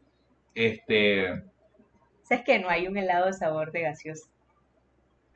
Este, 0.55 1.43
¿Sabes 2.29 2.45
que 2.45 2.59
no 2.59 2.69
hay 2.69 2.89
un 2.89 2.99
helado 2.99 3.27
de 3.27 3.33
sabor 3.33 3.73
de 3.73 3.81
gaseosa? 3.83 4.29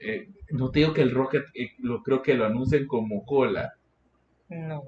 eh, 0.01 0.29
no 0.51 0.71
te 0.71 0.81
digo 0.81 0.93
que 0.93 1.03
el 1.03 1.13
Rocket, 1.15 1.45
eh, 1.55 1.71
lo 1.79 2.03
creo 2.03 2.23
que 2.23 2.35
lo 2.35 2.45
anuncian 2.47 2.87
como 2.87 3.25
cola. 3.25 3.73
No. 4.51 4.83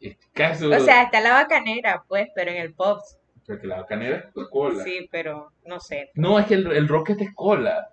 Este, 0.00 0.26
caso, 0.32 0.70
O 0.70 0.78
sea, 0.78 1.02
está 1.02 1.20
la 1.20 1.32
bacanera, 1.32 2.04
pues, 2.06 2.28
pero 2.34 2.50
en 2.52 2.58
el 2.58 2.72
Pops. 2.74 3.18
creo 3.44 3.60
que 3.60 3.66
la 3.66 3.76
bacanera 3.80 4.16
es 4.34 4.48
cola. 4.50 4.84
Sí, 4.84 5.08
pero 5.10 5.52
no 5.64 5.80
sé. 5.80 6.10
No, 6.14 6.38
es 6.40 6.46
que 6.46 6.54
el, 6.54 6.66
el 6.72 6.88
Rocket 6.88 7.20
es 7.20 7.32
cola. 7.34 7.88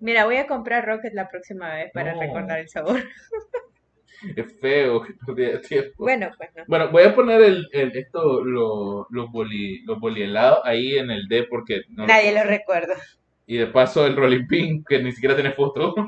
Mira, 0.00 0.24
voy 0.24 0.36
a 0.38 0.48
comprar 0.48 0.84
Rocket 0.84 1.12
la 1.14 1.28
próxima 1.28 1.72
vez 1.74 1.92
para 1.92 2.14
No. 2.14 2.20
recordar 2.20 2.58
el 2.58 2.68
sabor. 2.68 3.00
Es 4.36 4.58
feo, 4.60 5.02
que 5.04 5.14
perdía 5.26 5.60
tiempo. 5.60 5.90
Bueno, 5.98 6.30
pues 6.36 6.50
no. 6.56 6.64
Bueno, 6.66 6.90
voy 6.90 7.02
a 7.04 7.14
poner 7.14 7.40
el, 7.42 7.68
el- 7.72 7.96
esto, 7.96 8.44
lo- 8.44 9.06
los 9.10 9.30
boli, 9.30 9.82
los 9.84 9.98
bolielados 10.00 10.60
ahí 10.64 10.98
en 10.98 11.10
el 11.10 11.26
D 11.28 11.44
porque 11.44 11.82
no 11.90 12.06
Nadie 12.06 12.32
lo 12.34 12.44
recuerda. 12.44 12.94
Y 13.46 13.56
de 13.56 13.66
paso 13.66 14.06
el 14.06 14.14
rolling 14.16 14.46
pin, 14.46 14.84
que 14.88 15.02
ni 15.02 15.10
siquiera 15.12 15.34
tiene 15.34 15.52
foto. 15.52 15.94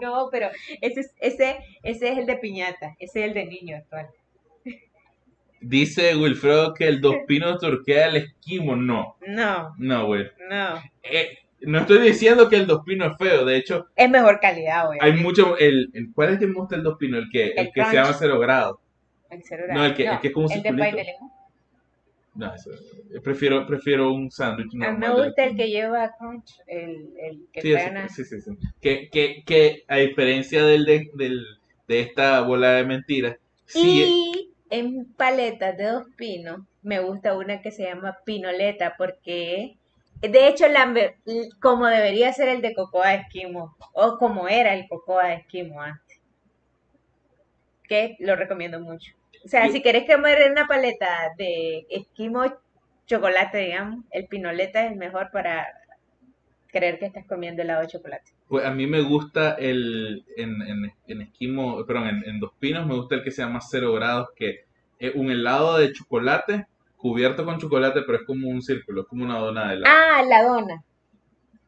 No, 0.00 0.28
pero 0.32 0.48
ese 0.80 0.98
es, 1.00 1.14
ese, 1.20 1.58
ese 1.84 2.08
es 2.08 2.18
el 2.18 2.26
de 2.26 2.36
piñata. 2.36 2.96
Ese 2.98 3.20
es 3.20 3.26
el 3.28 3.34
de 3.34 3.44
niño 3.46 3.76
actual. 3.76 4.08
Dice 5.60 6.16
Wilfredo 6.16 6.74
que 6.74 6.88
el 6.88 7.00
dos 7.00 7.14
pinos 7.28 7.60
turquea 7.60 8.08
el 8.08 8.16
esquimo. 8.16 8.74
No, 8.74 9.16
No, 9.28 9.72
no, 9.78 10.06
güey. 10.06 10.28
no. 10.50 10.82
Eh, 11.04 11.38
no 11.64 11.78
estoy 11.80 11.98
diciendo 12.00 12.48
que 12.48 12.56
el 12.56 12.66
dos 12.66 12.82
pinos 12.84 13.12
es 13.12 13.18
feo. 13.18 13.44
De 13.44 13.56
hecho, 13.56 13.86
Es 13.96 14.10
mejor 14.10 14.40
calidad, 14.40 14.86
güey. 14.86 14.98
hay 15.02 15.12
mucho. 15.14 15.56
El, 15.58 15.90
el- 15.94 16.12
¿Cuál 16.14 16.28
es 16.28 16.34
el 16.34 16.40
que 16.40 16.46
me 16.48 16.54
gusta 16.54 16.76
el 16.76 16.82
dos 16.82 16.96
pinos? 16.98 17.22
El 17.24 17.30
que, 17.30 17.44
el 17.48 17.58
El 17.66 17.72
que 17.72 17.84
se 17.84 17.94
llama 17.94 18.12
cero 18.18 18.38
grado. 18.38 18.80
El 19.30 19.42
celular. 19.44 19.76
No, 19.76 19.84
el 19.84 19.94
que- 19.94 20.06
el 20.06 20.20
que 20.20 20.28
es 20.28 20.34
como 20.34 20.46
un 20.46 20.52
El 20.52 20.62
de 20.62 20.72
pay 20.74 20.92
de 20.92 21.04
limón. 21.04 21.30
No, 22.34 22.54
eso, 22.54 22.70
prefiero, 23.22 23.66
prefiero 23.66 24.10
un 24.12 24.30
sándwich 24.30 24.72
A 24.82 24.90
mí 24.92 24.98
me 24.98 25.10
gusta 25.10 25.44
el 25.44 25.54
que 25.54 25.68
lleva 25.68 26.12
crunch, 26.18 26.60
el, 26.66 27.12
el 27.18 27.46
que 27.52 27.60
Sí, 27.60 27.74
una- 27.74 28.08
sí, 28.08 28.24
sí, 28.24 28.40
sí. 28.40 28.52
Que, 28.80 29.10
que, 29.10 29.42
que 29.44 29.84
a 29.86 29.96
diferencia 29.98 30.64
del 30.64 30.86
de, 30.86 31.10
del, 31.14 31.44
de 31.88 32.00
esta 32.00 32.40
bola 32.40 32.72
de 32.72 32.84
mentiras, 32.86 33.36
sí, 33.66 34.02
Y 34.06 34.50
en 34.70 35.04
paletas 35.12 35.76
de 35.76 35.84
dos 35.84 36.04
pinos 36.16 36.60
me 36.80 37.00
gusta 37.00 37.36
una 37.36 37.60
que 37.60 37.70
se 37.70 37.82
llama 37.84 38.16
pinoleta 38.24 38.94
porque 38.96 39.76
de 40.28 40.48
hecho 40.48 40.68
la, 40.68 40.94
como 41.60 41.86
debería 41.86 42.32
ser 42.32 42.48
el 42.48 42.62
de 42.62 42.74
cocoa 42.74 43.10
de 43.10 43.16
esquimo 43.16 43.76
o 43.92 44.18
como 44.18 44.48
era 44.48 44.74
el 44.74 44.88
cocoa 44.88 45.26
de 45.26 45.34
esquimo 45.34 45.82
antes. 45.82 46.20
Que 47.88 48.16
lo 48.20 48.36
recomiendo 48.36 48.80
mucho. 48.80 49.12
O 49.44 49.48
sea, 49.48 49.68
si 49.68 49.82
querés 49.82 50.08
comer 50.08 50.50
una 50.50 50.66
paleta 50.66 51.32
de 51.36 51.86
esquimo 51.90 52.44
chocolate, 53.06 53.58
digamos, 53.58 54.04
el 54.12 54.26
pinoleta 54.26 54.84
es 54.84 54.92
el 54.92 54.98
mejor 54.98 55.30
para 55.32 55.66
creer 56.68 56.98
que 56.98 57.06
estás 57.06 57.26
comiendo 57.26 57.62
helado 57.62 57.82
de 57.82 57.88
chocolate. 57.88 58.32
Pues 58.48 58.64
a 58.64 58.70
mí 58.70 58.86
me 58.86 59.02
gusta 59.02 59.56
el, 59.58 60.24
en, 60.36 60.62
en, 60.62 60.92
en 61.06 61.20
esquimo, 61.22 61.84
perdón, 61.84 62.08
en, 62.08 62.28
en 62.28 62.40
Dos 62.40 62.52
Pinos 62.58 62.86
me 62.86 62.94
gusta 62.94 63.16
el 63.16 63.24
que 63.24 63.30
se 63.30 63.42
llama 63.42 63.60
Cero 63.60 63.92
Grados, 63.92 64.28
que 64.36 64.64
es 64.98 65.14
un 65.14 65.30
helado 65.30 65.78
de 65.78 65.92
chocolate 65.92 66.66
cubierto 67.02 67.44
con 67.44 67.58
chocolate, 67.58 68.02
pero 68.06 68.18
es 68.18 68.24
como 68.24 68.48
un 68.48 68.62
círculo, 68.62 69.02
es 69.02 69.08
como 69.08 69.24
una 69.24 69.38
dona 69.38 69.68
de 69.68 69.74
helado. 69.74 69.94
Ah, 69.94 70.22
la 70.22 70.42
dona. 70.44 70.82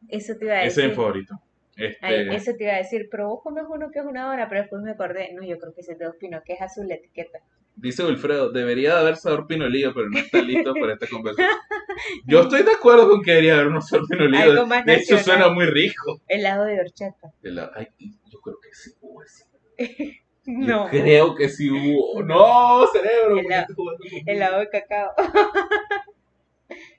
Eso 0.07 0.33
te 0.37 0.45
iba 0.45 0.53
a 0.55 0.63
Ese 0.63 0.67
decir. 0.81 0.83
es 0.85 0.89
mi 0.89 0.95
favorito. 0.95 1.35
Este, 1.75 2.05
Ay, 2.05 2.27
eso 2.35 2.53
te 2.57 2.63
iba 2.63 2.73
a 2.73 2.77
decir, 2.77 3.07
pero 3.11 3.27
vos 3.27 3.41
comes 3.43 3.65
uno 3.69 3.91
que 3.91 3.99
es 3.99 4.05
una 4.05 4.27
dona, 4.27 4.47
pero 4.47 4.61
después 4.61 4.81
me 4.81 4.91
acordé, 4.91 5.33
no, 5.33 5.43
yo 5.43 5.57
creo 5.59 5.73
que 5.73 5.81
ese 5.81 5.91
es 5.91 5.99
de 5.99 6.05
dos 6.05 6.15
pinos, 6.17 6.41
que 6.45 6.53
es 6.53 6.61
azul 6.61 6.87
la 6.87 6.95
etiqueta. 6.95 7.39
Dice 7.75 8.05
Wilfredo, 8.05 8.51
debería 8.51 8.93
de 8.93 8.99
haber 9.01 9.17
sabor 9.17 9.45
pinolillo, 9.47 9.93
pero 9.93 10.09
no 10.09 10.17
está 10.17 10.41
listo 10.41 10.73
para 10.79 10.93
esta 10.93 11.07
conversación. 11.07 11.49
Yo 12.25 12.39
estoy 12.41 12.63
de 12.63 12.71
acuerdo 12.71 13.09
con 13.09 13.21
que 13.21 13.31
debería 13.31 13.55
haber 13.55 13.67
un 13.67 13.81
sabor 13.81 14.07
pinolillo. 14.07 14.51
Algo 14.51 14.65
más 14.67 14.85
De 14.85 14.95
hecho, 14.95 15.17
suena 15.17 15.49
muy 15.49 15.65
rico. 15.65 16.21
Helado 16.29 16.63
de 16.63 16.79
horchata. 16.79 17.33
Helado- 17.43 17.71
ay, 17.75 17.87
yo 18.31 18.39
creo 18.39 18.55
que 18.61 18.69
sí 18.73 18.91
Yo 20.45 20.53
No, 20.67 20.87
creo 20.89 21.35
que 21.35 21.49
sí 21.49 21.69
hubo. 21.69 22.21
No, 22.23 22.85
cerebro. 22.87 23.39
Helado- 23.39 23.75
¿por 23.75 23.97
qué 23.99 24.09
tú- 24.09 24.23
helado 24.31 24.59
de 24.59 24.69
cacao. 24.69 25.11
Ah. 25.17 25.23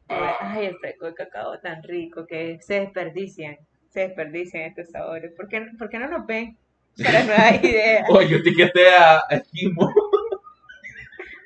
Ay, 0.41 0.67
el 0.67 0.77
fresco 0.79 1.07
de 1.07 1.15
cacao 1.15 1.59
tan 1.61 1.83
rico 1.83 2.27
que 2.27 2.59
se 2.61 2.81
desperdician, 2.81 3.57
se 3.91 4.01
desperdician 4.01 4.63
estos 4.63 4.91
sabores. 4.91 5.33
¿Por 5.33 5.49
qué, 5.49 5.67
por 5.79 5.89
qué 5.89 5.99
no 5.99 6.09
nos 6.09 6.27
ven? 6.27 6.57
Para 7.03 7.25
nuevas 7.25 7.63
ideas, 7.63 8.05
Oye, 8.09 8.29
yo 8.31 8.37
etiqueté 8.39 8.89
a 8.89 9.19
a 9.19 9.43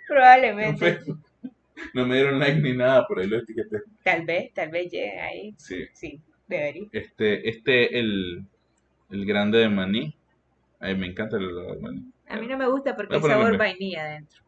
probablemente. 0.07 1.01
No 1.95 2.07
me 2.07 2.17
dieron 2.17 2.39
like 2.39 2.61
ni 2.61 2.77
nada, 2.77 3.07
por 3.07 3.19
ahí 3.19 3.27
lo 3.27 3.39
etiqueté. 3.39 3.79
Tal 4.05 4.25
vez, 4.25 4.53
tal 4.53 4.71
vez 4.71 4.91
llegue 4.91 5.19
ahí. 5.19 5.55
Sí. 5.57 5.87
Sí, 5.93 6.21
debería. 6.47 6.85
Este, 6.93 7.49
este, 7.49 7.99
el, 7.99 8.45
el 9.11 9.27
grande 9.27 9.59
de 9.59 9.69
maní. 9.69 10.15
Ay, 10.81 10.97
me 10.97 11.07
encanta 11.07 11.37
el 11.37 11.45
helado 11.51 11.75
de 11.75 11.81
maní. 11.81 12.13
A 12.29 12.37
mí 12.37 12.47
no 12.47 12.57
me 12.57 12.69
gusta 12.69 12.97
porque 12.97 13.17
hay 13.17 13.23
sabor 13.23 13.57
vainilla 13.57 14.05
adentro. 14.05 14.41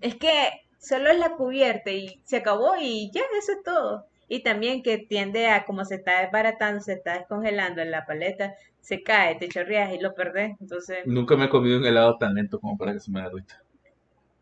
Es 0.00 0.16
que 0.16 0.50
solo 0.78 1.10
es 1.10 1.18
la 1.18 1.36
cubierta 1.36 1.90
y 1.90 2.20
se 2.24 2.38
acabó 2.38 2.74
y 2.80 3.10
ya, 3.12 3.22
eso 3.38 3.52
es 3.52 3.62
todo. 3.64 4.06
Y 4.28 4.42
también 4.42 4.82
que 4.82 4.98
tiende 4.98 5.48
a, 5.48 5.64
como 5.64 5.84
se 5.84 5.96
está 5.96 6.22
desbaratando, 6.22 6.80
se 6.80 6.94
está 6.94 7.14
descongelando 7.18 7.82
en 7.82 7.90
la 7.90 8.06
paleta, 8.06 8.54
se 8.80 9.02
cae, 9.02 9.36
te 9.36 9.48
chorreas 9.48 9.92
y 9.92 9.98
lo 10.00 10.14
perdés. 10.14 10.52
Entonces, 10.60 10.98
Nunca 11.06 11.36
me 11.36 11.46
he 11.46 11.48
comido 11.48 11.78
un 11.78 11.86
helado 11.86 12.16
tan 12.18 12.34
lento 12.34 12.60
como 12.60 12.76
para 12.78 12.92
que 12.92 13.00
se 13.00 13.10
me 13.10 13.22
derrita. 13.22 13.62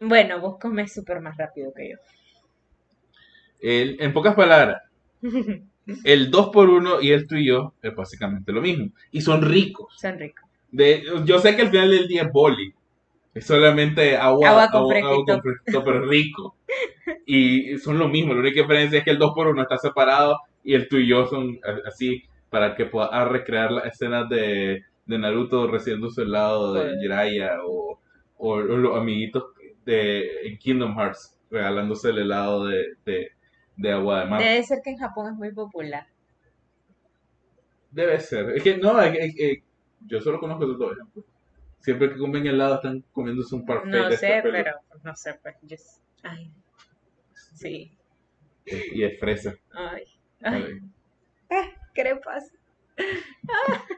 bueno, 0.01 0.41
vos 0.41 0.59
comes 0.59 0.93
súper 0.93 1.21
más 1.21 1.37
rápido 1.37 1.73
que 1.73 1.91
yo. 1.91 1.97
El- 3.61 3.97
en 4.01 4.13
pocas 4.13 4.35
palabras, 4.35 4.83
el 6.05 6.31
2x1 6.31 7.01
y 7.01 7.13
el 7.13 7.27
tú 7.27 7.37
y 7.37 7.47
yo 7.47 7.75
es 7.83 7.95
básicamente 7.95 8.53
lo 8.53 8.61
mismo. 8.61 8.91
Y 9.11 9.21
son 9.21 9.43
ricos. 9.43 9.95
Son 10.01 10.19
ricos. 10.19 10.48
De, 10.71 11.03
yo 11.25 11.39
sé 11.39 11.57
que 11.57 11.63
al 11.63 11.71
final 11.71 11.91
del 11.91 12.09
día 12.09 12.23
es 12.23 12.33
boli. 12.33 12.73
Es 13.35 13.47
solamente 13.47 14.17
agua, 14.17 14.49
Agua 14.51 14.69
con 14.71 14.81
agua- 14.83 14.97
agua 14.99 15.09
fresquito. 15.09 15.33
con 15.33 15.43
fresquito, 15.43 15.85
pero 15.85 16.07
rico. 16.07 16.57
Y 17.27 17.79
son 17.79 17.99
lo 17.99 18.09
mismo. 18.09 18.35
La 18.35 18.41
única 18.41 18.61
diferencia 18.63 18.99
es 18.99 19.05
que 19.05 19.11
el 19.13 19.19
2x1 19.19 19.63
está 19.63 19.79
separado 19.79 20.39
y 20.65 20.75
el 20.75 20.89
tú 20.89 20.97
y 20.97 21.07
yo 21.09 21.27
son 21.27 21.59
así 21.87 22.25
para 22.51 22.75
que 22.75 22.87
pueda 22.87 23.25
recrear 23.27 23.71
las 23.71 23.87
escenas 23.87 24.29
de, 24.29 24.83
de 25.07 25.19
Naruto 25.19 25.67
recibiendo 25.69 26.11
su 26.11 26.23
helado 26.23 26.73
de. 26.75 26.99
Jiraiya 27.01 27.59
o, 27.65 27.99
o, 28.39 28.49
o 28.51 28.59
los 28.61 28.97
amiguitos 28.97 29.45
de 29.85 30.47
en 30.49 30.59
Kingdom 30.59 30.97
Hearts 30.99 31.37
regalándose 31.51 32.11
el 32.11 32.19
helado 32.19 32.65
de, 32.67 32.95
de, 33.07 33.33
de 33.77 33.93
agua 33.93 34.21
de 34.21 34.27
mar. 34.27 34.43
Debe 34.43 34.63
ser 34.65 34.79
que 34.83 34.91
en 34.91 34.97
Japón 34.99 35.33
es 35.33 35.39
muy 35.39 35.53
popular. 35.53 36.07
Debe 37.91 38.21
ser. 38.21 38.51
Es 38.51 38.63
que 38.63 38.77
no, 38.77 39.01
es 39.01 39.15
es 39.19 39.35
que 39.37 39.63
yo 40.07 40.21
solo 40.21 40.41
conozco 40.41 40.65
esos 40.65 40.79
dos 40.79 40.93
ejemplos. 40.93 41.25
Siempre 41.81 42.11
que 42.11 42.19
comen 42.19 42.47
helado 42.47 42.77
están 42.77 43.05
comiéndose 43.13 43.55
un 43.55 43.65
parfait 43.65 43.95
No 43.95 44.09
de 44.09 44.17
sé, 44.17 44.41
pero 44.43 44.73
no 45.03 45.15
sé, 45.15 45.39
pues. 45.43 46.03
Ay, 46.23 46.51
sí. 47.55 47.93
Y 48.67 49.03
es 49.05 49.19
fresa. 49.19 49.55
Ay, 49.73 50.03
ay, 50.43 50.81
Ay. 51.49 51.71
¿qué 51.95 52.05
le 52.05 52.17
pasa? 52.17 52.53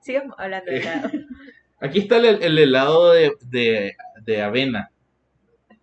Sigamos 0.00 0.36
hablando 0.38 0.70
de 0.70 0.78
helado. 0.78 1.10
Aquí 1.80 1.98
está 2.00 2.16
el, 2.16 2.42
el 2.42 2.58
helado 2.58 3.12
de, 3.12 3.32
de, 3.42 3.96
de 4.22 4.42
avena. 4.42 4.90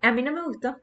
A 0.01 0.11
mí 0.11 0.23
no 0.23 0.31
me 0.31 0.43
gustó. 0.43 0.77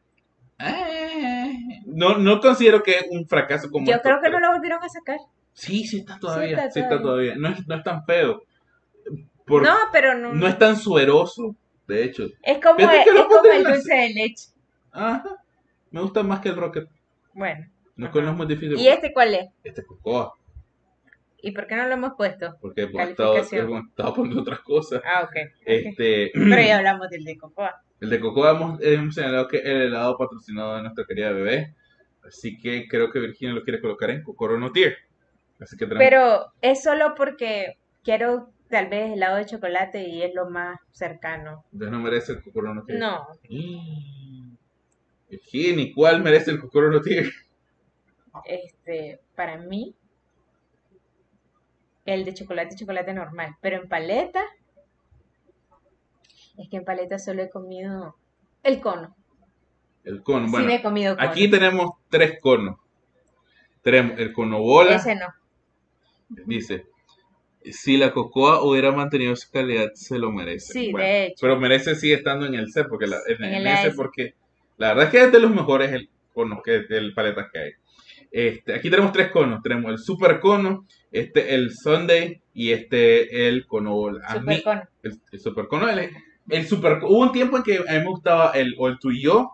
Eh, 0.58 1.54
No, 1.86 2.18
no 2.18 2.40
considero 2.40 2.82
que 2.82 2.92
es 2.92 3.06
un 3.10 3.26
fracaso 3.26 3.70
como 3.70 3.90
Yo 3.90 4.00
creo 4.02 4.20
que 4.20 4.30
no 4.30 4.38
lo 4.38 4.52
volvieron 4.52 4.82
a 4.82 4.88
sacar. 4.88 5.18
Sí, 5.60 5.84
sí 5.86 5.98
está 5.98 6.18
todavía. 6.18 6.56
está 6.56 6.70
Sí 6.70 6.80
está 6.80 7.00
todavía. 7.02 7.34
No 7.36 7.48
es, 7.48 7.66
no 7.68 7.74
es 7.76 7.84
tan 7.84 8.04
feo. 8.04 8.42
Por- 9.44 9.62
No, 9.62 9.76
pero 9.92 10.14
no. 10.16 10.32
no 10.32 10.46
es 10.46 10.58
tan 10.58 10.76
sueroso, 10.76 11.54
de 11.86 12.04
hecho. 12.04 12.26
Es 12.42 12.58
como, 12.62 12.78
el, 12.78 12.88
es 12.88 13.06
como 13.28 13.50
el 13.52 13.64
dulce 13.64 13.94
de 13.94 14.08
leche. 14.14 14.48
Ajá. 14.92 15.22
Me 15.90 16.00
gusta 16.00 16.22
más 16.22 16.40
que 16.40 16.48
el 16.50 16.56
Rocket. 16.56 16.88
Bueno. 17.34 17.66
No 17.96 18.06
Ajá. 18.06 18.18
es 18.30 18.36
muy 18.36 18.46
difícil. 18.46 18.78
¿Y 18.78 18.88
este 18.88 19.12
cuál 19.12 19.34
es? 19.34 19.48
Este 19.62 19.82
es 19.82 19.86
cocoa. 19.86 20.32
¿Y 21.42 21.52
por 21.52 21.66
qué 21.66 21.76
no 21.76 21.86
lo 21.86 21.94
hemos 21.94 22.12
puesto? 22.16 22.56
Porque 22.60 22.82
hemos 22.82 23.02
estado, 23.08 23.36
estado 23.36 24.14
poniendo 24.14 24.40
otras 24.42 24.60
cosas. 24.60 25.02
Ah, 25.04 25.24
ok. 25.24 25.36
Este, 25.64 26.30
Pero 26.34 26.62
ya 26.62 26.78
hablamos 26.78 27.08
del 27.10 27.24
de 27.24 27.36
cocoa. 27.36 27.82
el 28.00 28.08
de 28.10 28.20
Cocoa 28.20 28.50
hemos, 28.52 28.80
hemos 28.82 29.14
señalado 29.14 29.48
que 29.48 29.58
es 29.58 29.64
el 29.64 29.82
helado 29.82 30.16
patrocinado 30.16 30.76
de 30.76 30.82
nuestra 30.82 31.04
querida 31.06 31.30
bebé. 31.32 31.74
Así 32.26 32.58
que 32.58 32.86
creo 32.88 33.10
que 33.10 33.18
Virginia 33.18 33.54
lo 33.54 33.62
quiere 33.64 33.80
colocar 33.80 34.10
en 34.10 34.22
Cocorono 34.22 34.70
Tier. 34.70 34.96
Así 35.60 35.76
que 35.76 35.86
tenemos 35.86 35.98
Pero 36.02 36.52
es 36.62 36.82
solo 36.82 37.14
porque 37.16 37.76
quiero 38.02 38.50
tal 38.68 38.88
vez 38.88 39.12
helado 39.12 39.36
de 39.36 39.46
chocolate 39.46 40.02
y 40.08 40.22
es 40.22 40.34
lo 40.34 40.48
más 40.48 40.78
cercano. 40.92 41.64
Entonces 41.72 41.92
no 41.92 41.98
merece 42.00 42.32
el 42.32 42.42
Cocorono 42.42 42.84
Tier. 42.84 42.98
No, 42.98 43.26
Mm. 43.48 44.54
Virginia, 45.28 45.92
¿cuál 45.94 46.22
merece 46.22 46.50
el 46.52 46.60
Cocorono 46.60 47.00
Tier? 47.00 47.30
este, 48.44 49.20
para 49.36 49.58
mí, 49.58 49.94
el 52.06 52.24
de 52.24 52.34
chocolate, 52.34 52.74
chocolate 52.76 53.12
normal. 53.12 53.56
Pero 53.60 53.82
en 53.82 53.88
paleta, 53.88 54.42
es 56.56 56.68
que 56.68 56.76
en 56.78 56.84
paleta 56.84 57.18
solo 57.18 57.42
he 57.42 57.50
comido 57.50 58.16
el 58.62 58.80
cono. 58.80 59.14
El 60.04 60.22
cono. 60.22 60.46
sí, 60.46 60.52
Bueno, 60.52 60.66
me 60.66 60.74
he 60.76 60.82
comido 60.82 61.16
cono. 61.16 61.28
aquí 61.28 61.50
tenemos 61.50 61.90
tres 62.08 62.38
conos. 62.40 62.76
Tenemos 63.82 64.18
el 64.18 64.32
cono 64.32 64.60
bola. 64.60 64.96
Ese 64.96 65.14
no. 65.14 65.26
Dice, 66.46 66.86
si 67.64 67.96
la 67.96 68.12
cocoa 68.12 68.62
hubiera 68.62 68.92
mantenido 68.92 69.34
su 69.36 69.50
calidad, 69.50 69.90
se 69.94 70.18
lo 70.18 70.30
merece. 70.30 70.72
Sí, 70.72 70.92
Bueno, 70.92 71.06
de 71.06 71.26
hecho. 71.26 71.36
Pero 71.40 71.58
merece 71.60 71.94
sigue 71.94 72.14
estando 72.14 72.46
en 72.46 72.54
el 72.54 72.72
C, 72.72 72.84
porque 72.84 73.06
la, 73.06 73.18
en, 73.26 73.44
En 73.44 73.54
el 73.54 73.66
AS. 73.66 73.94
porque 73.96 74.34
la 74.78 74.88
verdad 74.88 75.04
es 75.06 75.10
que 75.10 75.22
es 75.24 75.32
de 75.32 75.40
los 75.40 75.50
mejores 75.54 75.92
el 75.92 76.08
conos 76.32 76.60
que 76.64 76.84
el 76.88 77.12
paletas 77.14 77.48
que 77.52 77.58
hay. 77.58 77.70
Este, 78.32 78.74
aquí 78.74 78.88
tenemos 78.90 79.12
tres 79.12 79.30
conos, 79.32 79.60
tenemos 79.62 79.90
el 79.90 79.98
super 79.98 80.38
cono, 80.38 80.86
este 81.10 81.54
el 81.54 81.72
Sunday 81.74 82.40
y 82.54 82.70
este 82.70 83.48
el 83.48 83.66
cono 83.66 83.92
bola. 83.94 84.24
A 84.26 84.34
Super 84.34 84.56
mí, 84.56 84.62
cono. 84.62 84.82
el, 85.02 85.20
el 85.32 85.40
super 85.40 85.66
cono, 85.66 85.88
el, 85.90 86.10
el 86.48 86.66
super 86.66 87.00
hubo 87.02 87.18
un 87.18 87.32
tiempo 87.32 87.56
en 87.56 87.62
que 87.64 87.78
a 87.78 87.80
mí 87.92 87.98
me 87.98 88.04
gustaba 88.06 88.52
el 88.52 88.74
o 88.78 88.86
el 88.88 88.98
tú 89.00 89.10
y 89.10 89.22
yo 89.22 89.50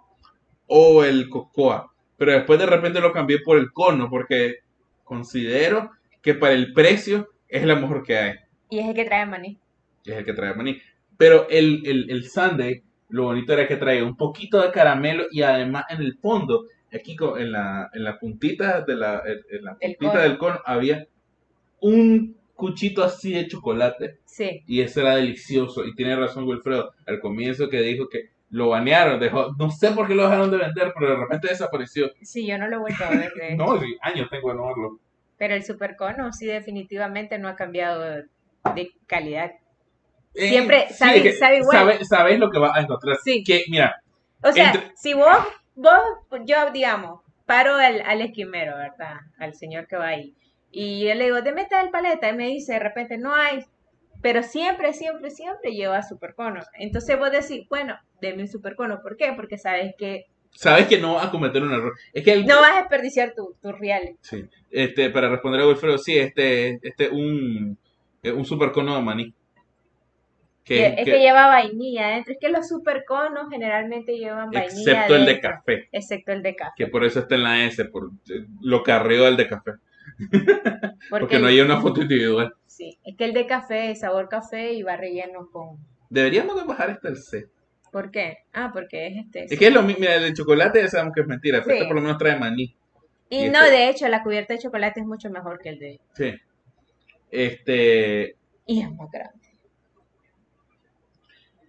o 0.66 1.02
el 1.04 1.28
cocoa, 1.30 1.90
pero 2.18 2.32
después 2.32 2.58
de 2.58 2.66
repente 2.66 3.00
lo 3.00 3.12
cambié 3.12 3.38
por 3.40 3.56
el 3.56 3.72
cono 3.72 4.10
porque 4.10 4.56
considero 5.04 5.90
que 6.26 6.34
para 6.34 6.54
el 6.54 6.72
precio 6.72 7.28
es 7.48 7.64
la 7.64 7.76
mejor 7.76 8.02
que 8.02 8.16
hay. 8.18 8.34
Y 8.68 8.80
es 8.80 8.88
el 8.88 8.94
que 8.94 9.04
trae 9.04 9.24
maní. 9.26 9.60
que 10.02 10.10
es 10.10 10.18
el 10.18 10.24
que 10.24 10.32
trae 10.32 10.54
maní. 10.54 10.82
Pero 11.16 11.46
el, 11.48 11.82
el, 11.86 12.10
el 12.10 12.28
Sunday, 12.28 12.82
lo 13.10 13.22
bonito 13.26 13.52
era 13.52 13.68
que 13.68 13.76
traía 13.76 14.02
un 14.04 14.16
poquito 14.16 14.60
de 14.60 14.72
caramelo 14.72 15.26
y 15.30 15.42
además 15.42 15.84
en 15.88 16.00
el 16.02 16.18
fondo, 16.18 16.64
aquí 16.92 17.16
en 17.38 17.52
la, 17.52 17.88
en 17.94 18.02
la 18.02 18.18
puntita, 18.18 18.80
de 18.80 18.96
la, 18.96 19.22
en, 19.24 19.64
la 19.64 19.76
Del 19.80 19.94
puntita 19.96 20.10
cono. 20.10 20.22
del 20.22 20.38
cono 20.38 20.60
había 20.64 21.06
un 21.80 22.36
cuchito 22.56 23.04
así 23.04 23.32
de 23.32 23.46
chocolate 23.46 24.18
Sí. 24.24 24.62
y 24.66 24.80
eso 24.80 25.00
era 25.02 25.14
delicioso. 25.14 25.84
Y 25.84 25.94
tiene 25.94 26.16
razón 26.16 26.42
Wilfredo, 26.48 26.92
al 27.06 27.20
comienzo 27.20 27.68
que 27.68 27.82
dijo 27.82 28.08
que 28.08 28.30
lo 28.50 28.70
banearon, 28.70 29.20
dejó, 29.20 29.54
no 29.58 29.70
sé 29.70 29.92
por 29.92 30.08
qué 30.08 30.14
lo 30.16 30.24
dejaron 30.24 30.50
de 30.50 30.56
vender, 30.58 30.92
pero 30.98 31.10
de 31.12 31.16
repente 31.18 31.48
desapareció. 31.48 32.10
Sí, 32.22 32.46
yo 32.46 32.58
no 32.58 32.66
lo 32.68 32.76
he 32.76 32.78
vuelto 32.80 33.04
a 33.04 33.10
ver. 33.10 33.32
No, 33.56 33.80
sí, 33.80 33.96
años 34.02 34.28
tengo 34.28 34.50
de 34.50 34.56
no 34.56 34.66
verlo. 34.66 34.98
Pero 35.38 35.54
el 35.54 35.64
super 35.64 35.96
cono 35.96 36.32
sí 36.32 36.46
definitivamente 36.46 37.38
no 37.38 37.48
ha 37.48 37.56
cambiado 37.56 38.00
de 38.74 38.90
calidad. 39.06 39.52
Eh, 40.34 40.48
Siempre 40.48 40.86
sí, 40.88 40.94
sabe- 40.94 41.16
es 41.18 41.22
que 41.22 41.32
sabe 41.32 41.56
igual. 41.58 41.76
sabe- 41.78 42.04
sabéis 42.04 42.38
lo 42.38 42.50
que 42.50 42.58
vas 42.58 42.76
a 42.76 42.80
encontrar. 42.80 43.16
Sí. 43.22 43.42
Que, 43.44 43.64
mira, 43.68 44.02
O 44.42 44.52
sea, 44.52 44.72
Entre- 44.72 44.92
si 44.96 45.14
vos, 45.14 45.36
vos, 45.74 45.98
yo 46.44 46.70
digamos, 46.72 47.20
paro 47.46 47.74
al, 47.76 48.02
al 48.02 48.20
esquimero, 48.20 48.76
¿verdad? 48.76 49.20
Al 49.38 49.54
señor 49.54 49.86
que 49.86 49.96
va 49.96 50.08
ahí. 50.08 50.34
Y 50.70 51.06
yo 51.06 51.14
le 51.14 51.24
digo, 51.24 51.40
deme 51.42 51.64
tal 51.64 51.90
paleta. 51.90 52.28
Y 52.28 52.34
me 52.36 52.46
dice, 52.48 52.74
de 52.74 52.78
repente, 52.80 53.16
no 53.18 53.34
hay. 53.34 53.64
Pero 54.20 54.42
siempre, 54.42 54.92
siempre, 54.92 55.30
siempre 55.30 55.72
lleva 55.72 56.02
supercono. 56.02 56.60
Entonces 56.74 57.18
vos 57.18 57.30
decís, 57.30 57.66
bueno, 57.68 57.98
deme 58.20 58.42
un 58.42 58.48
supercono. 58.48 59.00
¿Por 59.00 59.16
qué? 59.16 59.32
Porque 59.34 59.56
sabes 59.58 59.94
que 59.96 60.26
sabes 60.56 60.86
que 60.86 60.98
no 60.98 61.14
vas 61.14 61.26
a 61.26 61.30
cometer 61.30 61.62
un 61.62 61.72
error. 61.72 61.94
Es 62.12 62.24
que 62.24 62.32
el, 62.32 62.46
no 62.46 62.60
vas 62.60 62.72
a 62.72 62.80
desperdiciar 62.80 63.34
tu, 63.34 63.54
tu 63.62 63.72
real. 63.72 64.16
Sí. 64.20 64.44
Este, 64.70 65.10
para 65.10 65.28
responder 65.28 65.60
a 65.60 65.66
Wilfredo, 65.68 65.98
sí, 65.98 66.18
este, 66.18 66.78
este, 66.82 67.08
un, 67.10 67.78
eh, 68.22 68.32
un 68.32 68.44
super 68.44 68.72
cono 68.72 68.96
de 68.96 69.02
maní. 69.02 69.34
Que, 70.64 70.86
es 70.86 70.96
que- 70.96 71.04
que 71.12 71.18
lleva 71.20 71.46
vainilla 71.46 72.08
adentro. 72.08 72.32
Es 72.32 72.38
que 72.40 72.48
los 72.48 72.66
superconos 72.68 73.48
generalmente 73.50 74.18
llevan 74.18 74.50
vainilla 74.50 74.64
excepto 74.80 75.14
el 75.14 75.24
de 75.26 75.40
café, 75.40 75.88
Excepto 75.92 76.32
el 76.32 76.42
de 76.42 76.56
café. 76.56 76.72
que 76.76 76.86
por 76.88 77.04
eso 77.04 77.20
está 77.20 77.36
en 77.36 77.44
la 77.44 77.64
S, 77.64 77.84
por 77.84 78.10
eh, 78.28 78.46
lo 78.62 78.82
carrió 78.82 79.28
el 79.28 79.36
de 79.36 79.46
café. 79.48 79.72
Porque, 80.28 80.96
Porque 81.10 81.38
no 81.38 81.46
hay 81.46 81.60
una 81.60 81.80
foto 81.80 82.02
individual. 82.02 82.52
Sí, 82.66 82.98
es 83.04 83.16
que 83.16 83.24
el 83.26 83.32
de 83.32 83.46
café 83.46 83.90
es 83.92 84.00
sabor 84.00 84.28
café 84.28 84.72
y 84.72 84.82
va 84.82 84.96
relleno 84.96 85.48
con... 85.52 85.76
Deberíamos 86.10 86.56
de 86.56 86.64
bajar 86.64 86.90
este 86.90 87.08
al 87.08 87.16
C. 87.16 87.46
¿Por 87.96 88.10
qué? 88.10 88.40
Ah, 88.52 88.68
porque 88.74 89.06
es 89.06 89.16
este. 89.24 89.44
Es 89.54 89.58
que 89.58 89.68
es 89.68 89.72
lo 89.72 89.82
mismo, 89.82 90.00
mira, 90.00 90.16
el 90.16 90.22
de 90.24 90.34
chocolate 90.34 90.82
ya 90.82 90.88
sabemos 90.88 91.14
que 91.14 91.22
es 91.22 91.26
mentira, 91.26 91.62
pero 91.64 91.70
Sí. 91.70 91.76
este 91.78 91.86
por 91.86 91.96
lo 91.96 92.02
menos 92.02 92.18
trae 92.18 92.38
maní. 92.38 92.76
Y 93.30 93.46
y 93.46 93.48
no, 93.48 93.60
este- 93.64 93.70
de 93.74 93.88
hecho, 93.88 94.06
la 94.08 94.22
cubierta 94.22 94.52
de 94.52 94.58
chocolate 94.60 95.00
es 95.00 95.06
mucho 95.06 95.30
mejor 95.30 95.58
que 95.58 95.70
el 95.70 95.78
de... 95.78 96.00
Sí. 96.12 96.34
Este, 97.30 98.36
Y 98.66 98.82
es 98.82 98.92
más 98.92 99.10
grande. 99.10 99.48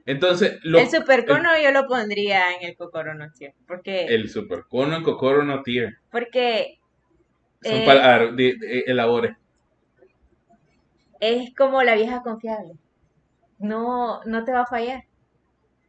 entonces, 0.05 0.59
lo, 0.63 0.79
el 0.79 0.89
supercono 0.89 1.49
yo 1.63 1.71
lo 1.71 1.87
pondría 1.87 2.53
en 2.57 2.67
el 2.67 2.75
cocorono, 2.75 3.31
tío, 3.31 3.53
porque, 3.65 4.07
el 4.07 4.29
super 4.29 4.65
cono 4.67 4.97
en 4.97 5.03
Cocoro 5.03 5.43
no 5.45 5.63
tier. 5.63 5.95
porque 6.11 6.79
Son 7.63 7.71
Eh, 7.73 7.85
para, 7.85 8.31
elabore. 8.85 9.37
es 11.21 11.55
como 11.55 11.83
la 11.83 11.95
vieja 11.95 12.21
confiable. 12.21 12.73
No, 13.59 14.21
no 14.25 14.43
te 14.43 14.51
va 14.51 14.63
a 14.63 14.65
fallar. 14.67 15.05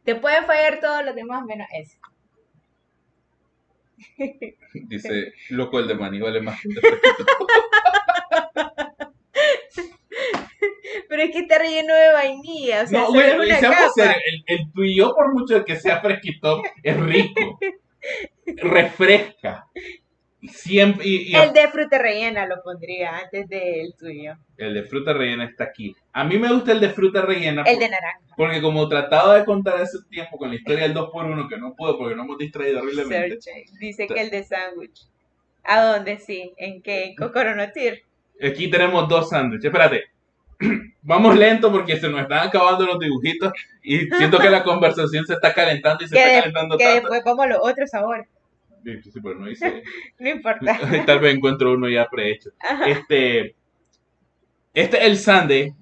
Te 0.09 0.15
puede 0.15 0.41
fallar 0.43 0.79
todos 0.79 1.05
los 1.05 1.13
demás 1.13 1.45
menos 1.45 1.67
ese. 1.71 1.99
Dice, 4.73 5.33
loco, 5.49 5.77
el 5.77 5.87
de 5.87 5.93
maní 5.93 6.19
vale 6.19 6.41
más. 6.41 6.59
Pero 11.09 11.21
es 11.21 11.31
que 11.31 11.39
está 11.41 11.59
relleno 11.59 11.93
de 11.93 12.11
vainilla, 12.13 12.81
o 12.83 12.87
sea, 12.87 13.01
No, 13.01 13.21
es 13.21 13.35
una 13.35 13.59
capa. 13.59 13.89
serios, 13.93 14.15
el, 14.25 14.43
el 14.47 14.71
tuyo, 14.73 15.13
por 15.13 15.31
mucho 15.31 15.63
que 15.63 15.75
sea 15.75 16.01
fresquito, 16.01 16.63
es 16.81 16.99
rico. 16.99 17.59
Refresca. 18.47 19.67
Siempre, 20.47 21.05
y, 21.05 21.31
y 21.31 21.35
El 21.35 21.51
de 21.51 21.67
fruta 21.67 21.97
rellena 21.97 22.45
lo 22.45 22.61
pondría 22.63 23.17
antes 23.17 23.47
del 23.49 23.93
tuyo. 23.99 24.35
el 24.57 24.73
de 24.73 24.83
fruta 24.83 25.11
rellena 25.11 25.43
está 25.43 25.65
aquí. 25.65 25.93
A 26.13 26.23
mí 26.23 26.37
me 26.39 26.51
gusta 26.53 26.71
el 26.71 26.79
de 26.79 26.89
fruta 26.89 27.21
rellena 27.23 27.63
El 27.65 27.73
por- 27.73 27.83
de 27.83 27.89
naranja. 27.89 28.19
porque 28.37 28.61
como 28.61 28.87
trataba 28.87 29.35
de 29.37 29.43
contar 29.43 29.81
ese 29.81 29.97
tiempo 30.09 30.37
con 30.37 30.49
la 30.49 30.55
historia 30.55 30.83
del 30.83 30.93
2x1, 30.93 31.49
que 31.49 31.57
no 31.57 31.75
puedo 31.75 31.97
porque 31.97 32.15
no 32.15 32.23
hemos 32.23 32.37
distraído 32.37 32.79
horriblemente. 32.79 33.41
Search. 33.41 33.69
Dice 33.79 34.07
que 34.07 34.21
el 34.21 34.29
de 34.29 34.43
sándwich. 34.45 35.01
¿A 35.65 35.81
dónde 35.83 36.17
sí? 36.19 36.53
¿En 36.57 36.81
qué? 36.81 37.03
¿En 37.07 37.15
Cocoronotir? 37.15 38.01
Aquí 38.41 38.69
tenemos 38.69 39.09
dos 39.09 39.29
sándwiches. 39.29 39.65
Espérate. 39.65 40.03
Vamos 41.01 41.35
lento 41.37 41.69
porque 41.71 41.97
se 41.97 42.07
nos 42.09 42.21
están 42.21 42.47
acabando 42.47 42.85
los 42.85 42.97
dibujitos 42.99 43.51
y 43.83 43.99
siento 44.07 44.37
que 44.39 44.49
la 44.49 44.63
conversación 44.63 45.25
se 45.25 45.33
está 45.33 45.53
calentando 45.53 46.03
y 46.03 46.07
se 46.07 46.15
Que, 46.15 46.21
está 46.21 46.33
de- 46.33 46.39
calentando 46.39 46.77
que 46.77 46.83
tanto. 46.85 46.99
después 47.01 47.23
como 47.23 47.45
los 47.45 47.59
otros 47.61 47.89
sabores. 47.89 48.27
Sí, 48.83 49.19
no 50.19 50.29
importa. 50.29 50.79
Tal 51.05 51.19
vez 51.19 51.35
encuentro 51.35 51.73
uno 51.73 51.89
ya 51.89 52.07
prehecho. 52.07 52.51
Ajá. 52.59 52.85
Este, 52.85 53.55
este 54.73 54.97
es 54.97 55.03
el 55.03 55.17
Sunday, 55.17 55.73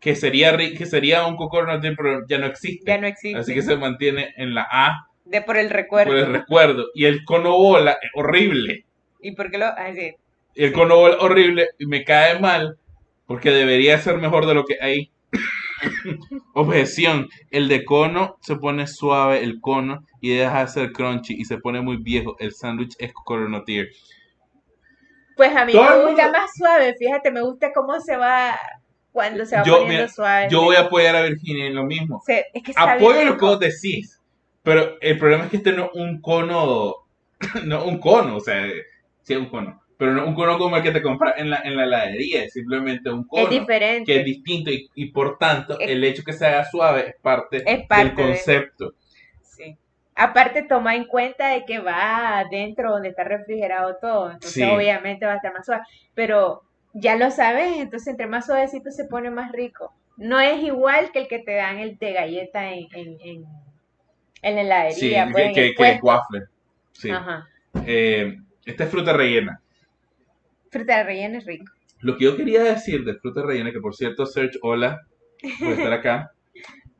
que 0.00 0.14
sería, 0.14 0.56
que 0.56 0.86
sería 0.86 1.26
un 1.26 1.36
cocorno 1.36 1.80
pero 1.96 2.26
ya 2.26 2.38
no 2.38 2.46
existe. 2.46 2.84
Ya 2.86 2.98
no 2.98 3.06
existe. 3.06 3.38
Así 3.38 3.54
que 3.54 3.62
se 3.62 3.76
mantiene 3.76 4.34
en 4.36 4.54
la 4.54 4.66
A 4.70 5.06
De 5.24 5.42
por 5.42 5.56
el 5.56 5.70
recuerdo. 5.70 6.10
por 6.10 6.18
el 6.18 6.32
recuerdo. 6.32 6.86
Y 6.94 7.04
el 7.04 7.24
cono 7.24 7.56
bola 7.56 7.98
es 8.02 8.10
horrible. 8.14 8.84
¿Y 9.20 9.32
por 9.32 9.50
qué 9.50 9.58
lo.? 9.58 9.66
Ah, 9.66 9.92
el 10.54 10.72
cono 10.72 10.96
bola 10.96 11.16
horrible 11.20 11.68
y 11.78 11.86
me 11.86 12.04
cae 12.04 12.38
mal 12.38 12.76
porque 13.26 13.50
debería 13.50 13.98
ser 13.98 14.18
mejor 14.18 14.46
de 14.46 14.54
lo 14.54 14.64
que 14.64 14.76
hay. 14.80 15.10
Objeción, 16.54 17.28
el 17.50 17.68
de 17.68 17.84
cono 17.84 18.38
se 18.42 18.56
pone 18.56 18.86
suave 18.86 19.42
el 19.42 19.60
cono 19.60 20.04
y 20.20 20.30
deja 20.34 20.60
de 20.60 20.68
ser 20.68 20.92
crunchy 20.92 21.34
y 21.34 21.44
se 21.44 21.58
pone 21.58 21.80
muy 21.80 21.96
viejo. 21.96 22.36
El 22.38 22.52
sándwich 22.52 22.94
es 22.98 23.12
cocorno 23.12 23.64
tier. 23.64 23.88
Pues 25.36 25.54
a 25.56 25.64
mí 25.64 25.72
me 25.72 25.78
gusta 25.80 26.24
mundo- 26.26 26.38
más 26.38 26.50
suave. 26.56 26.94
Fíjate, 26.98 27.30
me 27.30 27.42
gusta 27.42 27.72
cómo 27.72 27.98
se 28.00 28.16
va. 28.16 28.58
Cuando 29.12 29.44
se 29.44 29.56
va 29.56 29.62
Yo, 29.62 29.72
poniendo 29.80 29.94
mira, 30.04 30.08
suave. 30.08 30.48
Yo 30.50 30.62
voy 30.62 30.76
a 30.76 30.80
apoyar 30.82 31.14
a 31.16 31.22
Virginia 31.22 31.66
en 31.66 31.74
lo 31.74 31.84
mismo. 31.84 32.22
Es 32.26 32.62
que 32.62 32.72
Apoyo 32.76 33.24
lo 33.24 33.36
que 33.36 33.44
vos 33.44 33.58
decís, 33.60 34.18
pero 34.62 34.96
el 35.02 35.18
problema 35.18 35.44
es 35.44 35.50
que 35.50 35.58
este 35.58 35.72
no 35.72 35.84
es 35.86 35.90
un 35.94 36.20
cono, 36.22 36.94
no 37.64 37.84
un 37.84 37.98
cono, 37.98 38.36
o 38.36 38.40
sea, 38.40 38.66
sí 39.22 39.34
es 39.34 39.38
un 39.38 39.50
cono, 39.50 39.81
pero 40.02 40.14
no 40.14 40.26
un 40.26 40.34
cono 40.34 40.58
como 40.58 40.76
el 40.76 40.82
que 40.82 40.90
te 40.90 41.00
compras 41.00 41.34
en 41.36 41.48
la, 41.48 41.58
en 41.64 41.76
la 41.76 41.84
heladería, 41.84 42.42
es 42.42 42.52
simplemente 42.52 43.08
un 43.08 43.22
cono 43.24 43.44
Es 43.44 43.50
diferente. 43.50 44.04
que 44.12 44.18
es 44.18 44.24
distinto 44.24 44.70
y, 44.72 44.90
y 44.96 45.12
por 45.12 45.38
tanto 45.38 45.78
Es- 45.78 45.90
el 45.90 46.02
hecho 46.02 46.24
que 46.24 46.32
se 46.32 46.44
haga 46.44 46.64
suave 46.64 47.10
es 47.10 47.14
parte, 47.22 47.62
Es 47.64 47.86
parte 47.86 48.04
del 48.06 48.16
de- 48.16 48.22
concepto. 48.22 48.94
Sí. 49.42 49.76
Aparte, 50.16 50.64
toma 50.64 50.96
en 50.96 51.04
cuenta 51.04 51.50
de 51.50 51.64
que 51.64 51.78
va 51.78 52.40
adentro 52.40 52.90
donde 52.90 53.10
está 53.10 53.22
refrigerado 53.22 53.96
todo. 54.00 54.26
Entonces, 54.32 54.52
Sí. 54.54 54.62
obviamente 54.64 55.24
va 55.24 55.34
a 55.34 55.36
estar 55.36 55.52
más 55.52 55.64
suave. 55.66 55.82
Pero 56.14 56.62
Ya 56.94 57.16
lo 57.16 57.30
sabes, 57.30 57.78
entonces 57.78 58.08
entre 58.08 58.26
más 58.26 58.44
suavecito 58.44 58.90
se 58.90 59.04
pone 59.06 59.30
más 59.30 59.50
rico. 59.52 59.94
No 60.18 60.38
es 60.40 60.62
igual 60.62 61.10
que 61.12 61.20
el 61.20 61.28
que 61.28 61.38
te 61.38 61.54
dan 61.54 61.78
el 61.78 61.96
de 61.96 62.12
galleta 62.12 62.70
en, 62.72 62.86
en, 62.92 63.16
en, 63.24 63.44
en 64.42 64.54
la 64.56 64.60
heladería. 64.60 65.26
Sí, 65.26 65.32
pues, 65.32 65.42
que, 65.42 65.48
en 65.48 65.54
que, 65.54 65.66
el 65.68 65.74
que 65.74 65.90
es 65.90 66.02
waffle. 66.02 66.40
Sí. 66.92 67.10
Ajá. 67.10 67.46
Eh, 67.86 68.36
esta 68.66 68.84
es 68.84 68.90
fruta 68.90 69.14
rellena. 69.14 69.61
Fruta 70.72 70.96
de 70.98 71.04
relleno 71.04 71.38
es 71.38 71.44
rico. 71.46 71.66
Lo 72.00 72.16
que 72.16 72.24
yo 72.24 72.36
quería 72.36 72.64
decir 72.64 73.04
de 73.04 73.14
fruta 73.14 73.42
rellena, 73.42 73.70
que 73.70 73.78
por 73.80 73.94
cierto, 73.94 74.26
Serge, 74.26 74.58
hola 74.62 75.00
por 75.60 75.68
estar 75.72 75.92
acá. 75.92 76.32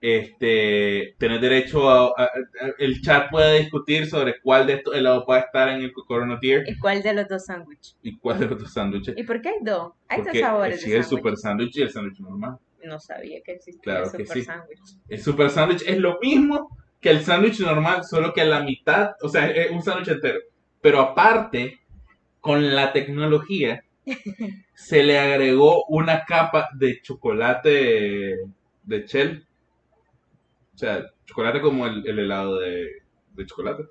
Este, 0.00 1.14
tenés 1.18 1.40
derecho 1.40 1.88
a, 1.88 2.06
a- 2.08 2.24
a- 2.24 2.30
El 2.78 3.00
chat 3.02 3.30
puede 3.30 3.60
discutir 3.60 4.06
sobre 4.06 4.34
cuál 4.42 4.66
de 4.66 4.74
estos 4.74 4.94
helados 4.96 5.22
puede 5.24 5.40
estar 5.40 5.68
en 5.68 5.80
el 5.82 5.92
Corona 5.92 6.38
Tier 6.40 6.64
¿Y 6.68 6.76
cuál 6.78 7.02
de 7.02 7.14
los 7.14 7.28
dos 7.28 7.44
sándwiches? 7.46 7.96
y 8.02 8.18
cuál 8.18 8.40
de 8.40 8.46
los 8.46 8.54
otros 8.54 8.72
sándwiches. 8.72 9.16
¿Y 9.16 9.22
por 9.22 9.40
qué 9.40 9.50
hay 9.50 9.54
dos? 9.62 9.92
Hay 10.08 10.22
Porque 10.22 10.40
dos 10.40 10.48
sabores 10.48 10.80
sí, 10.82 10.90
de 10.90 10.96
el 10.98 11.04
super 11.04 11.36
sándwich 11.36 11.76
y 11.78 11.82
el 11.82 11.90
sándwich 11.90 12.18
normal. 12.20 12.56
No 12.84 12.98
sabía 12.98 13.40
que 13.44 13.52
existía 13.52 13.80
Claro 13.82 14.04
el 14.06 14.10
super 14.10 14.26
sí. 14.26 14.42
sándwich. 14.42 14.80
El 15.08 15.20
super 15.22 15.50
sándwich 15.50 15.82
es 15.86 15.98
lo 15.98 16.18
mismo 16.20 16.76
que 17.00 17.10
el 17.10 17.20
sándwich 17.22 17.60
normal, 17.60 18.02
solo 18.04 18.32
que 18.34 18.40
a 18.40 18.44
la 18.44 18.62
mitad, 18.64 19.12
o 19.22 19.28
sea, 19.28 19.48
es 19.50 19.70
un 19.70 19.82
sándwich 19.82 20.08
entero. 20.08 20.40
Pero 20.80 21.00
aparte, 21.00 21.78
con 22.42 22.74
la 22.74 22.92
tecnología, 22.92 23.82
se 24.74 25.02
le 25.02 25.18
agregó 25.18 25.86
una 25.86 26.24
capa 26.26 26.68
de 26.74 27.00
chocolate 27.00 28.36
de 28.82 29.06
Shell. 29.06 29.46
O 30.74 30.78
sea, 30.78 31.06
chocolate 31.24 31.60
como 31.62 31.86
el, 31.86 32.06
el 32.06 32.18
helado 32.18 32.58
de, 32.58 32.88
de 33.32 33.46
chocolate. 33.46 33.84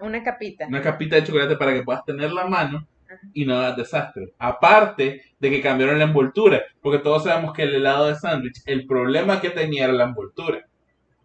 Una 0.00 0.22
capita. 0.24 0.66
Una 0.66 0.82
capita 0.82 1.16
de 1.16 1.24
chocolate 1.24 1.56
para 1.56 1.72
que 1.74 1.82
puedas 1.84 2.04
tener 2.04 2.32
la 2.32 2.46
mano 2.46 2.88
y 3.34 3.44
no 3.44 3.56
hagas 3.58 3.76
desastre. 3.76 4.32
Aparte 4.38 5.22
de 5.38 5.50
que 5.50 5.60
cambiaron 5.60 5.98
la 5.98 6.04
envoltura, 6.06 6.62
porque 6.80 6.98
todos 6.98 7.24
sabemos 7.24 7.52
que 7.52 7.62
el 7.62 7.74
helado 7.76 8.06
de 8.08 8.14
sándwich, 8.16 8.62
el 8.66 8.86
problema 8.86 9.40
que 9.40 9.50
tenía 9.50 9.84
era 9.84 9.92
la 9.92 10.04
envoltura. 10.04 10.66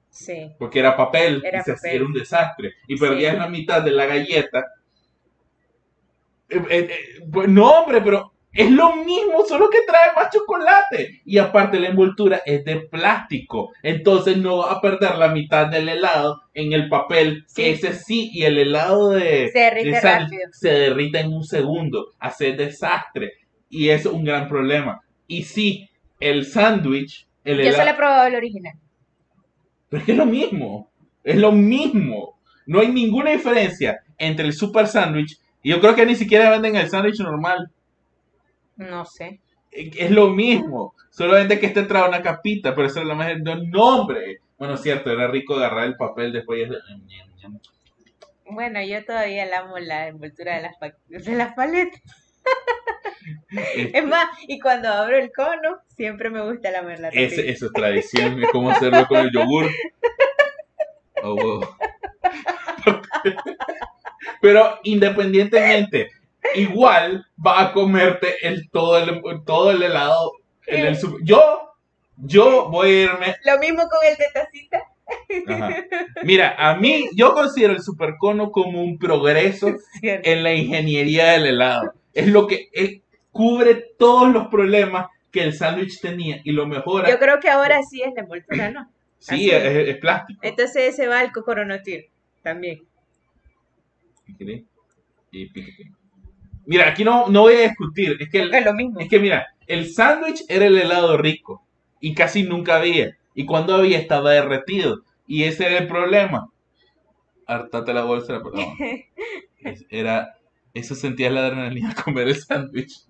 Sí. 0.10 0.52
Porque 0.60 0.80
era 0.80 0.98
papel 0.98 1.42
Era 1.44 1.60
y 1.60 1.64
se 1.64 1.72
hacía 1.72 1.92
papel. 1.92 2.04
un 2.04 2.14
desastre. 2.14 2.74
Y 2.88 2.98
Sí. 2.98 3.00
perdías 3.02 3.38
la 3.38 3.48
mitad 3.48 3.82
de 3.82 3.92
la 3.92 4.06
galleta. 4.06 4.66
Eh, 6.52 6.64
eh, 6.70 6.90
pues 7.32 7.48
no, 7.48 7.70
hombre, 7.70 8.02
pero 8.02 8.32
es 8.54 8.70
lo 8.70 8.98
mismo, 8.98 9.46
solo 9.48 9.70
que 9.70 9.80
trae 9.88 10.14
más 10.16 10.30
chocolate. 10.34 11.22
Y 11.26 11.38
aparte 11.38 11.80
la 11.80 11.88
envoltura 11.88 12.42
es 12.46 12.66
de 12.66 12.82
plástico. 12.82 13.72
Entonces 13.82 14.38
no 14.38 14.58
vas 14.58 14.76
a 14.76 14.82
perder 14.82 15.16
la 15.18 15.30
mitad 15.30 15.68
del 15.68 15.88
helado 15.88 16.42
en 16.54 16.74
el 16.74 16.90
papel. 16.90 17.46
Sí. 17.48 17.62
Que 17.62 17.72
ese 17.72 17.94
sí, 17.94 18.30
y 18.34 18.44
el 18.44 18.58
helado 18.58 19.12
de, 19.12 19.50
Se 19.54 19.60
derrite 19.60 19.92
de 19.92 20.02
rápido. 20.02 20.42
se 20.52 20.70
derrite 20.70 21.20
en 21.20 21.34
un 21.34 21.46
segundo. 21.46 22.08
Hace 22.20 22.52
desastre. 22.52 23.34
Y 23.70 23.90
es 23.90 24.06
un 24.06 24.26
gran 24.26 24.50
problema. 24.50 25.02
Y 25.28 25.44
sí, 25.44 25.90
el 26.20 26.46
sándwich, 26.46 27.28
el 27.46 27.56
Yo 27.56 27.62
helado... 27.62 27.78
solo 27.78 27.92
he 27.92 27.96
probado 27.96 28.28
el 28.28 28.36
original. 28.36 28.74
Pero 29.88 30.00
es 30.00 30.06
que 30.06 30.12
es 30.12 30.18
lo 30.18 30.26
mismo. 30.26 30.92
Es 31.24 31.38
lo 31.38 31.54
mismo. 31.54 32.38
No 32.66 32.82
hay 32.82 32.90
ninguna 32.90 33.32
diferencia 33.32 34.02
entre 34.18 34.46
el 34.46 34.54
super 34.54 34.88
sándwich. 34.88 35.38
Y 35.64 35.70
yo 35.70 35.80
creo 35.80 35.96
que 35.96 36.06
ni 36.06 36.16
siquiera 36.16 36.50
venden 36.50 36.76
el 36.76 36.90
sándwich 36.90 37.20
normal. 37.20 37.70
No 38.78 39.06
sé. 39.06 39.40
Es 39.72 40.12
lo 40.12 40.30
mismo. 40.30 40.94
Solamente 41.12 41.60
que 41.60 41.68
este 41.68 41.84
trae 41.84 42.08
una 42.08 42.22
capita, 42.22 42.74
pero 42.76 42.88
eso 42.88 43.00
es 43.02 43.06
lo 43.06 43.16
más 43.16 43.32
no, 43.40 43.56
nombre. 43.56 44.40
Bueno, 44.58 44.78
cierto, 44.78 45.12
era 45.12 45.28
rico 45.28 45.56
agarrar 45.56 45.86
el 45.86 45.96
papel 45.96 46.32
después 46.34 46.70
Bueno, 48.46 48.82
yo 48.84 49.04
todavía 49.06 49.46
amo 49.60 49.78
la 49.80 50.08
envoltura 50.08 50.56
de 50.56 50.62
las, 50.64 50.78
pa- 50.78 50.94
de 51.08 51.36
las 51.36 51.54
paletas. 51.54 52.02
Este, 53.52 53.98
Es 54.00 54.06
más, 54.06 54.26
y 54.48 54.60
cuando 54.60 54.90
abro 54.90 55.18
el 55.18 55.32
cono, 55.32 55.78
siempre 55.96 56.30
me 56.30 56.42
gusta 56.44 56.72
lamer 56.72 57.00
la 57.00 57.10
ese- 57.10 57.36
tapita. 57.36 57.52
eso 57.52 57.66
es 57.68 57.72
tradición, 57.74 58.44
es 58.44 58.50
como 58.50 58.72
hacerlo 58.72 59.06
con 59.08 59.20
el 59.20 59.32
yogur. 59.32 59.70
Oh, 61.24 61.36
wow. 61.36 61.68
Pero 64.42 64.80
independientemente, 64.84 66.10
igual 66.56 67.26
va 67.46 67.62
a 67.62 67.74
comerte 67.74 68.36
el 68.42 68.70
todo 68.70 68.98
el, 68.98 69.22
todo 69.46 69.72
el 69.72 69.82
helado. 69.84 70.32
en 70.68 70.86
el 70.88 70.96
super- 70.98 71.20
yo, 71.24 71.74
yo 72.18 72.70
voy 72.70 72.90
a 72.90 73.02
irme. 73.04 73.36
Lo 73.46 73.58
mismo 73.60 73.84
con 73.84 74.00
el 74.10 74.18
de 74.18 74.26
tacita. 74.34 74.84
Ajá. 75.48 75.76
Mira, 76.24 76.56
a 76.58 76.76
mí, 76.76 77.10
yo 77.16 77.34
considero 77.34 77.74
el 77.74 77.82
supercono 77.82 78.52
como 78.52 78.82
un 78.84 78.98
progreso 78.98 79.76
en 80.02 80.44
la 80.44 80.54
ingeniería 80.54 81.32
del 81.32 81.48
helado. 81.48 81.94
Es 82.14 82.28
lo 82.28 82.48
que 82.48 82.70
eh, 82.74 83.02
cubre 83.32 83.76
todos 83.98 84.32
los 84.32 84.48
problemas 84.48 85.08
que 85.32 85.44
el 85.44 85.54
sándwich 85.54 86.00
tenía 86.02 86.42
y 86.44 86.52
lo 86.52 86.66
mejora. 86.68 87.10
Yo 87.10 87.20
creo 87.20 87.40
que 87.40 87.50
ahora 87.50 87.80
sí 87.90 88.02
es 88.02 88.14
la 88.14 88.22
envoltura, 88.22 88.70
¿no? 88.70 88.90
sí, 89.20 89.50
es, 89.50 89.64
es. 89.64 89.98
plástico. 89.98 90.40
Entonces 90.44 90.94
ese 90.94 91.08
va 91.08 91.20
al 91.20 91.32
cocoronotir 91.32 92.10
también. 92.42 92.82
Piquilín 94.32 94.68
y. 95.32 95.50
Mira, 96.66 96.88
aquí 96.90 97.04
no, 97.04 97.28
no 97.28 97.42
voy 97.42 97.56
a 97.56 97.62
discutir. 97.70 98.18
Es 98.20 98.30
que, 98.30 98.42
el- 98.42 98.54
Es 98.54 98.66
lo 98.66 98.74
mismo. 98.74 99.00
es 99.00 99.10
que 99.10 99.20
mira, 99.20 99.48
el 99.68 99.92
sándwich 99.92 100.44
era 100.48 100.66
el 100.68 100.78
helado 100.78 101.18
rico 101.18 101.66
y 102.00 102.14
casi 102.14 102.44
nunca 102.44 102.78
había. 102.78 103.18
Y 103.34 103.46
cuando 103.46 103.76
había 103.76 103.98
estaba 103.98 104.32
derretido. 104.32 105.04
Y 105.28 105.44
ese 105.44 105.66
era 105.68 105.78
el 105.80 105.88
problema. 105.88 106.48
Hartate 107.48 107.94
la 107.94 108.04
bolsa. 108.04 108.42
Es- 109.60 109.86
Era, 109.90 110.36
eso 110.74 110.96
sentías 110.96 111.32
la 111.32 111.46
adrenalina 111.46 111.90
de 111.94 112.02
comer 112.02 112.28
el 112.30 112.36
sándwich. 112.36 113.04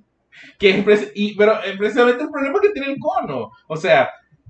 Que 0.57 0.69
es 0.71 1.11
y, 1.15 1.35
pero 1.35 1.61
es 1.63 1.77
precisamente 1.77 2.23
el 2.23 2.29
problema 2.29 2.59
que 2.61 2.69
tiene 2.71 2.93
el 2.93 2.99
cono. 2.99 3.51
O 3.67 3.77
sea, 3.77 4.09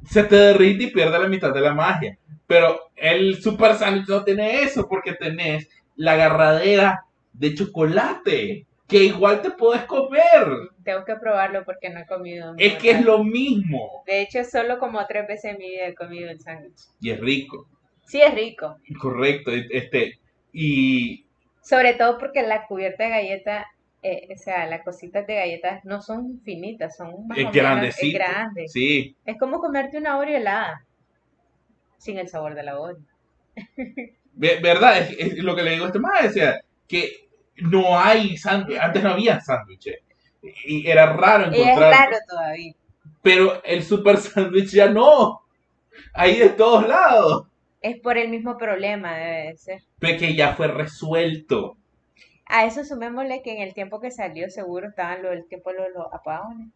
se 0.10 0.24
te 0.24 0.36
derrite 0.36 0.86
y 0.86 0.92
pierde 0.92 1.20
la 1.20 1.28
mitad 1.28 1.54
de 1.54 1.62
la 1.62 1.74
magia. 1.74 2.18
Pero 2.48 2.80
el 2.96 3.42
super 3.42 3.76
sándwich 3.76 4.08
no 4.10 4.24
tiene 4.24 4.62
eso 4.64 4.88
porque 4.88 5.14
tenés 5.14 5.70
la 5.96 6.14
agarradera 6.14 7.06
de 7.34 7.54
chocolate. 7.56 8.66
Que 8.88 9.06
igual 9.06 9.42
te 9.42 9.52
puedes 9.52 9.84
comer. 9.86 10.22
Tengo 10.84 11.06
que 11.06 11.16
probarlo 11.16 11.64
porque 11.64 11.90
no 11.90 12.02
he 12.02 12.06
comido. 12.06 12.54
Es 12.58 12.74
que 12.76 12.92
es 12.92 13.06
lo 13.06 13.24
mismo. 13.24 14.04
De 14.06 14.22
hecho, 14.22 14.44
solo 14.44 14.80
como 14.80 15.06
tres 15.08 15.26
veces 15.28 15.54
en 15.54 15.60
mi 15.60 15.70
vida 15.70 15.88
he 15.88 15.96
comido 15.96 16.30
el 16.30 16.42
sándwich. 16.42 16.82
Y 17.00 17.12
es 17.12 17.20
rico. 17.22 17.68
Sí, 18.06 18.22
es 18.22 18.36
rico. 18.36 18.76
Correcto. 19.00 19.52
Este, 19.70 20.20
y 20.52 21.26
Sobre 21.62 21.94
todo 21.94 22.18
porque 22.18 22.42
la 22.44 22.68
cubierta 22.68 23.06
de 23.06 23.10
galleta, 23.12 23.68
eh, 24.04 24.28
o 24.34 24.38
sea, 24.38 24.66
las 24.66 24.84
cositas 24.84 25.26
de 25.26 25.36
galletas 25.36 25.86
no 25.86 26.02
son 26.02 26.42
finitas, 26.44 26.98
son 26.98 27.28
más 27.28 27.38
es 27.38 27.46
o 27.46 27.48
menos- 27.48 27.54
grandecito. 27.56 28.08
es 28.08 28.14
grande. 28.14 28.68
Sí. 28.68 29.16
Es 29.26 29.38
como 29.40 29.60
comerte 29.62 30.00
una 30.00 30.18
Oreo 30.18 30.36
helada, 30.36 30.86
sin 31.98 32.18
el 32.18 32.28
sabor 32.28 32.56
de 32.56 32.64
la 32.64 32.78
Oreo. 32.78 32.98
Ve- 34.34 34.60
¿Verdad? 34.62 34.98
Es, 35.00 35.12
es 35.18 35.44
lo 35.44 35.56
que 35.56 35.64
le 35.64 35.72
digo 35.72 35.86
a 35.86 35.88
este 35.88 36.00
más, 36.00 36.24
decía 36.24 36.62
que 36.88 37.30
no 37.58 37.98
hay 37.98 38.38
sándwich, 38.38 38.78
antes 38.80 39.04
no 39.04 39.12
había 39.12 39.40
sándwiches. 39.40 40.00
Y 40.66 40.88
era 40.88 41.14
raro 41.14 41.46
encontrar. 41.46 41.92
raro 41.92 42.18
todavía. 42.28 42.74
Pero 43.22 43.64
el 43.64 43.84
super 43.84 44.18
sándwich 44.18 44.72
ya 44.72 44.90
no. 44.90 45.42
Hay 46.14 46.40
de 46.40 46.50
todos 46.50 46.88
lados. 46.88 47.48
Es 47.82 48.00
por 48.00 48.18
el 48.18 48.30
mismo 48.30 48.58
problema, 48.58 49.18
debe 49.18 49.48
de 49.50 49.58
ser. 49.58 49.84
Ve 50.00 50.18
que 50.18 50.36
ya 50.36 50.54
fue 50.54 50.68
resuelto. 50.68 51.78
A 52.46 52.66
eso 52.66 52.84
sumémosle 52.84 53.42
que 53.44 53.54
en 53.56 53.62
el 53.62 53.74
tiempo 53.74 54.02
que 54.02 54.12
salió 54.12 54.50
seguro 54.50 54.90
estaban 54.90 55.24
lo, 55.24 55.32
el 55.32 55.48
tiempo 55.48 55.72
de 55.72 55.78
los, 55.96 56.08
apagones. 56.12 56.68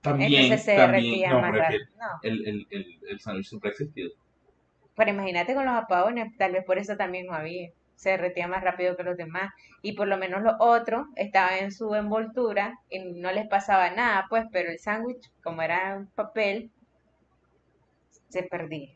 También, 0.00 0.44
Entonces 0.44 0.64
se 0.64 0.76
también. 0.76 1.30
No, 1.30 1.40
más 1.40 1.52
pero. 1.52 1.84
No, 1.98 2.06
el, 2.22 2.48
el, 2.48 2.66
el, 2.70 2.98
el 3.08 3.20
sándwich 3.20 3.48
siempre 3.48 3.70
ha 3.70 3.72
existido. 3.72 4.10
Pero 4.96 5.10
imagínate 5.10 5.54
con 5.54 5.64
los 5.64 5.74
apagones, 5.74 6.36
tal 6.36 6.52
vez 6.52 6.64
por 6.64 6.78
eso 6.78 6.96
también 6.96 7.26
no 7.26 7.34
había. 7.34 7.70
Se 7.94 8.10
derretía 8.10 8.48
más 8.48 8.64
rápido 8.64 8.96
que 8.96 9.04
los 9.04 9.16
demás. 9.16 9.52
Y 9.80 9.92
por 9.92 10.08
lo 10.08 10.16
menos 10.18 10.42
los 10.42 10.54
otros 10.58 11.06
estaban 11.16 11.58
en 11.58 11.72
su 11.72 11.94
envoltura 11.94 12.78
y 12.90 12.98
no 13.12 13.30
les 13.32 13.46
pasaba 13.48 13.90
nada, 13.90 14.26
pues, 14.28 14.44
pero 14.50 14.70
el 14.70 14.78
sándwich, 14.78 15.30
como 15.42 15.62
era 15.62 15.96
un 15.96 16.06
papel, 16.08 16.70
se 18.28 18.42
perdía. 18.44 18.90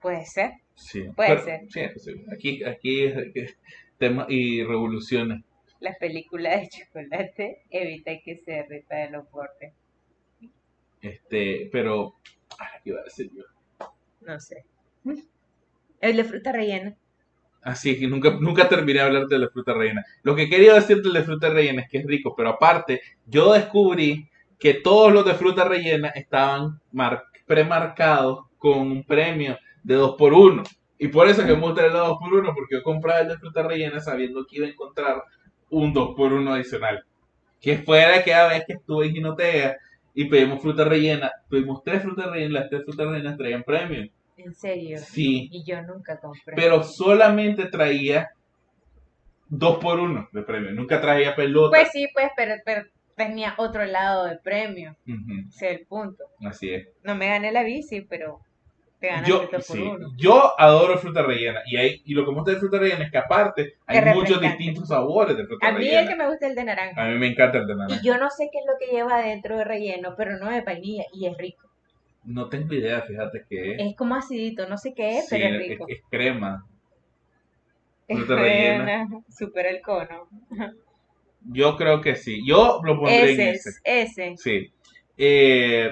Puede 0.00 0.24
ser. 0.26 0.52
Sí. 0.74 1.04
Puede 1.16 1.30
Pero- 1.30 1.44
ser. 1.44 1.60
Sí, 1.70 1.80
posible. 1.92 2.24
Aquí, 2.32 2.64
aquí 2.64 3.04
es 3.34 3.56
tema 3.98 4.26
y 4.28 4.62
revoluciones. 4.62 5.42
Las 5.80 5.96
películas 5.98 6.60
de 6.60 6.68
chocolate 6.68 7.62
evitan 7.70 8.18
que 8.24 8.36
se 8.36 8.52
derrita 8.52 8.96
de 8.96 9.10
los 9.10 9.28
bordes. 9.30 9.72
Este, 11.00 11.68
pero. 11.72 12.14
ah, 12.58 12.70
¿Qué 12.82 12.90
iba 12.90 13.00
a 13.00 13.04
decir 13.04 13.30
yo? 13.34 13.44
No 14.20 14.38
sé. 14.40 14.64
El 16.00 16.16
de 16.16 16.24
fruta 16.24 16.52
rellena. 16.52 16.96
Así 17.62 17.98
que 17.98 18.06
nunca, 18.06 18.30
nunca 18.40 18.68
terminé 18.68 19.00
de 19.00 19.04
hablar 19.06 19.26
de 19.26 19.38
la 19.38 19.48
fruta 19.48 19.74
rellena. 19.74 20.04
Lo 20.22 20.34
que 20.34 20.48
quería 20.48 20.74
decir 20.74 21.02
de 21.02 21.22
fruta 21.22 21.50
rellena 21.50 21.82
es 21.82 21.88
que 21.90 21.98
es 21.98 22.06
rico, 22.06 22.34
pero 22.36 22.50
aparte, 22.50 23.00
yo 23.26 23.52
descubrí 23.52 24.28
que 24.58 24.74
todos 24.74 25.12
los 25.12 25.24
de 25.24 25.34
fruta 25.34 25.64
rellena 25.64 26.08
estaban 26.10 26.80
mar- 26.92 27.24
premarcados 27.46 28.46
con 28.58 28.78
un 28.90 29.04
premio 29.04 29.58
de 29.82 29.94
2 29.94 30.16
por 30.16 30.32
1 30.34 30.62
Y 30.98 31.08
por 31.08 31.28
eso 31.28 31.40
es 31.42 31.46
que 31.46 31.54
me 31.54 31.60
gusta 31.60 31.86
el 31.86 31.92
2 31.92 32.18
por 32.18 32.32
1 32.34 32.54
porque 32.54 32.76
yo 32.76 32.82
compraba 32.82 33.20
el 33.20 33.28
de 33.28 33.38
fruta 33.38 33.62
rellena 33.62 34.00
sabiendo 34.00 34.44
que 34.46 34.56
iba 34.56 34.66
a 34.66 34.70
encontrar 34.70 35.22
un 35.70 35.92
2 35.92 36.14
por 36.16 36.32
1 36.32 36.52
adicional. 36.54 37.04
Que 37.60 37.78
fuera 37.78 38.22
cada 38.24 38.48
vez 38.50 38.64
que 38.66 38.74
estuve 38.74 39.06
en 39.06 39.14
Ginotea 39.14 39.76
y 40.14 40.24
pedimos 40.26 40.60
fruta 40.62 40.84
rellena, 40.84 41.30
pedimos 41.48 41.82
tres 41.84 42.02
frutas 42.02 42.26
rellenas, 42.30 42.52
las 42.62 42.70
tres 42.70 42.84
frutas 42.84 43.06
rellenas 43.08 43.36
traían 43.36 43.62
premio. 43.64 44.08
¿En 44.38 44.54
serio? 44.54 44.98
Sí, 44.98 45.48
Y 45.52 45.64
yo 45.64 45.82
nunca 45.82 46.18
compré. 46.18 46.54
pero 46.56 46.82
solamente 46.82 47.66
traía 47.66 48.30
dos 49.48 49.78
por 49.78 49.98
uno 49.98 50.28
de 50.32 50.42
premio. 50.42 50.72
Nunca 50.72 51.00
traía 51.00 51.34
pelota. 51.34 51.76
Pues 51.76 51.90
sí, 51.92 52.08
pues, 52.12 52.30
pero, 52.36 52.54
pero 52.64 52.82
tenía 53.16 53.54
otro 53.58 53.84
lado 53.84 54.24
de 54.26 54.36
premio. 54.38 54.96
Ese 55.48 55.66
es 55.72 55.80
el 55.80 55.86
punto. 55.86 56.24
así 56.46 56.72
es. 56.72 56.88
No 57.02 57.14
me 57.14 57.28
gané 57.28 57.50
la 57.52 57.62
bici, 57.64 58.02
pero 58.02 58.40
te 59.00 59.08
ganaste 59.08 59.30
Yo, 59.30 59.38
dos 59.40 59.50
por 59.50 59.62
sí, 59.62 59.80
uno. 59.82 60.08
yo 60.16 60.52
adoro 60.60 60.98
fruta 60.98 61.22
rellena. 61.22 61.60
Y, 61.66 61.76
hay, 61.76 62.02
y 62.04 62.14
lo 62.14 62.24
que 62.24 62.30
me 62.30 62.36
gusta 62.36 62.52
de 62.52 62.58
fruta 62.58 62.78
rellena 62.78 63.04
es 63.06 63.10
que 63.12 63.18
aparte 63.18 63.74
hay 63.86 63.98
Es 63.98 64.14
muchos 64.14 64.40
distintos 64.40 64.88
sabores 64.88 65.36
de 65.36 65.46
fruta 65.46 65.66
A 65.68 65.72
mí 65.72 65.78
rellena. 65.78 66.00
el 66.02 66.08
que 66.08 66.16
me 66.16 66.28
gusta 66.28 66.46
es 66.46 66.50
el 66.50 66.56
de 66.56 66.64
naranja. 66.64 67.02
A 67.02 67.08
mí 67.08 67.18
me 67.18 67.26
encanta 67.28 67.58
el 67.58 67.66
de 67.66 67.74
naranja. 67.76 68.00
Y 68.02 68.06
yo 68.06 68.18
no 68.18 68.28
sé 68.30 68.48
qué 68.52 68.58
es 68.58 68.64
lo 68.66 68.74
que 68.78 68.94
lleva 68.94 69.20
dentro 69.22 69.56
de 69.56 69.64
relleno, 69.64 70.14
pero 70.16 70.36
no 70.38 70.50
de 70.50 70.60
vainilla 70.62 71.04
y 71.12 71.26
es 71.26 71.36
rico. 71.38 71.67
No 72.28 72.50
tengo 72.50 72.74
idea, 72.74 73.00
fíjate 73.00 73.46
que 73.48 73.72
es. 73.72 73.80
Es 73.80 73.96
como 73.96 74.14
acidito, 74.14 74.68
no 74.68 74.76
sé 74.76 74.92
qué 74.94 75.18
es, 75.18 75.28
Sí, 75.28 75.36
pero 75.36 75.56
es 75.56 75.68
rico. 75.68 75.86
es 75.88 75.98
crema. 76.10 76.66
Es 78.06 78.26
buena, 78.26 79.08
supera 79.30 79.70
el 79.70 79.80
cono. 79.80 80.28
Yo 81.40 81.74
creo 81.76 82.02
que 82.02 82.16
sí. 82.16 82.42
Yo 82.46 82.80
lo 82.84 82.96
pondré 82.98 83.32
en 83.32 83.40
Ese 83.40 83.50
ese. 83.50 83.68
es, 83.84 84.18
ese. 84.18 84.34
Sí. 84.36 84.72
Eh, 85.16 85.90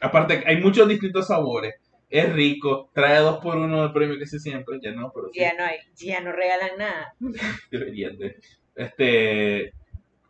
aparte, 0.00 0.42
hay 0.46 0.58
muchos 0.58 0.86
distintos 0.86 1.28
sabores. 1.28 1.74
Es 2.10 2.30
rico. 2.30 2.90
Trae 2.92 3.20
dos 3.20 3.38
por 3.38 3.56
uno 3.56 3.82
de 3.82 3.94
premio 3.94 4.18
que 4.18 4.26
se 4.26 4.38
siempre. 4.38 4.78
Ya 4.82 4.92
no, 4.92 5.10
pero 5.14 5.28
sí. 5.32 5.40
Ya 5.40 5.54
no 5.54 5.64
hay, 5.64 5.78
ya 5.96 6.20
no 6.20 6.32
regalan 6.32 6.76
nada. 6.76 7.14
Deberían 7.70 8.18
de. 8.18 8.36
Este. 8.74 9.72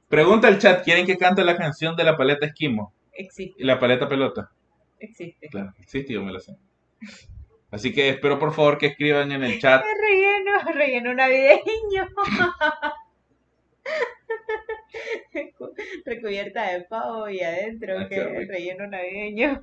Pregunta 0.08 0.48
el 0.48 0.58
chat: 0.58 0.84
¿Quieren 0.84 1.06
que 1.06 1.16
cante 1.18 1.42
la 1.42 1.56
canción 1.56 1.96
de 1.96 2.04
la 2.04 2.16
paleta 2.16 2.46
esquimo? 2.46 2.92
Existe, 3.12 3.60
Y 3.60 3.64
la 3.64 3.80
paleta 3.80 4.08
pelota. 4.08 4.50
Existe. 5.00 5.48
Claro, 5.48 5.72
existe, 5.80 6.12
yo 6.12 6.22
me 6.22 6.32
la 6.32 6.40
sé. 6.40 6.56
Así 7.70 7.92
que 7.92 8.08
espero 8.10 8.38
por 8.38 8.52
favor 8.52 8.78
que 8.78 8.86
escriban 8.86 9.30
en 9.32 9.42
el 9.44 9.60
chat. 9.60 9.82
Relleno, 10.08 10.72
relleno 10.74 11.14
navideño. 11.14 12.08
Recubierta 16.04 16.72
de 16.72 16.82
pavo 16.82 17.28
y 17.28 17.40
adentro, 17.40 17.98
Ah, 17.98 18.08
que 18.08 18.22
relleno 18.46 18.86
navideño. 18.86 19.62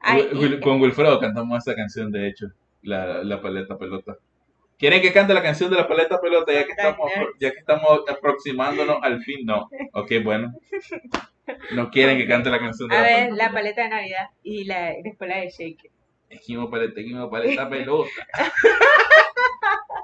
Ay, 0.00 0.22
Wil- 0.32 0.58
y- 0.58 0.60
Con 0.60 0.80
Wilfredo 0.80 1.18
cantamos 1.18 1.58
esa 1.66 1.74
canción, 1.74 2.10
de 2.12 2.28
hecho, 2.28 2.46
la, 2.82 3.24
la 3.24 3.40
paleta 3.40 3.76
pelota. 3.78 4.16
¿Quieren 4.78 5.00
que 5.00 5.12
cante 5.12 5.34
la 5.34 5.42
canción 5.42 5.70
de 5.70 5.76
la 5.76 5.88
paleta 5.88 6.20
pelota 6.20 6.52
ya 6.52 6.64
que 6.64 6.72
estamos, 6.72 7.10
ya 7.40 7.52
que 7.52 7.58
estamos 7.58 8.00
aproximándonos 8.08 8.98
al 9.02 9.22
fin? 9.22 9.46
No. 9.46 9.68
Ok, 9.92 10.12
bueno. 10.22 10.52
No 11.72 11.90
quieren 11.90 12.18
que 12.18 12.26
cante 12.28 12.50
la 12.50 12.58
canción 12.58 12.88
de 12.88 12.96
a 12.96 13.00
la 13.00 13.06
ver, 13.06 13.28
paleta 13.28 13.44
la 13.44 13.52
paleta 13.52 13.82
de 13.82 13.88
Navidad 13.88 14.30
y 14.42 14.64
la, 14.64 14.92
después 15.02 15.28
la 15.28 15.36
de 15.38 15.50
Shake. 15.50 15.90
Esquimo, 16.30 16.70
paleta, 16.70 17.00
esquimo, 17.00 17.30
paleta, 17.30 17.68
pelota. 17.70 18.10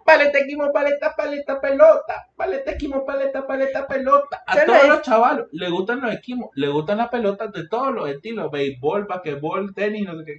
Paleta, 0.05 0.38
esquimo, 0.38 0.72
paleta, 0.72 1.14
paleta, 1.16 1.61
pelota. 1.61 2.26
Paleta, 2.34 2.72
esquimo, 2.72 3.05
paleta, 3.05 3.47
paleta, 3.47 3.86
pelota. 3.86 4.43
A 4.45 4.64
todos 4.64 4.88
los 4.88 5.03
chavalos 5.03 5.47
le 5.53 5.70
gustan 5.70 6.01
los 6.01 6.12
esquimos, 6.12 6.51
le 6.55 6.66
gustan 6.66 6.99
las 6.99 7.11
pelotas 7.11 7.53
de 7.53 7.68
todos 7.68 7.95
los 7.95 8.11
estilos: 8.11 8.51
béisbol, 8.51 9.05
basquetbol, 9.07 9.72
tenis, 9.72 10.07
no 10.07 10.18
sé 10.18 10.24
qué. 10.24 10.38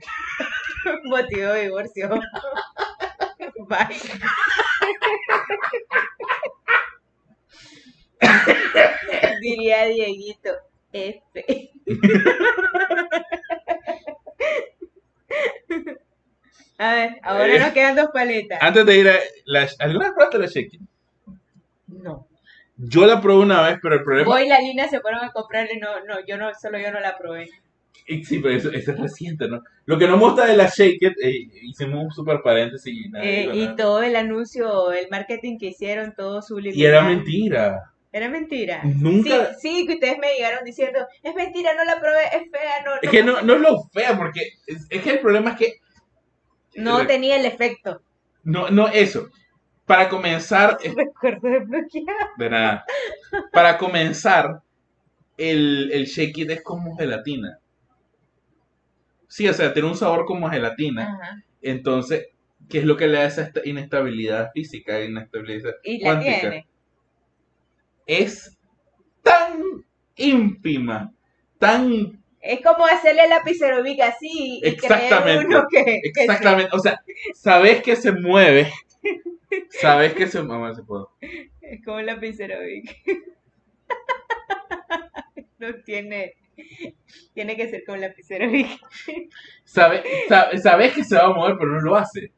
Motivo 1.06 1.54
de 1.54 1.62
divorcio. 1.62 2.10
Bye. 3.70 3.97
Diría 9.39 9.86
Dieguito, 9.86 10.52
F. 10.94 11.72
A 16.78 16.94
ver, 16.96 17.20
ahora 17.22 17.56
Eh. 17.56 17.60
nos 17.60 17.74
quedan 17.74 17.96
dos 17.96 18.10
paletas. 18.12 18.60
Antes 18.62 18.86
de 18.86 18.98
ir 18.98 19.08
a. 19.10 19.16
La, 19.46 19.68
¿Alguna 19.80 20.06
vez 20.06 20.14
probaste 20.16 20.38
la 20.39 20.48
shaking? 20.48 20.88
No. 21.88 22.28
Yo 22.78 23.06
la 23.06 23.22
probé 23.22 23.44
una 23.44 23.62
vez, 23.62 23.78
pero 23.82 23.96
el 23.96 24.04
problema. 24.04 24.28
Voy 24.28 24.44
y 24.44 24.50
la 24.50 24.60
Lina 24.60 24.88
se 24.88 25.00
fueron 25.02 25.24
a 25.24 25.32
comprarle, 25.32 25.78
no, 25.80 26.04
no, 26.06 26.26
yo 26.26 26.38
no, 26.38 26.50
solo 26.60 26.80
yo 26.80 26.92
no 26.92 27.00
la 27.00 27.16
probé. 27.18 27.48
Sí, 28.24 28.39
pero 28.39 28.56
eso, 28.56 28.72
eso 28.72 28.92
es 28.92 29.00
reciente, 29.00 29.48
¿no? 29.48 29.62
Lo 29.86 29.98
que 30.00 30.08
no 30.08 30.18
me 30.18 30.24
gusta 30.24 30.46
de 30.48 30.58
la 30.58 30.66
Shake 30.68 30.98
It, 31.02 31.14
eh, 31.24 31.48
hicimos 31.62 32.06
un 32.06 32.12
super 32.12 32.42
paréntesis 32.42 32.92
y 32.92 33.10
nada. 33.10 33.24
Eh, 33.24 33.50
y 33.54 33.60
nada. 33.66 33.76
todo 33.76 34.02
el 34.02 34.16
anuncio, 34.16 34.92
el 34.92 35.08
marketing 35.12 35.60
que 35.60 35.68
hicieron, 35.68 36.14
todo 36.18 36.42
su 36.42 36.60
Y 36.60 36.84
era 36.84 37.04
mentira. 37.04 37.94
Era 38.14 38.28
mentira. 38.30 38.82
Nunca- 38.84 39.53
Sí, 39.55 39.70
sí, 39.80 39.88
que 39.88 39.93
ustedes 39.93 40.18
me 40.18 40.34
llegaron 40.34 40.66
diciendo, 40.66 40.99
es 41.24 41.34
mentira, 41.36 41.74
no 41.76 41.86
la 41.86 41.99
probé, 41.99 42.24
es 42.26 42.51
fea, 42.51 42.84
no, 42.86 42.91
Es 43.01 43.09
que 43.09 43.24
no, 43.24 43.41
no 43.41 43.53
es 43.55 43.62
lo 43.62 43.84
fea, 43.93 44.18
porque 44.18 44.41
es, 44.68 44.86
es 44.89 45.01
que 45.01 45.12
el 45.12 45.20
problema 45.20 45.51
es 45.51 45.57
que. 45.57 45.74
no 46.76 47.05
tenía 47.07 47.38
el 47.39 47.45
efecto. 47.45 48.01
No, 48.43 48.70
no, 48.70 48.88
eso. 48.89 49.30
Para 49.86 50.09
comenzar, 50.09 50.78
Recuerdo 50.95 51.47
desbloqueado. 51.49 52.30
de 52.38 52.49
nada. 52.49 52.86
Para 53.53 53.78
comenzar, 53.78 54.62
el, 55.38 55.89
el 55.93 56.05
Shake 56.05 56.38
It 56.39 56.49
es 56.51 56.64
como 56.64 56.95
gelatina. 56.97 57.59
Sí, 59.28 59.47
o 59.47 59.53
sea, 59.53 59.74
tiene 59.74 59.88
un 59.88 59.95
sabor 59.95 60.26
como 60.26 60.49
gelatina. 60.49 61.03
Ajá. 61.14 61.43
Entonces, 61.62 62.28
¿qué 62.70 62.80
es 62.80 62.86
lo 62.86 62.97
que 62.97 63.07
le 63.07 63.20
da 63.20 63.26
esa 63.26 63.43
esta- 63.43 63.62
inestabilidad 63.64 64.51
física, 64.53 65.01
inestabilidad 65.01 65.74
Y 65.84 65.99
la 65.99 66.03
cuántica? 66.03 66.39
tiene. 66.41 66.68
Es 68.06 68.58
tan 69.24 69.86
ínfima, 70.16 71.12
tan 71.60 72.22
Es 72.41 72.62
como 72.62 72.86
hacerle 72.86 73.28
lapicero 73.28 73.84
Vic 73.84 73.99
así 74.02 74.60
y 74.64 74.68
Exactamente. 74.68 75.45
uno 75.45 75.66
que, 75.70 75.84
que 75.86 76.02
exactamente, 76.04 76.76
o 76.76 76.80
sea, 76.80 77.02
sabes 77.36 77.82
que 77.84 77.95
se 77.95 78.12
mueve, 78.12 78.72
sabes 79.70 80.14
que 80.14 80.28
se 80.28 80.41
mueve, 80.41 80.76
se 80.76 80.84
puede. 80.84 81.06
sí, 81.20 81.52
es 81.62 81.86
como 81.86 81.99
el 81.99 82.08
lapicero 82.08 82.56
no 85.60 85.74
tiene, 85.86 86.34
tiene 87.34 87.56
que 87.56 87.70
ser 87.70 87.84
como 87.86 87.95
el 87.95 88.02
lapicero 88.02 88.49
Vic. 88.49 88.80
Sabe, 89.64 90.04
sabe- 90.28 90.58
sabes 90.58 90.93
que 90.93 91.04
se 91.04 91.16
va 91.16 91.26
a 91.26 91.34
mover, 91.34 91.56
pero 91.58 91.72
no 91.74 91.82
lo 91.82 91.95
hace. 91.95 92.32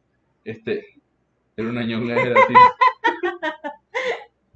Este, 0.44 0.86
era 1.56 1.70
una 1.70 1.84
ñonga 1.84 2.16
de 2.16 2.22
gelatina. 2.22 2.60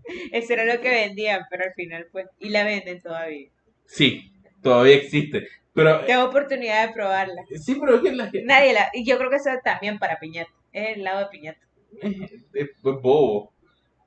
Eso 0.31 0.53
era 0.53 0.65
lo 0.65 0.81
que 0.81 0.89
vendían, 0.89 1.43
pero 1.49 1.65
al 1.65 1.73
final 1.73 2.07
pues, 2.11 2.27
y 2.39 2.49
la 2.49 2.63
venden 2.63 3.01
todavía. 3.01 3.49
Sí, 3.85 4.31
todavía 4.61 4.95
existe. 4.95 5.47
Pero, 5.73 6.05
Tengo 6.05 6.25
oportunidad 6.25 6.87
de 6.87 6.93
probarla. 6.93 7.43
sí, 7.55 7.77
pero 7.79 7.97
es 7.97 8.01
que 8.01 8.11
la 8.11 8.23
gente 8.25 8.45
Nadie 8.45 8.73
la, 8.73 8.89
y 8.93 9.05
yo 9.05 9.17
creo 9.17 9.29
que 9.29 9.35
eso 9.35 9.51
también 9.63 9.99
para 9.99 10.19
piñata. 10.19 10.51
Es 10.73 10.97
el 10.97 11.03
lado 11.03 11.19
de 11.19 11.25
piñata. 11.27 11.59
es, 12.01 12.31
es 12.53 12.69
bobo. 12.81 13.53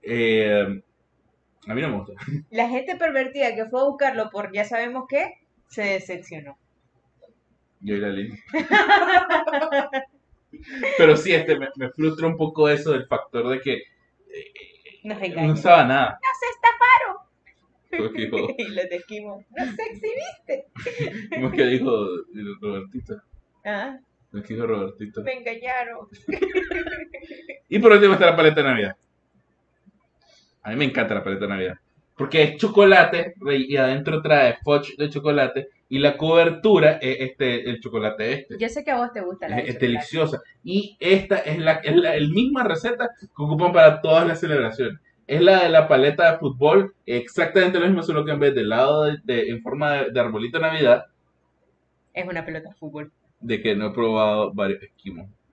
Eh, 0.03 0.83
a 1.67 1.75
mí 1.75 1.83
no 1.83 1.89
me 1.89 1.99
gusta. 1.99 2.15
La 2.51 2.69
gente 2.69 2.97
pervertida 2.97 3.55
que 3.55 3.67
fue 3.67 3.81
a 3.81 3.85
buscarlo 3.85 4.31
por 4.31 4.53
ya 4.53 4.65
sabemos 4.65 5.05
qué, 5.09 5.35
se 5.69 5.83
decepcionó. 5.83 6.59
Yo 7.81 7.95
y 7.95 8.01
la 8.01 8.09
línea. 8.09 8.39
Pero 10.99 11.17
sí, 11.17 11.33
este, 11.33 11.59
me, 11.59 11.69
me 11.77 11.91
frustra 11.91 12.27
un 12.27 12.37
poco 12.37 12.69
eso 12.69 12.93
del 12.93 13.07
factor 13.07 13.49
de 13.49 13.61
que 13.61 13.83
Nos 15.03 15.19
no 15.21 15.53
usaba 15.53 15.85
nada. 15.85 16.19
¡Nos 17.99 18.13
que 18.13 18.23
dijo, 18.23 18.37
estafaron! 18.37 18.55
y 18.59 18.65
los 18.75 18.89
de 18.89 18.97
esquimo. 18.97 19.45
¡No 19.51 19.65
se 19.65 19.83
exhibiste! 19.83 20.67
como 21.35 21.51
que 21.51 21.65
dijo 21.67 22.07
Robertito. 22.61 23.23
Ah, 23.65 23.99
Lo 24.33 24.43
que 24.43 24.55
dijo 24.55 24.67
Robertito. 24.67 25.23
me 25.23 25.35
engañaron. 25.35 26.09
Y 27.73 27.79
por 27.79 27.93
último 27.93 28.15
está 28.15 28.27
la 28.27 28.37
paleta 28.37 28.63
de 28.63 28.69
Navidad. 28.69 28.97
A 30.65 30.71
mí 30.71 30.77
me 30.77 30.87
encanta 30.87 31.15
la 31.15 31.23
paleta 31.23 31.43
de 31.43 31.49
Navidad. 31.49 31.79
Porque 32.17 32.43
es 32.43 32.57
chocolate 32.57 33.35
y 33.49 33.77
adentro 33.77 34.21
trae 34.21 34.59
fudge 34.65 34.97
de 34.99 35.09
chocolate 35.09 35.69
y 35.91 35.99
la 35.99 36.17
cobertura 36.17 36.93
es 37.03 37.21
este, 37.21 37.69
el 37.69 37.81
chocolate 37.81 38.33
este. 38.33 38.57
Yo 38.59 38.69
sé 38.71 38.83
que 38.85 38.91
a 38.93 38.97
vos 38.97 39.13
te 39.13 39.21
gusta 39.21 39.49
la 39.49 39.57
de 39.57 39.63
Es, 39.63 39.69
es 39.71 39.79
deliciosa. 39.81 40.41
Y 40.65 40.97
esta 41.01 41.37
es 41.39 41.59
la, 41.59 41.73
es 41.85 41.95
la 41.97 42.15
el 42.15 42.31
misma 42.31 42.65
receta 42.65 43.11
que 43.19 43.27
ocupan 43.43 43.73
para 43.73 44.01
todas 44.01 44.27
las 44.27 44.41
celebraciones. 44.41 44.99
Es 45.27 45.41
la 45.43 45.63
de 45.65 45.69
la 45.69 45.87
paleta 45.87 46.33
de 46.33 46.39
fútbol, 46.39 46.95
exactamente 47.07 47.79
lo 47.79 47.87
mismo, 47.87 48.03
solo 48.03 48.25
que 48.25 48.33
en 48.33 48.41
vez 48.41 48.55
de 48.55 48.65
lado 48.65 49.05
de, 49.05 49.19
de- 49.25 49.51
en 49.51 49.61
forma 49.63 49.93
de, 49.93 50.11
de 50.13 50.21
arbolito 50.21 50.59
de 50.59 50.63
Navidad, 50.63 51.05
Es 52.15 52.27
una 52.27 52.45
pelota 52.45 52.69
de 52.71 52.75
fútbol. 52.77 53.13
de 53.41 53.61
que 53.63 53.75
no 53.77 53.89
he 53.89 53.93
probado 53.93 54.53
varios 54.53 54.83
esquimos. 54.83 55.29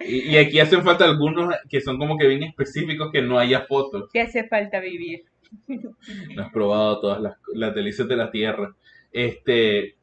y, 0.00 0.30
y 0.30 0.36
aquí 0.38 0.60
hacen 0.60 0.82
falta 0.82 1.04
algunos 1.04 1.54
que 1.68 1.80
son 1.80 1.98
como 1.98 2.16
que 2.16 2.26
bien 2.26 2.42
específicos 2.42 3.10
que 3.12 3.22
no 3.22 3.38
haya 3.38 3.62
fotos. 3.66 4.10
Te 4.12 4.20
hace 4.22 4.44
falta 4.48 4.80
vivir. 4.80 5.24
No 6.36 6.42
has 6.42 6.52
probado 6.52 7.00
todas 7.00 7.20
las, 7.20 7.34
las 7.54 7.74
delicias 7.74 8.08
de 8.08 8.16
la 8.16 8.30
tierra. 8.30 8.74
Este, 9.12 9.96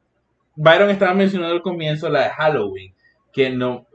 Byron 0.55 0.89
estaba 0.89 1.13
mencionando 1.13 1.55
al 1.55 1.61
comienzo 1.61 2.09
la 2.09 2.23
de 2.23 2.29
Halloween, 2.29 2.93
que 3.31 3.49
no, 3.49 3.87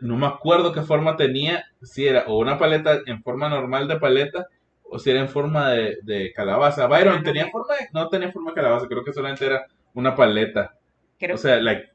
no 0.00 0.16
me 0.16 0.26
acuerdo 0.26 0.72
qué 0.72 0.82
forma 0.82 1.16
tenía, 1.16 1.64
si 1.82 2.06
era 2.06 2.24
o 2.26 2.38
una 2.38 2.58
paleta 2.58 3.00
en 3.06 3.22
forma 3.22 3.48
normal 3.48 3.88
de 3.88 3.98
paleta 3.98 4.46
o 4.90 4.98
si 4.98 5.10
era 5.10 5.20
en 5.20 5.28
forma 5.28 5.70
de, 5.70 5.98
de 6.02 6.32
calabaza. 6.32 6.86
Byron 6.86 7.22
tenía 7.22 7.48
forma 7.50 7.74
de, 7.76 7.88
no 7.92 8.08
tenía 8.08 8.32
forma 8.32 8.50
de 8.50 8.56
calabaza, 8.56 8.86
creo 8.88 9.04
que 9.04 9.12
solamente 9.12 9.46
era 9.46 9.66
una 9.94 10.14
paleta. 10.14 10.74
Creo, 11.18 11.34
O 11.34 11.38
sea, 11.38 11.56
like, 11.60 11.90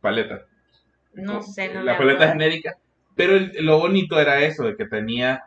paleta. 0.00 0.46
no 1.14 1.42
sé, 1.42 1.72
no 1.72 1.82
la 1.82 1.96
paleta 1.96 2.24
acuerdo. 2.24 2.32
genérica. 2.32 2.76
Pero 3.14 3.36
el- 3.36 3.52
lo 3.64 3.78
bonito 3.78 4.18
era 4.20 4.40
eso, 4.42 4.64
de 4.64 4.76
que 4.76 4.86
tenía, 4.86 5.44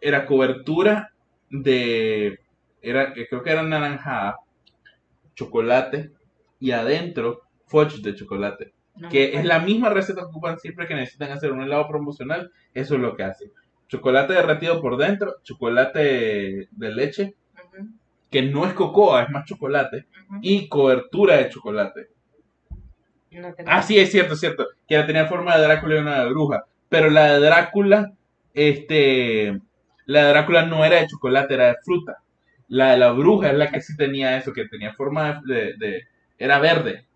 era 0.00 0.26
cobertura 0.26 1.12
de, 1.50 2.40
era, 2.84 3.12
creo 3.12 3.42
que 3.42 3.50
era 3.50 3.62
naranjada, 3.62 4.38
chocolate, 5.34 6.12
y 6.60 6.70
adentro 6.70 7.42
fudge 7.66 8.00
de 8.02 8.14
chocolate. 8.14 8.72
No 8.96 9.08
que 9.08 9.36
es 9.36 9.44
la 9.44 9.58
misma 9.58 9.88
receta 9.88 10.20
que 10.20 10.28
ocupan 10.28 10.58
siempre 10.58 10.86
que 10.86 10.94
necesitan 10.94 11.32
hacer 11.32 11.50
un 11.52 11.62
helado 11.62 11.88
promocional, 11.88 12.52
eso 12.72 12.94
es 12.94 13.00
lo 13.00 13.16
que 13.16 13.24
hacen. 13.24 13.50
Chocolate 13.88 14.34
derretido 14.34 14.80
por 14.80 14.96
dentro, 14.96 15.36
chocolate 15.42 16.68
de 16.70 16.94
leche, 16.94 17.34
que 18.30 18.42
no 18.42 18.66
es 18.66 18.72
cocoa, 18.72 19.22
es 19.22 19.30
más 19.30 19.44
chocolate, 19.46 20.06
y 20.42 20.68
cobertura 20.68 21.36
de 21.36 21.48
chocolate. 21.48 22.08
No 23.30 23.54
Ah, 23.66 23.82
sí, 23.82 23.98
es 23.98 24.10
cierto, 24.10 24.34
es 24.34 24.40
cierto. 24.40 24.66
Que 24.86 24.96
la 24.96 25.06
tenía 25.06 25.26
forma 25.26 25.56
de 25.56 25.64
Drácula 25.64 25.96
y 25.96 25.98
una 25.98 26.22
de 26.22 26.30
bruja. 26.30 26.64
Pero 26.88 27.10
la 27.10 27.32
de 27.32 27.40
Drácula, 27.40 28.12
este. 28.52 29.60
La 30.06 30.24
de 30.24 30.28
Drácula 30.28 30.66
no 30.66 30.84
era 30.84 31.00
de 31.00 31.08
chocolate, 31.08 31.54
era 31.54 31.66
de 31.66 31.76
fruta. 31.84 32.18
La 32.68 32.92
de 32.92 32.98
la 32.98 33.12
bruja 33.12 33.50
es 33.50 33.56
la 33.56 33.70
que 33.70 33.80
sí 33.80 33.96
tenía 33.96 34.36
eso, 34.36 34.52
que 34.52 34.68
tenía 34.68 34.92
forma 34.94 35.40
de. 35.46 35.74
de- 35.78 36.02
era 36.38 36.58
verde. 36.58 37.06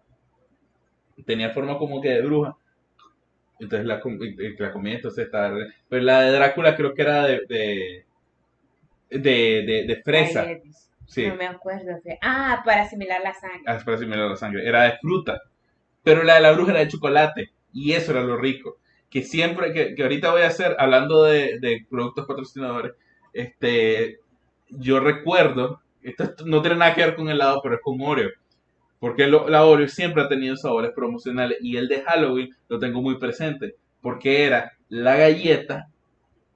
Tenía 1.26 1.51
forma 1.51 1.76
como 1.78 2.01
que 2.01 2.09
de 2.11 2.22
bruja. 2.22 2.57
Entonces 3.61 3.86
la, 3.86 4.01
la 4.59 4.72
comida 4.72 4.94
entonces 4.94 5.24
estaba. 5.26 5.51
verde. 5.51 5.74
Pero 5.88 6.03
la 6.03 6.20
de 6.22 6.32
Drácula 6.32 6.76
creo 6.76 6.94
que 6.94 7.03
era 7.03 7.24
de. 7.26 7.40
de. 7.49 8.07
de, 9.11 9.84
de- 9.86 10.03
fresa. 10.05 10.46
Sí. 11.07 11.26
No 11.26 11.36
me 11.36 11.46
acuerdo. 11.46 11.99
Ah, 12.20 12.61
para 12.64 12.82
asimilar 12.82 13.20
la 13.22 13.32
sangre. 13.32 13.62
Ah, 13.66 13.76
es 13.76 13.84
para 13.84 13.96
asimilar 13.96 14.28
la 14.28 14.36
sangre. 14.36 14.66
Era 14.68 14.82
de 14.84 14.99
fruta. 14.99 15.40
Pero 16.05 16.22
la 16.22 16.36
de 16.36 16.40
la 16.42 16.53
bruja 16.53 16.72
era 16.72 16.80
de 16.80 16.88
chocolate. 16.88 17.51
Y 17.72 17.92
eso 17.92 18.12
era 18.12 18.22
lo 18.22 18.36
rico. 18.36 18.78
Que 19.11 19.22
siempre, 19.22 19.72
que, 19.72 19.94
que 19.94 20.03
ahorita 20.03 20.30
voy 20.32 20.42
a 20.42 20.49
hacer, 20.49 20.76
hablando 20.78 21.24
de, 21.24 21.59
de 21.61 21.86
productos 21.88 22.26
patrocinadores, 22.26 22.92
este, 23.32 24.18
yo 24.71 25.01
recuerdo, 25.01 25.81
esto 26.03 26.25
es- 26.25 26.47
no 26.47 26.61
tiene 26.62 26.77
nada 26.77 26.95
que 26.95 27.03
ver 27.05 27.14
con 27.16 27.29
helado, 27.29 27.61
pero 27.62 27.77
es 27.77 27.81
con 27.83 28.01
Oreo. 28.01 28.31
Porque 29.01 29.27
lo- 29.29 29.49
la 29.49 29.64
Oreo 29.64 29.89
siempre 29.89 30.23
ha 30.23 30.29
tenido 30.29 30.57
sabores 30.57 30.93
promocionales 30.95 31.59
y 31.61 31.77
el 31.77 31.89
de 31.89 32.03
Halloween 32.03 32.51
lo 32.69 32.79
tengo 32.79 33.03
muy 33.03 33.19
presente. 33.19 33.77
Porque 34.01 34.45
era 34.45 34.73
la 34.89 35.16
galleta, 35.16 35.89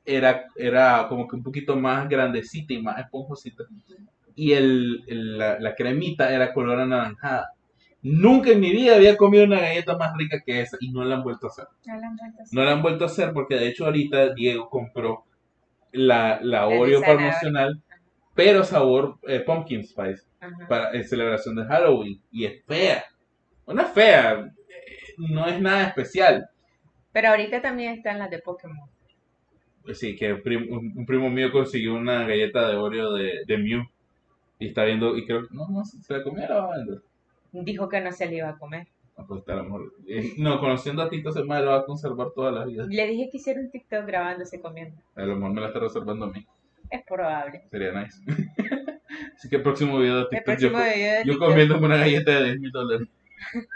era, 0.05 0.47
era 0.57 1.07
como 1.09 1.29
que 1.29 1.37
un 1.37 1.43
poquito 1.43 1.77
más 1.77 2.09
grandecita 2.09 2.73
y 2.75 2.83
más 2.83 2.99
esponjosita. 2.99 3.65
Y 4.35 4.53
el, 4.53 5.05
el- 5.07 5.39
la, 5.39 5.59
la 5.61 5.75
cremita 5.75 6.33
era 6.33 6.53
color 6.53 6.81
anaranjada. 6.81 7.53
Nunca 8.03 8.51
en 8.51 8.61
mi 8.61 8.73
vida 8.73 8.97
había 8.97 9.17
comido 9.17 9.45
una 9.45 9.61
galleta 9.61 9.97
más 9.97 10.13
rica 10.17 10.41
que 10.45 10.61
esa 10.63 10.77
y 10.81 10.91
no 10.91 11.05
la 11.05 11.17
han 11.17 11.23
vuelto 11.23 11.47
a 11.47 11.51
hacer. 11.51 11.67
No 11.87 11.97
la 12.01 12.07
han 12.09 12.17
vuelto 12.17 12.39
a 12.41 12.43
hacer. 12.43 12.59
No 12.59 12.65
la 12.65 12.73
han 12.73 12.83
vuelto 12.83 13.05
a 13.05 13.07
hacer 13.09 13.33
porque 13.33 13.55
de 13.57 13.69
hecho 13.69 13.85
ahorita 13.87 14.35
Diego 14.35 14.69
compró 14.69 15.25
la, 15.93 16.41
la 16.43 16.67
Oreo 16.67 17.01
promocional, 17.17 17.83
pero 18.35 18.65
sabor 18.65 19.19
eh, 19.27 19.41
pumpkin 19.41 19.85
spice 19.85 20.23
Ajá. 20.41 20.67
para 20.69 20.93
en 20.93 21.05
celebración 21.05 21.57
de 21.57 21.65
Halloween 21.65 22.21
y 22.31 22.47
es 22.47 22.65
fea. 22.65 23.05
Es 23.67 23.91
fea, 23.93 24.41
eh, 24.41 25.15
no 25.19 25.47
es 25.47 25.61
nada 25.61 25.89
especial. 25.89 26.49
Pero 27.13 27.29
ahorita 27.29 27.61
también 27.61 27.93
están 27.93 28.19
las 28.19 28.31
de 28.31 28.39
Pokémon. 28.39 28.89
Pues 29.83 29.99
sí, 29.99 30.17
que 30.17 30.33
un, 30.33 30.93
un 30.97 31.07
primo 31.07 31.29
mío 31.29 31.51
consiguió 31.51 31.95
una 31.95 32.27
galleta 32.27 32.69
de 32.69 32.77
Oreo 32.77 33.13
de, 33.15 33.43
de 33.47 33.59
Mew 33.59 33.83
y 34.59 34.69
está 34.69 34.85
viendo 34.85 35.17
y 35.17 35.27
creo 35.27 35.47
que 35.47 35.55
no, 35.55 35.69
no 35.69 35.85
se 35.85 36.13
la 36.13 36.23
comió 36.23 36.49
la. 36.49 36.71
Dijo 37.53 37.89
que 37.89 38.01
no 38.01 38.13
se 38.13 38.27
le 38.27 38.37
iba 38.37 38.49
a 38.49 38.59
comer. 38.59 38.87
No, 39.19 39.27
pues, 39.27 39.43
eh, 40.07 40.35
no, 40.39 40.59
conociendo 40.59 41.03
a 41.03 41.11
Tito 41.11 41.33
se 41.33 41.45
me 41.45 41.61
lo 41.61 41.73
va 41.73 41.79
a 41.79 41.85
conservar 41.85 42.31
toda 42.35 42.51
la 42.51 42.65
vida. 42.65 42.87
Le 42.89 43.07
dije 43.07 43.29
que 43.31 43.37
hiciera 43.37 43.61
un 43.61 43.71
TikTok 43.71 44.07
grabándose 44.07 44.61
comiendo. 44.61 44.97
A 45.17 45.23
lo 45.23 45.37
mejor 45.37 45.53
me 45.53 45.61
la 45.61 45.67
está 45.67 45.81
reservando 45.81 46.27
a 46.27 46.31
mí. 46.31 46.47
Es 46.93 47.03
probable. 47.05 47.63
Sería 47.71 47.91
nice. 47.93 48.23
Así 49.35 49.49
que 49.49 49.57
el 49.57 49.63
próximo 49.63 49.99
video 49.99 50.17
de 50.17 50.23
El 50.23 50.29
TikTok, 50.29 50.45
próximo 50.45 50.79
yo, 50.79 50.85
video 50.85 51.19
de 51.19 51.25
yo 51.25 51.39
comiéndome 51.39 51.87
una 51.87 51.97
galleta 51.97 52.33
de 52.33 52.45
10 52.45 52.61
mil 52.61 52.71
dólares. 52.71 53.09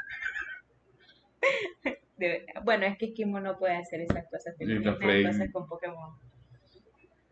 Bueno, 2.64 2.86
es 2.86 2.96
que 2.96 3.12
Kimo 3.12 3.40
no 3.40 3.58
puede 3.58 3.76
hacer 3.76 4.00
esas 4.00 4.24
cosas. 4.30 4.54
Frey. 4.56 5.22
cosas 5.22 5.52
con 5.52 5.68
Pokémon. 5.68 6.14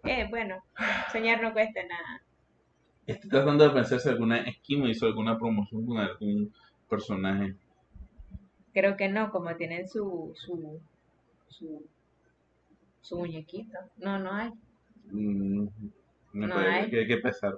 Eh, 0.04 0.26
bueno, 0.28 0.62
soñar 1.10 1.42
no 1.42 1.54
cuesta 1.54 1.80
nada. 1.82 2.22
Estoy 3.06 3.30
tratando 3.30 3.64
de 3.64 3.70
pensar 3.70 3.98
si 3.98 4.10
alguna 4.10 4.42
esquima 4.42 4.90
hizo 4.90 5.06
alguna 5.06 5.38
promoción 5.38 5.86
con 5.86 5.96
algún 5.96 6.52
personaje. 6.88 7.56
Creo 8.74 8.94
que 8.94 9.08
no, 9.08 9.30
como 9.30 9.56
tienen 9.56 9.88
su, 9.88 10.34
su, 10.36 10.78
su, 11.48 11.86
su 13.00 13.18
muñequito. 13.18 13.78
No, 13.96 14.18
no 14.18 14.32
hay. 14.32 14.52
Mm, 15.10 15.66
No 16.32 16.58
hay. 16.58 16.90
que 16.90 17.06
que 17.06 17.16
pesar. 17.18 17.54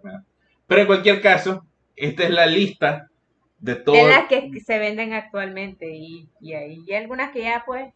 Pero 0.66 0.80
en 0.80 0.86
cualquier 0.86 1.20
caso, 1.20 1.64
esta 1.94 2.24
es 2.24 2.30
la 2.30 2.46
lista 2.46 3.10
de 3.58 3.74
De 3.74 3.80
todo. 3.80 4.08
las 4.08 4.26
que 4.28 4.50
se 4.60 4.78
venden 4.78 5.12
actualmente 5.14 5.88
y, 5.94 6.28
y 6.40 6.52
hay 6.54 6.78
y 6.86 6.92
algunas 6.92 7.30
que 7.32 7.42
ya 7.42 7.62
pues, 7.66 7.92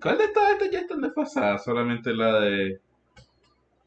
¿Cuál 0.00 0.16
de 0.18 0.28
todas 0.28 0.52
estas 0.52 0.70
ya 0.70 0.80
están 0.80 1.00
desfasadas? 1.02 1.64
Solamente 1.64 2.14
la 2.14 2.40
de. 2.40 2.78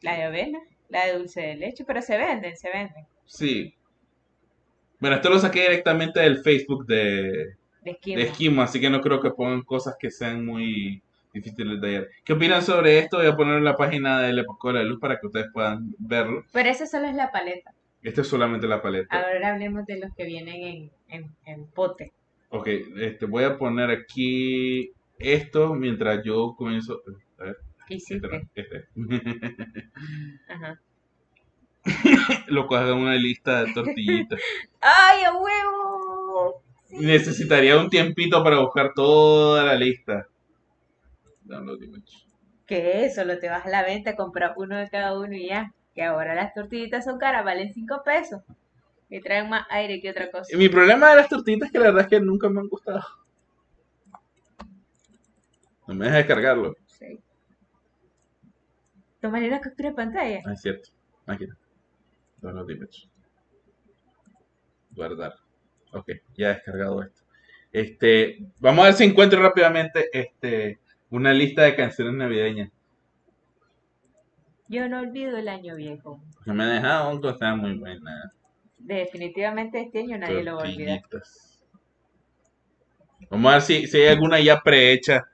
la 0.01 0.15
de 0.15 0.23
avena, 0.23 0.59
la 0.89 1.05
de 1.07 1.17
dulce 1.17 1.41
de 1.41 1.55
leche, 1.55 1.83
pero 1.85 2.01
se 2.01 2.17
venden, 2.17 2.55
se 2.57 2.69
venden. 2.69 3.05
Sí. 3.25 3.73
Bueno, 4.99 5.15
esto 5.17 5.29
lo 5.29 5.39
saqué 5.39 5.61
directamente 5.61 6.19
del 6.19 6.39
Facebook 6.43 6.85
de, 6.85 7.55
De 7.81 7.91
esquima. 7.91 8.17
de 8.21 8.23
Esquimo, 8.27 8.61
así 8.61 8.79
que 8.79 8.89
no 8.89 9.01
creo 9.01 9.19
que 9.21 9.31
pongan 9.31 9.63
cosas 9.63 9.95
que 9.99 10.11
sean 10.11 10.45
muy 10.45 11.01
difíciles 11.33 11.81
de 11.81 11.87
hallar. 11.87 12.07
¿Qué 12.23 12.33
opinan 12.33 12.61
sobre 12.61 12.99
esto? 12.99 13.17
Voy 13.17 13.27
a 13.27 13.35
poner 13.35 13.57
en 13.57 13.63
la 13.63 13.75
página 13.75 14.21
de 14.21 14.33
la 14.33 14.41
Época 14.41 14.69
de 14.69 14.73
la 14.75 14.83
Luz 14.83 14.99
para 14.99 15.19
que 15.19 15.27
ustedes 15.27 15.47
puedan 15.51 15.93
verlo. 15.97 16.43
Pero 16.53 16.69
esa 16.69 16.85
solo 16.85 17.07
es 17.07 17.15
la 17.15 17.31
paleta. 17.31 17.73
Esto 18.01 18.21
es 18.21 18.27
solamente 18.27 18.67
la 18.67 18.81
paleta. 18.81 19.15
Ahora 19.15 19.53
hablemos 19.53 19.85
de 19.85 19.99
los 19.99 20.13
que 20.15 20.25
vienen 20.25 20.55
en, 20.61 20.91
en, 21.07 21.35
en 21.45 21.65
pote. 21.67 22.11
Ok, 22.49 22.67
este, 22.97 23.25
voy 23.25 23.45
a 23.45 23.57
poner 23.57 23.89
aquí 23.89 24.91
esto 25.17 25.73
mientras 25.73 26.23
yo 26.23 26.53
comienzo. 26.55 27.01
A 27.39 27.45
ver, 27.45 27.57
¿Qué 27.87 27.95
este 27.95 28.15
hiciste? 28.15 28.27
no, 28.27 28.41
este. 28.55 28.85
Ajá. 30.49 30.79
Lo 32.47 32.67
coge 32.67 32.91
una 32.91 33.15
lista 33.15 33.63
de 33.63 33.73
tortillitas. 33.73 34.39
¡Ay, 34.81 35.23
a 35.23 35.33
huevo! 35.33 36.61
Sí. 36.85 36.97
Necesitaría 36.99 37.77
un 37.77 37.89
tiempito 37.89 38.43
para 38.43 38.59
buscar 38.59 38.93
toda 38.93 39.63
la 39.63 39.75
lista. 39.75 40.27
Download 41.45 41.81
image. 41.81 42.25
¿Qué 42.65 43.05
es? 43.05 43.15
Solo 43.15 43.39
te 43.39 43.49
vas 43.49 43.65
a 43.65 43.69
la 43.69 43.83
venta, 43.83 44.15
compras 44.15 44.53
uno 44.55 44.77
de 44.77 44.89
cada 44.89 45.17
uno 45.17 45.33
y 45.35 45.47
ya. 45.49 45.73
Que 45.93 46.03
ahora 46.03 46.33
las 46.33 46.53
tortillitas 46.53 47.05
son 47.05 47.19
caras, 47.19 47.45
valen 47.45 47.73
5 47.73 48.01
pesos. 48.03 48.41
Y 49.09 49.21
traen 49.21 49.49
más 49.49 49.67
aire 49.69 50.01
que 50.01 50.09
otra 50.09 50.31
cosa. 50.31 50.57
Mi 50.57 50.69
problema 50.69 51.11
de 51.11 51.17
las 51.17 51.29
tortillitas 51.29 51.67
es 51.67 51.71
que 51.71 51.79
la 51.79 51.85
verdad 51.85 52.01
es 52.01 52.07
que 52.07 52.19
nunca 52.19 52.49
me 52.49 52.61
han 52.61 52.67
gustado. 52.67 53.03
No 55.87 55.93
me 55.93 56.05
deja 56.05 56.17
descargarlo. 56.17 56.75
Sí. 56.87 57.19
Tomaré 59.21 59.47
una 59.49 59.61
captura 59.61 59.89
de 59.89 59.95
pantalla. 59.95 60.41
Ah, 60.45 60.53
es 60.53 60.61
cierto. 60.61 60.89
Máquina. 61.25 61.55
Download 62.41 62.69
image. 62.69 63.07
Guardar. 64.91 65.35
Ok, 65.91 66.09
ya 66.35 66.51
he 66.51 66.53
descargado 66.55 67.03
esto. 67.03 67.21
Este, 67.71 68.39
vamos 68.59 68.83
a 68.83 68.87
ver 68.87 68.93
si 68.95 69.03
encuentro 69.03 69.41
rápidamente 69.41 70.09
este, 70.11 70.79
una 71.13 71.31
lista 71.31 71.61
de 71.61 71.75
canciones 71.75 72.15
navideñas. 72.15 72.71
Yo 74.67 74.89
no 74.89 74.99
olvido 74.99 75.37
el 75.37 75.47
año 75.47 75.75
viejo. 75.75 76.19
Que 76.43 76.51
me 76.51 76.63
ha 76.63 76.67
dejado 76.67 77.21
cosas 77.21 77.55
muy 77.55 77.77
buenas. 77.77 78.33
Definitivamente 78.79 79.79
este 79.79 79.99
año 79.99 80.17
nadie 80.17 80.43
lo 80.43 80.55
va 80.55 80.63
a 80.63 80.65
olvidar. 80.65 81.03
Vamos 83.29 83.51
a 83.51 83.53
ver 83.55 83.61
si, 83.61 83.87
si 83.87 83.97
hay 83.97 84.07
alguna 84.07 84.39
ya 84.39 84.59
prehecha. 84.61 85.27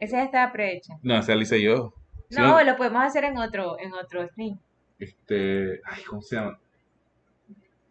Esa 0.00 0.16
ya 0.16 0.24
estaba 0.24 0.52
prehecha. 0.52 0.94
No, 1.02 1.18
esa 1.18 1.34
la 1.34 1.42
hice 1.42 1.60
yo. 1.60 1.92
No, 2.30 2.62
lo 2.64 2.76
podemos 2.76 3.04
hacer 3.04 3.24
en 3.24 3.36
otro, 3.36 3.78
en 3.78 3.92
otro 3.92 4.26
stream. 4.28 4.58
Este. 4.98 5.82
Ay, 5.84 6.02
¿cómo 6.04 6.22
se 6.22 6.36
llama? 6.36 6.58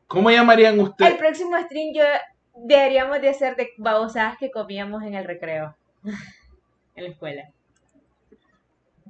¿Cómo 0.07 0.31
llamarían 0.31 0.75
El 0.75 0.81
ustedes? 0.81 1.13
próximo 1.15 1.55
stream 1.59 1.93
yo 1.93 2.03
deberíamos 2.55 3.21
de 3.21 3.29
hacer 3.29 3.55
de 3.55 3.69
babosadas 3.77 4.37
que 4.39 4.49
comíamos 4.49 5.03
en 5.03 5.13
el 5.13 5.25
recreo. 5.25 5.75
en 6.95 7.03
la 7.03 7.09
escuela. 7.09 7.49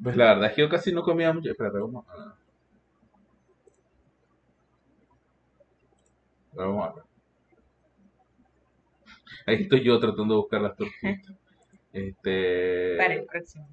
Pues 0.02 0.18
la 0.18 0.34
verdad 0.34 0.50
es 0.50 0.56
que 0.56 0.62
yo 0.62 0.70
casi 0.70 0.92
no 0.92 1.04
comía 1.04 1.32
mucho. 1.32 1.50
Espérate, 1.50 1.80
vamos 1.80 2.06
a. 2.10 2.36
Vamos 6.54 6.88
a 6.88 6.94
ver. 6.94 7.04
Ahí 9.48 9.56
estoy 9.64 9.84
yo 9.84 10.00
tratando 10.00 10.34
de 10.34 10.40
buscar 10.42 10.62
las 10.62 10.76
tortillas. 10.76 11.22
Este. 11.94 12.98
Para 12.98 13.14
el 13.14 13.24
próximo. 13.24 13.70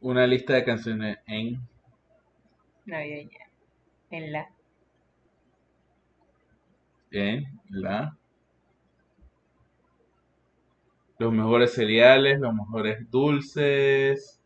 Una 0.00 0.28
lista 0.28 0.54
de 0.54 0.64
canciones 0.64 1.18
en 1.26 1.58
navideña. 2.84 3.48
En 4.10 4.32
la. 4.32 4.48
En 7.10 7.60
la. 7.70 8.16
Los 11.18 11.32
mejores 11.32 11.72
cereales, 11.72 12.40
los 12.40 12.54
mejores 12.54 13.10
dulces, 13.10 14.40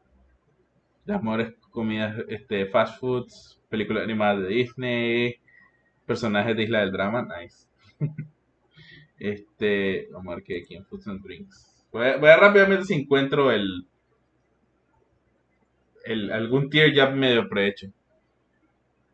las 1.07 1.23
mejores 1.23 1.55
comidas, 1.71 2.17
este, 2.29 2.67
fast 2.67 3.01
foods, 3.01 3.59
películas 3.69 4.05
animadas 4.05 4.43
de 4.43 4.49
Disney, 4.49 5.37
personajes 6.07 6.57
de 6.57 6.63
Isla 6.65 6.81
del 6.81 6.93
Drama, 6.93 7.27
nice. 7.41 7.67
este, 9.19 10.09
vamos 10.13 10.33
a 10.33 10.37
ver 10.37 10.45
qué 10.45 10.61
aquí 10.63 10.77
en 10.77 10.85
Foods 10.85 11.09
and 11.09 11.23
Drinks. 11.23 11.87
Voy 11.93 12.07
a, 12.07 12.17
voy 12.19 12.29
a 12.29 12.37
rápidamente 12.37 12.85
si 12.85 12.95
encuentro 12.95 13.51
el, 13.51 13.87
el 16.05 16.31
algún 16.31 16.69
tier 16.69 16.93
ya 16.93 17.09
medio 17.11 17.49
prehecho. 17.49 17.89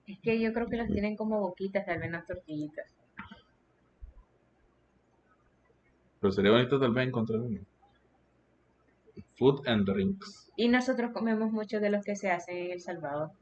Es 0.06 0.18
que 0.20 0.40
yo 0.40 0.52
creo 0.52 0.68
que 0.68 0.76
los 0.76 0.88
tienen 0.88 1.16
como 1.16 1.40
boquitas, 1.40 1.86
tal 1.86 2.00
vez 2.00 2.10
las 2.10 2.26
tortillitas. 2.26 2.86
Pero 6.24 6.32
sería 6.32 6.52
bonito 6.52 6.80
tal 6.80 6.94
vez 6.94 7.06
encontrar 7.06 7.38
uno. 7.38 7.60
Food 9.34 9.68
and 9.68 9.86
Drinks. 9.86 10.50
Y 10.56 10.68
nosotros 10.68 11.10
comemos 11.12 11.52
mucho 11.52 11.80
de 11.80 11.90
los 11.90 12.02
que 12.02 12.16
se 12.16 12.30
hacen 12.30 12.56
en 12.56 12.70
El 12.70 12.80
Salvador. 12.80 13.32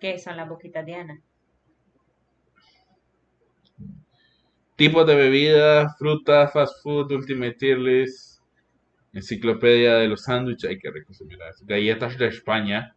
Que 0.00 0.18
son 0.18 0.36
las 0.36 0.48
boquitas 0.48 0.84
de 0.84 0.94
Ana. 0.96 1.22
Tipos 4.74 5.06
de 5.06 5.14
bebidas, 5.14 5.96
frutas, 5.96 6.52
fast 6.52 6.82
food, 6.82 7.12
ultimate 7.12 7.54
tier 7.54 7.78
list, 7.78 8.40
enciclopedia 9.12 9.94
de 9.94 10.08
los 10.08 10.24
sándwiches, 10.24 10.70
ay 10.70 10.80
qué 10.80 10.90
rico 10.90 11.14
se 11.14 11.24
mira 11.24 11.50
eso. 11.50 11.64
Galletas 11.68 12.18
de 12.18 12.26
España, 12.26 12.96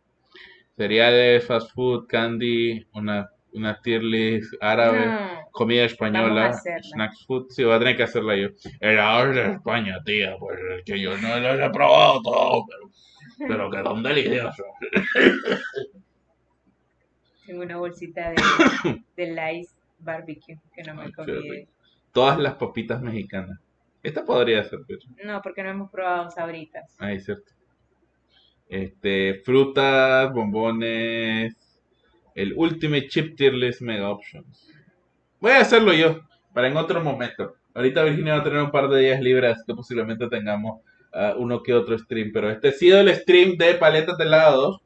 cereales, 0.76 1.46
fast 1.46 1.72
food, 1.76 2.08
candy, 2.08 2.88
una, 2.96 3.30
una 3.54 3.80
tier 3.82 4.04
list 4.04 4.54
árabe, 4.62 5.06
No, 5.06 5.48
comida 5.52 5.86
española, 5.86 6.54
snacks 6.54 7.26
food, 7.26 7.48
sí, 7.50 7.64
voy 7.64 7.74
a 7.74 7.80
tener 7.80 7.98
que 7.98 8.04
hacerla 8.04 8.36
yo. 8.36 8.50
Helados 8.80 9.36
de 9.36 9.52
España, 9.54 9.98
tía, 10.04 10.36
pues 10.40 10.60
es 10.78 10.84
que 10.84 11.00
yo 11.00 11.18
no 11.18 11.40
los 11.40 11.60
he 11.60 11.70
probado 11.70 12.22
todos, 12.22 12.66
pero, 13.38 13.48
pero 13.48 13.72
que 13.72 13.84
son 13.84 14.04
deliciosos. 14.04 14.66
tengo 17.46 17.62
una 17.62 17.78
bolsita 17.78 18.32
de, 18.32 18.36
de 19.16 19.28
Lice 19.28 19.76
Barbecue 20.00 20.60
que 20.74 20.84
no 20.84 20.96
me 20.96 21.12
comí. 21.12 21.68
Todas 22.12 22.40
las 22.40 22.56
papitas 22.56 23.02
mexicanas. 23.02 23.60
Esta 24.02 24.26
podría 24.26 24.64
servir. 24.64 25.00
No, 25.24 25.42
porque 25.42 25.64
no 25.64 25.70
hemos 25.70 25.92
probado 25.92 26.30
sabritas. 26.30 26.96
Ahí, 27.00 27.20
cierto. 27.20 27.52
Este, 28.68 29.36
frutas, 29.46 30.32
bombones, 30.34 31.56
el 32.36 32.54
Ultimate 32.56 33.08
Chip 33.08 33.36
Tier 33.36 33.54
List 33.54 33.82
Mega 33.82 34.10
Options. 34.10 34.72
Voy 35.40 35.52
a 35.52 35.62
hacerlo 35.62 35.94
yo, 35.94 36.22
para 36.54 36.68
en 36.68 36.78
otro 36.78 37.04
momento. 37.04 37.56
Ahorita 37.74 38.04
Virginia 38.04 38.36
va 38.36 38.42
a 38.42 38.44
tener 38.44 38.62
un 38.62 38.72
par 38.72 38.88
de 38.90 39.02
días 39.02 39.22
libres, 39.22 39.54
así 39.54 39.64
que 39.68 39.74
posiblemente 39.74 40.28
tengamos 40.28 40.82
ah, 41.14 41.34
uno 41.38 41.64
que 41.64 41.74
otro 41.74 41.98
stream. 41.98 42.32
Pero 42.34 42.50
este 42.50 42.70
ha 42.70 42.72
sido 42.72 43.00
el 43.00 43.14
stream 43.16 43.58
de 43.58 43.74
paletas 43.76 44.18
de 44.18 44.26
helado. 44.26 44.82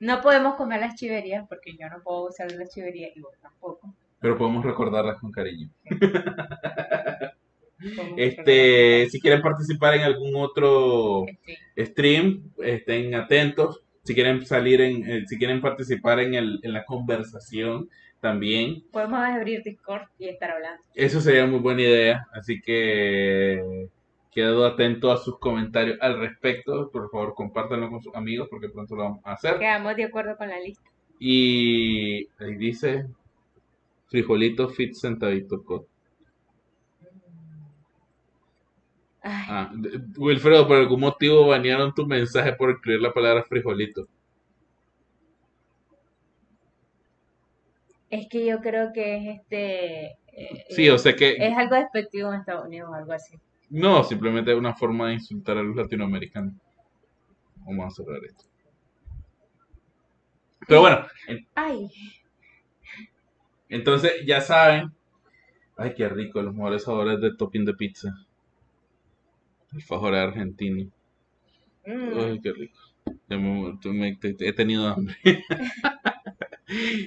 No 0.00 0.20
podemos 0.20 0.56
comer 0.56 0.80
las 0.80 0.96
chiverías 0.96 1.46
porque 1.48 1.76
yo 1.78 1.88
no 1.88 2.02
puedo 2.02 2.28
usar 2.28 2.50
las 2.52 2.72
chiverías 2.72 3.16
y 3.16 3.20
vos 3.20 3.34
tampoco. 3.40 3.94
Pero 4.20 4.36
podemos 4.38 4.64
recordarlas 4.64 5.18
con 5.20 5.30
cariño. 5.30 5.68
Este, 8.16 9.10
si 9.10 9.20
quieren 9.20 9.42
participar 9.42 9.94
en 9.94 10.02
algún 10.02 10.36
otro 10.36 11.26
Este, 11.26 11.84
stream, 11.84 12.50
estén 12.62 13.14
atentos. 13.14 13.83
Si 14.04 14.14
quieren 14.14 14.44
salir 14.46 14.80
en, 14.80 15.10
eh, 15.10 15.24
si 15.26 15.38
quieren 15.38 15.60
participar 15.60 16.20
en, 16.20 16.34
el, 16.34 16.60
en 16.62 16.72
la 16.72 16.84
conversación 16.84 17.88
también, 18.20 18.84
Podemos 18.92 19.18
abrir 19.18 19.62
Discord 19.62 20.08
y 20.18 20.28
estar 20.28 20.50
hablando. 20.52 20.82
eso 20.94 21.20
sería 21.20 21.46
muy 21.46 21.58
buena 21.58 21.82
idea. 21.82 22.26
Así 22.32 22.60
que 22.60 23.88
quedo 24.30 24.64
atento 24.66 25.10
a 25.12 25.16
sus 25.16 25.38
comentarios 25.38 25.98
al 26.00 26.18
respecto. 26.20 26.90
Por 26.90 27.10
favor, 27.10 27.34
compártanlo 27.34 27.90
con 27.90 28.02
sus 28.02 28.14
amigos 28.14 28.48
porque 28.50 28.68
pronto 28.68 28.94
lo 28.96 29.04
vamos 29.04 29.20
a 29.24 29.32
hacer. 29.32 29.58
Quedamos 29.58 29.96
de 29.96 30.04
acuerdo 30.04 30.36
con 30.36 30.48
la 30.48 30.58
lista. 30.60 30.88
Y 31.18 32.26
ahí 32.38 32.54
dice 32.56 33.06
frijolito 34.08 34.68
fit 34.68 34.94
centavito 34.94 35.62
cot. 35.64 35.86
Ay, 37.02 37.10
Ah, 39.26 39.72
Wilfredo, 40.18 40.68
por 40.68 40.76
algún 40.76 41.00
motivo 41.00 41.46
banearon 41.46 41.94
tu 41.94 42.06
mensaje 42.06 42.52
por 42.52 42.70
incluir 42.70 43.00
la 43.00 43.12
palabra 43.12 43.42
frijolito. 43.44 44.06
es 48.10 48.28
que 48.28 48.46
yo 48.46 48.60
creo 48.60 48.92
que 48.92 49.16
es 49.16 49.40
este. 49.40 50.04
eh, 50.32 50.64
Sí, 50.70 50.88
o 50.88 50.98
sea 50.98 51.16
que 51.16 51.32
Es 51.36 51.56
algo 51.56 51.74
despectivo 51.76 52.32
en 52.32 52.40
Estados 52.40 52.66
Unidos 52.66 52.90
o 52.90 52.94
algo 52.94 53.12
así. 53.12 53.36
no, 53.70 54.04
simplemente 54.04 54.52
es 54.52 54.58
una 54.58 54.74
forma 54.74 55.08
de 55.08 55.14
insultar 55.14 55.58
a 55.58 55.62
los 55.62 55.74
latinoamericanos. 55.74 56.54
Vamos 57.56 57.86
a 57.86 57.90
cerrar 58.04 58.22
esto. 58.24 58.44
Pero 60.68 60.80
bueno, 60.82 61.06
en- 61.26 61.46
Ay, 61.54 61.90
entonces 63.68 64.12
ya 64.26 64.40
saben. 64.40 64.92
Ay, 65.76 65.94
qué 65.94 66.08
rico, 66.08 66.40
los 66.40 66.54
mejores 66.54 66.84
sabores 66.84 67.20
de 67.20 67.34
topping 67.34 67.64
de 67.64 67.74
pizza. 67.74 68.10
El 69.74 69.82
fajor 69.82 70.14
argentino. 70.14 70.90
mm, 71.86 72.18
Ay, 72.18 72.40
qué 72.42 72.52
rico. 72.52 72.78
He 74.40 74.52
tenido 74.52 74.88
hambre. 74.88 75.16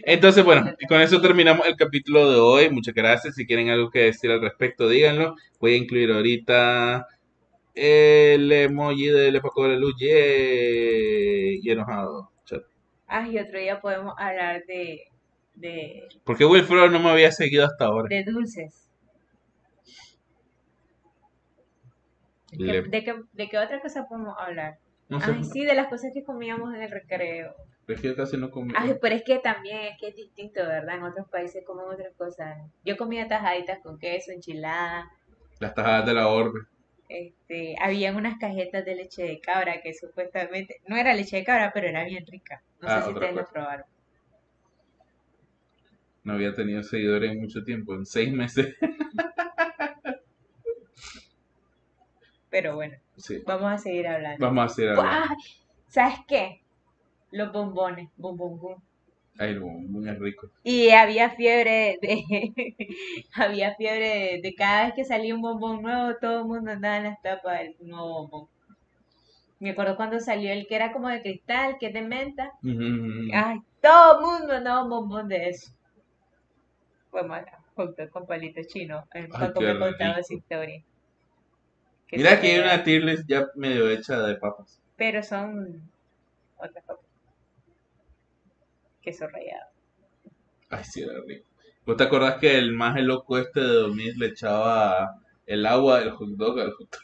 Entonces, 0.05 0.43
bueno, 0.43 0.72
y 0.80 0.86
con 0.88 1.01
eso 1.01 1.22
terminamos 1.22 1.68
el 1.68 1.76
capítulo 1.76 2.32
de 2.32 2.39
hoy. 2.39 2.70
Muchas 2.70 2.93
gracias. 2.93 3.36
Si 3.36 3.45
quieren 3.45 3.70
algo 3.70 3.89
que 3.89 3.99
decir 4.05 4.32
al 4.32 4.41
respecto, 4.41 4.88
díganlo. 4.88 5.36
Voy 5.59 5.74
a 5.74 5.78
incluir 5.78 6.11
ahorita 6.11 7.07
el 7.76 8.51
emoji 8.51 9.07
de 9.07 9.32
Le 9.32 9.41
Paco 9.41 9.63
de 9.63 9.70
la 9.72 9.76
Luz. 9.80 9.95
yay, 9.99 11.59
Y 11.63 11.72
enojado. 11.72 12.32
Chat. 12.45 12.63
ay, 13.07 13.38
otro 13.39 13.59
día 13.59 13.82
podemos 13.82 14.13
hablar 14.18 14.63
de, 14.68 15.01
de, 15.55 16.07
¿Por 16.24 16.38
qué 16.38 16.45
Wilfredo 16.45 16.89
no 16.89 16.99
me 16.99 17.09
había 17.09 17.32
seguido 17.32 17.65
hasta 17.65 17.86
ahora? 17.86 18.09
de 18.09 18.24
dulces. 18.24 18.86
¿De 22.51 22.65
Le- 22.65 22.83
qué, 22.83 22.89
de 22.89 23.03
qué- 23.03 23.21
de 23.33 23.49
qué 23.49 23.57
otra 23.57 23.79
cosa 23.81 24.05
podemos 24.07 24.35
hablar? 24.39 24.77
No 25.09 25.19
sé, 25.21 25.31
Ay, 25.31 25.43
sí, 25.43 25.65
de 25.65 25.73
las 25.73 25.87
cosas 25.87 26.11
que 26.13 26.23
comíamos 26.23 26.73
en 26.75 26.81
el 26.81 26.91
recreo. 26.91 27.55
es 27.87 28.01
que 28.01 28.07
yo 28.09 28.15
casi 28.15 28.37
no 28.37 28.51
comí. 28.51 28.73
Ay, 28.75 28.95
pero 29.01 29.15
es 29.15 29.23
que 29.23 29.39
también 29.39 29.77
es 29.79 29.97
que 29.99 30.09
es 30.09 30.15
distinto, 30.15 30.59
¿verdad? 30.65 30.97
En 30.97 31.03
otros 31.03 31.27
países 31.29 31.63
comen 31.65 31.85
otras 31.87 32.13
cosas. 32.17 32.57
Yo 32.83 32.97
comía 32.97 33.27
tajaditas 33.27 33.79
con 33.79 33.97
queso, 33.97 34.31
enchiladas. 34.31 35.05
Las 35.59 35.73
tajadas 35.73 36.05
de 36.05 36.13
la 36.13 36.27
orbe. 36.27 36.59
Este, 37.09 37.75
habían 37.81 38.17
unas 38.17 38.37
cajetas 38.37 38.83
de 38.83 38.95
leche 38.95 39.23
de 39.23 39.39
cabra 39.39 39.81
que 39.81 39.93
supuestamente 39.93 40.75
no 40.87 40.97
era 40.97 41.13
leche 41.13 41.37
de 41.37 41.45
cabra, 41.45 41.71
pero 41.73 41.87
era 41.87 42.03
bien 42.03 42.25
rica. 42.27 42.61
No 42.81 42.89
Ah, 42.89 42.99
sé 42.99 43.07
si 43.07 43.13
ustedes 43.13 43.35
lo 43.35 43.47
probaron. 43.47 43.85
No 46.23 46.33
había 46.33 46.53
tenido 46.53 46.83
seguidores 46.83 47.31
en 47.31 47.39
mucho 47.39 47.63
tiempo, 47.63 47.95
en 47.95 48.05
seis 48.05 48.31
meses. 48.33 48.75
Pero 52.58 52.74
bueno, 52.74 52.97
Sí. 53.18 53.43
vamos 53.45 53.72
a 53.72 53.78
seguir 53.78 54.08
hablando. 54.08 54.43
Vamos 54.43 54.64
a 54.64 54.66
hacer 54.66 54.89
algo. 54.89 55.03
¡Guau! 55.03 55.38
¿Sabes 55.89 56.18
qué? 56.28 56.64
Los 57.30 57.53
bombones, 57.53 58.10
bum. 58.18 58.82
Ay, 59.38 59.51
el 59.51 59.60
bombón 59.60 60.10
es 60.10 60.18
rico. 60.18 60.49
Y 60.64 60.89
había 60.89 61.30
fiebre 61.30 61.99
de, 62.01 62.24
había 63.36 63.76
fiebre 63.76 64.08
de, 64.08 64.41
de 64.41 64.55
cada 64.55 64.86
vez 64.86 64.95
que 64.95 65.05
salía 65.05 65.36
un 65.36 65.43
bombón 65.43 65.84
nuevo, 65.84 66.18
todo 66.20 66.39
el 66.39 66.45
mundo 66.47 66.72
andaba 66.72 66.97
en 66.97 67.03
las 67.03 67.22
tapas 67.22 67.60
del 67.60 67.76
nuevo 67.82 68.28
bombón. 68.28 68.49
Me 69.60 69.70
acuerdo 69.70 69.95
cuando 69.95 70.20
salió 70.20 70.51
el 70.51 70.66
que 70.66 70.78
era 70.78 70.91
como 70.91 71.10
de 71.10 71.22
cristal, 71.22 71.78
que 71.80 71.88
es 71.88 71.93
de 71.93 72.01
menta. 72.01 72.53
Ay, 73.36 73.60
todo 73.84 74.20
el 74.20 74.26
mundo 74.26 74.53
andaba 74.55 74.82
un 74.84 74.89
bombón 74.89 75.28
de 75.28 75.49
eso. 75.49 75.72
Fuimos 77.12 77.38
acá, 77.38 77.60
junto 77.76 78.10
con 78.10 78.26
Palito 78.26 78.62
Chino. 78.68 79.03
Qué 79.12 79.22
me 79.22 79.78
contaba 79.78 80.18
esa 80.18 80.34
historia. 80.34 80.84
Mira 82.12 82.39
que 82.39 82.47
hay 82.53 82.60
una 82.60 82.84
tier 82.84 83.03
list 83.03 83.24
ya 83.28 83.47
medio 83.55 83.89
hecha 83.89 84.20
de 84.22 84.36
papas. 84.36 84.80
Pero 84.95 85.22
son 85.24 85.82
otras 86.58 86.84
papas. 86.86 87.05
Queso 89.01 89.28
rallado. 89.28 89.70
Ay, 90.70 90.84
sí, 90.84 91.01
era 91.01 91.14
rico. 91.26 91.45
¿Vos 91.86 91.97
te 91.97 92.03
acordás 92.03 92.36
que 92.39 92.58
el 92.58 92.74
más 92.74 92.99
loco 93.01 93.38
este 93.38 93.62
de 93.62 93.68
Domis 93.74 94.18
le 94.18 94.28
echaba 94.28 95.22
el 95.45 95.66
agua 95.66 95.99
del 95.99 96.12
hot 96.12 96.30
dog 96.32 96.60
al 96.60 96.72
hot 96.74 96.89
dog? 96.91 97.01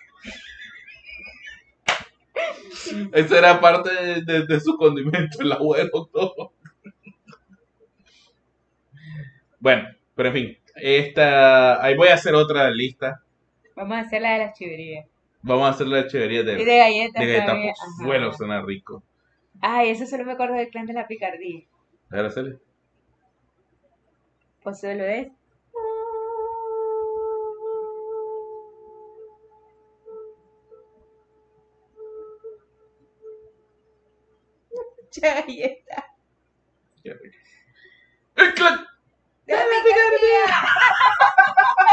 Esa 3.13 3.37
era 3.37 3.61
parte 3.61 3.93
de, 3.93 4.21
de- 4.23 4.45
de 4.45 4.59
su 4.59 4.75
condimento, 4.77 5.41
el 5.41 5.51
agua 5.51 5.77
del 5.77 5.89
hot 5.91 6.11
dog. 6.11 6.51
Bueno, 9.59 9.87
pero 10.15 10.29
en 10.29 10.33
fin, 10.35 10.57
esta, 10.75 11.81
ahí 11.83 11.95
voy 11.95 12.09
a 12.09 12.15
hacer 12.15 12.35
otra 12.35 12.69
lista. 12.69 13.22
Vamos 13.75 13.97
a 13.97 14.01
hacer 14.01 14.21
la 14.21 14.33
de 14.33 14.39
las 14.39 14.57
chiverías. 14.57 15.07
Vamos 15.41 15.65
a 15.67 15.69
hacer 15.71 15.87
la 15.87 16.07
chévería 16.07 16.41
Y 16.41 16.45
de, 16.45 16.55
de 16.63 16.77
galletas 16.77 17.25
de 17.25 17.33
galleta 17.33 17.57
pozuelo, 17.97 18.27
Ajá. 18.29 18.37
suena 18.37 18.61
rico. 18.61 19.03
Ay, 19.61 19.89
eso 19.89 20.05
solo 20.05 20.25
me 20.25 20.33
acuerdo 20.33 20.55
del 20.55 20.69
clan 20.69 20.85
de 20.85 20.93
la 20.93 21.07
picardía. 21.07 21.61
Sale. 22.09 22.57
Pues 24.63 24.79
solo 24.79 25.03
es. 25.05 25.27
Ya, 37.03 37.13
ve. 37.13 37.31
¡El 38.35 38.53
clan! 38.55 38.85
¡De 39.45 39.53
la 39.53 39.61
picardía! 39.83 40.45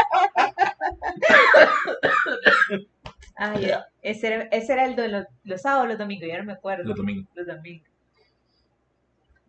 Ay, 3.35 3.71
ese 4.01 4.27
era, 4.27 4.43
ese 4.51 4.73
era 4.73 4.85
el 4.85 4.95
de 4.95 5.07
los, 5.07 5.25
los 5.43 5.61
sábados 5.61 5.85
o 5.85 5.87
los 5.89 5.97
domingos, 5.97 6.27
yo 6.29 6.37
no 6.37 6.43
me 6.43 6.53
acuerdo. 6.53 6.83
Los 6.83 6.97
domingos. 6.97 7.27
Los 7.35 7.47
domingos. 7.47 7.87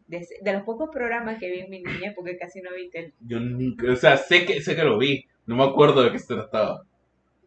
De, 0.07 0.53
los 0.53 0.63
pocos 0.63 0.91
programas 0.93 1.39
que 1.39 1.51
vi 1.51 1.61
en 1.61 1.71
mi 1.71 1.83
niñez, 1.83 2.15
porque 2.15 2.37
casi 2.37 2.61
no 2.61 2.71
vi 2.75 2.91
tele. 2.91 3.13
Yo 3.21 3.41
nunca, 3.41 3.91
o 3.91 3.97
sea, 3.97 4.17
sé 4.17 4.45
que, 4.45 4.61
sé 4.61 4.77
que 4.77 4.85
lo 4.85 4.99
vi. 4.99 5.25
No 5.47 5.57
me 5.57 5.65
acuerdo 5.65 6.03
de 6.03 6.13
qué 6.13 6.19
se 6.19 6.35
trataba. 6.35 6.83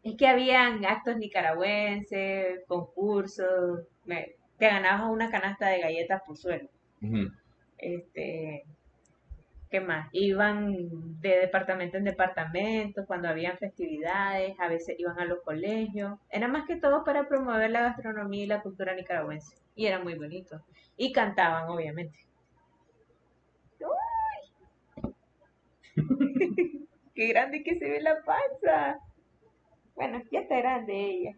Es 0.04 0.16
que 0.18 0.28
habían 0.28 0.84
actos 0.86 1.18
nicaragüenses, 1.18 2.62
concursos, 2.68 3.82
me- 4.06 4.36
te 4.58 4.68
ganabas 4.68 5.10
una 5.12 5.30
canasta 5.30 5.68
de 5.68 5.80
galletas 5.82 6.22
por 6.26 6.38
suelo. 6.38 6.70
Este, 7.78 8.64
¿qué 9.70 9.80
más? 9.80 10.10
Iban 10.12 11.20
de 11.22 11.40
departamento 11.40 11.98
en 11.98 12.04
departamento 12.04 13.06
cuando 13.06 13.28
habían 13.28 13.58
festividades, 13.58 14.60
a 14.60 14.68
veces 14.68 14.96
iban 14.98 15.20
a 15.20 15.26
los 15.26 15.42
colegios. 15.44 16.20
Era 16.30 16.48
más 16.48 16.68
que 16.68 16.78
todo 16.78 17.04
para 17.04 17.28
promover 17.28 17.72
la 17.72 17.82
gastronomía 17.82 18.44
y 18.44 18.48
la 18.48 18.62
cultura 18.62 18.96
nicaragüense. 18.96 19.58
Y 19.76 19.88
era 19.88 20.00
muy 20.00 20.16
bonito. 20.16 20.62
Y 20.98 21.12
cantaban, 21.12 21.70
obviamente. 21.70 22.18
¡Uy! 25.02 25.16
¡Qué 27.16 27.28
grande 27.28 27.64
que 27.64 27.78
se 27.78 27.90
ve 27.90 28.02
la 28.02 28.16
panza! 28.24 29.00
Bueno, 29.96 30.22
ya 30.32 30.42
está 30.42 30.58
grande 30.58 30.94
ella. 30.94 31.38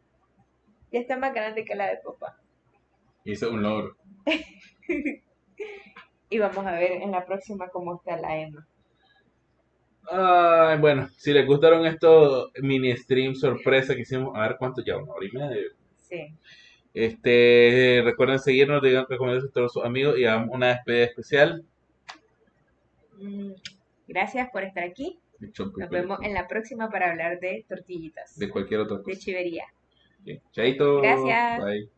Ya 0.92 1.00
está 1.00 1.18
más 1.18 1.34
grande 1.34 1.66
que 1.66 1.76
la 1.76 1.88
de 1.88 1.98
papá. 1.98 2.38
Hice 3.24 3.48
un 3.48 3.62
logro. 3.62 3.96
Y 6.30 6.40
vamos 6.40 6.66
a 6.66 6.72
ver 6.74 6.92
en 6.92 7.12
la 7.12 7.26
próxima 7.26 7.70
cómo 7.70 7.96
está 7.96 8.18
la 8.18 8.38
Emma. 8.38 8.68
Ay, 10.10 10.78
bueno, 10.80 11.10
si 11.18 11.34
les 11.34 11.46
gustaron 11.46 11.86
estos 11.86 12.52
mini 12.62 12.96
stream 12.96 13.36
sorpresa 13.36 13.94
que 13.96 14.02
hicimos, 14.02 14.36
a 14.36 14.42
ver 14.42 14.56
cuánto 14.58 14.82
ya, 14.84 14.98
una 14.98 15.12
hora 15.12 15.26
y 15.26 15.32
media. 15.32 15.64
Sí. 15.98 16.28
Este, 16.94 18.02
recuerden 18.04 18.40
seguirnos, 18.40 18.82
digan 18.82 19.06
recomendaciones 19.08 19.52
a 19.52 19.54
todos 19.54 19.74
sus 19.74 19.84
amigos 19.84 20.18
y 20.18 20.26
hagamos 20.26 20.50
una 20.56 20.68
despedida 20.70 21.04
especial. 21.04 21.66
Mm, 23.18 23.52
Gracias 24.08 24.50
por 24.52 24.64
estar 24.64 24.84
aquí. 24.84 25.20
Nos 25.40 25.90
vemos 25.90 26.20
en 26.24 26.34
la 26.34 26.48
próxima 26.48 26.90
para 26.90 27.12
hablar 27.12 27.40
de 27.40 27.66
tortillitas, 27.68 28.38
de 28.40 28.50
cualquier 28.50 28.80
otra 28.80 28.98
de 29.06 29.18
chivería. 29.18 29.66
Ok, 30.22 30.42
Chaito. 30.52 31.02
Gracias. 31.02 31.64
Bye. 31.64 31.90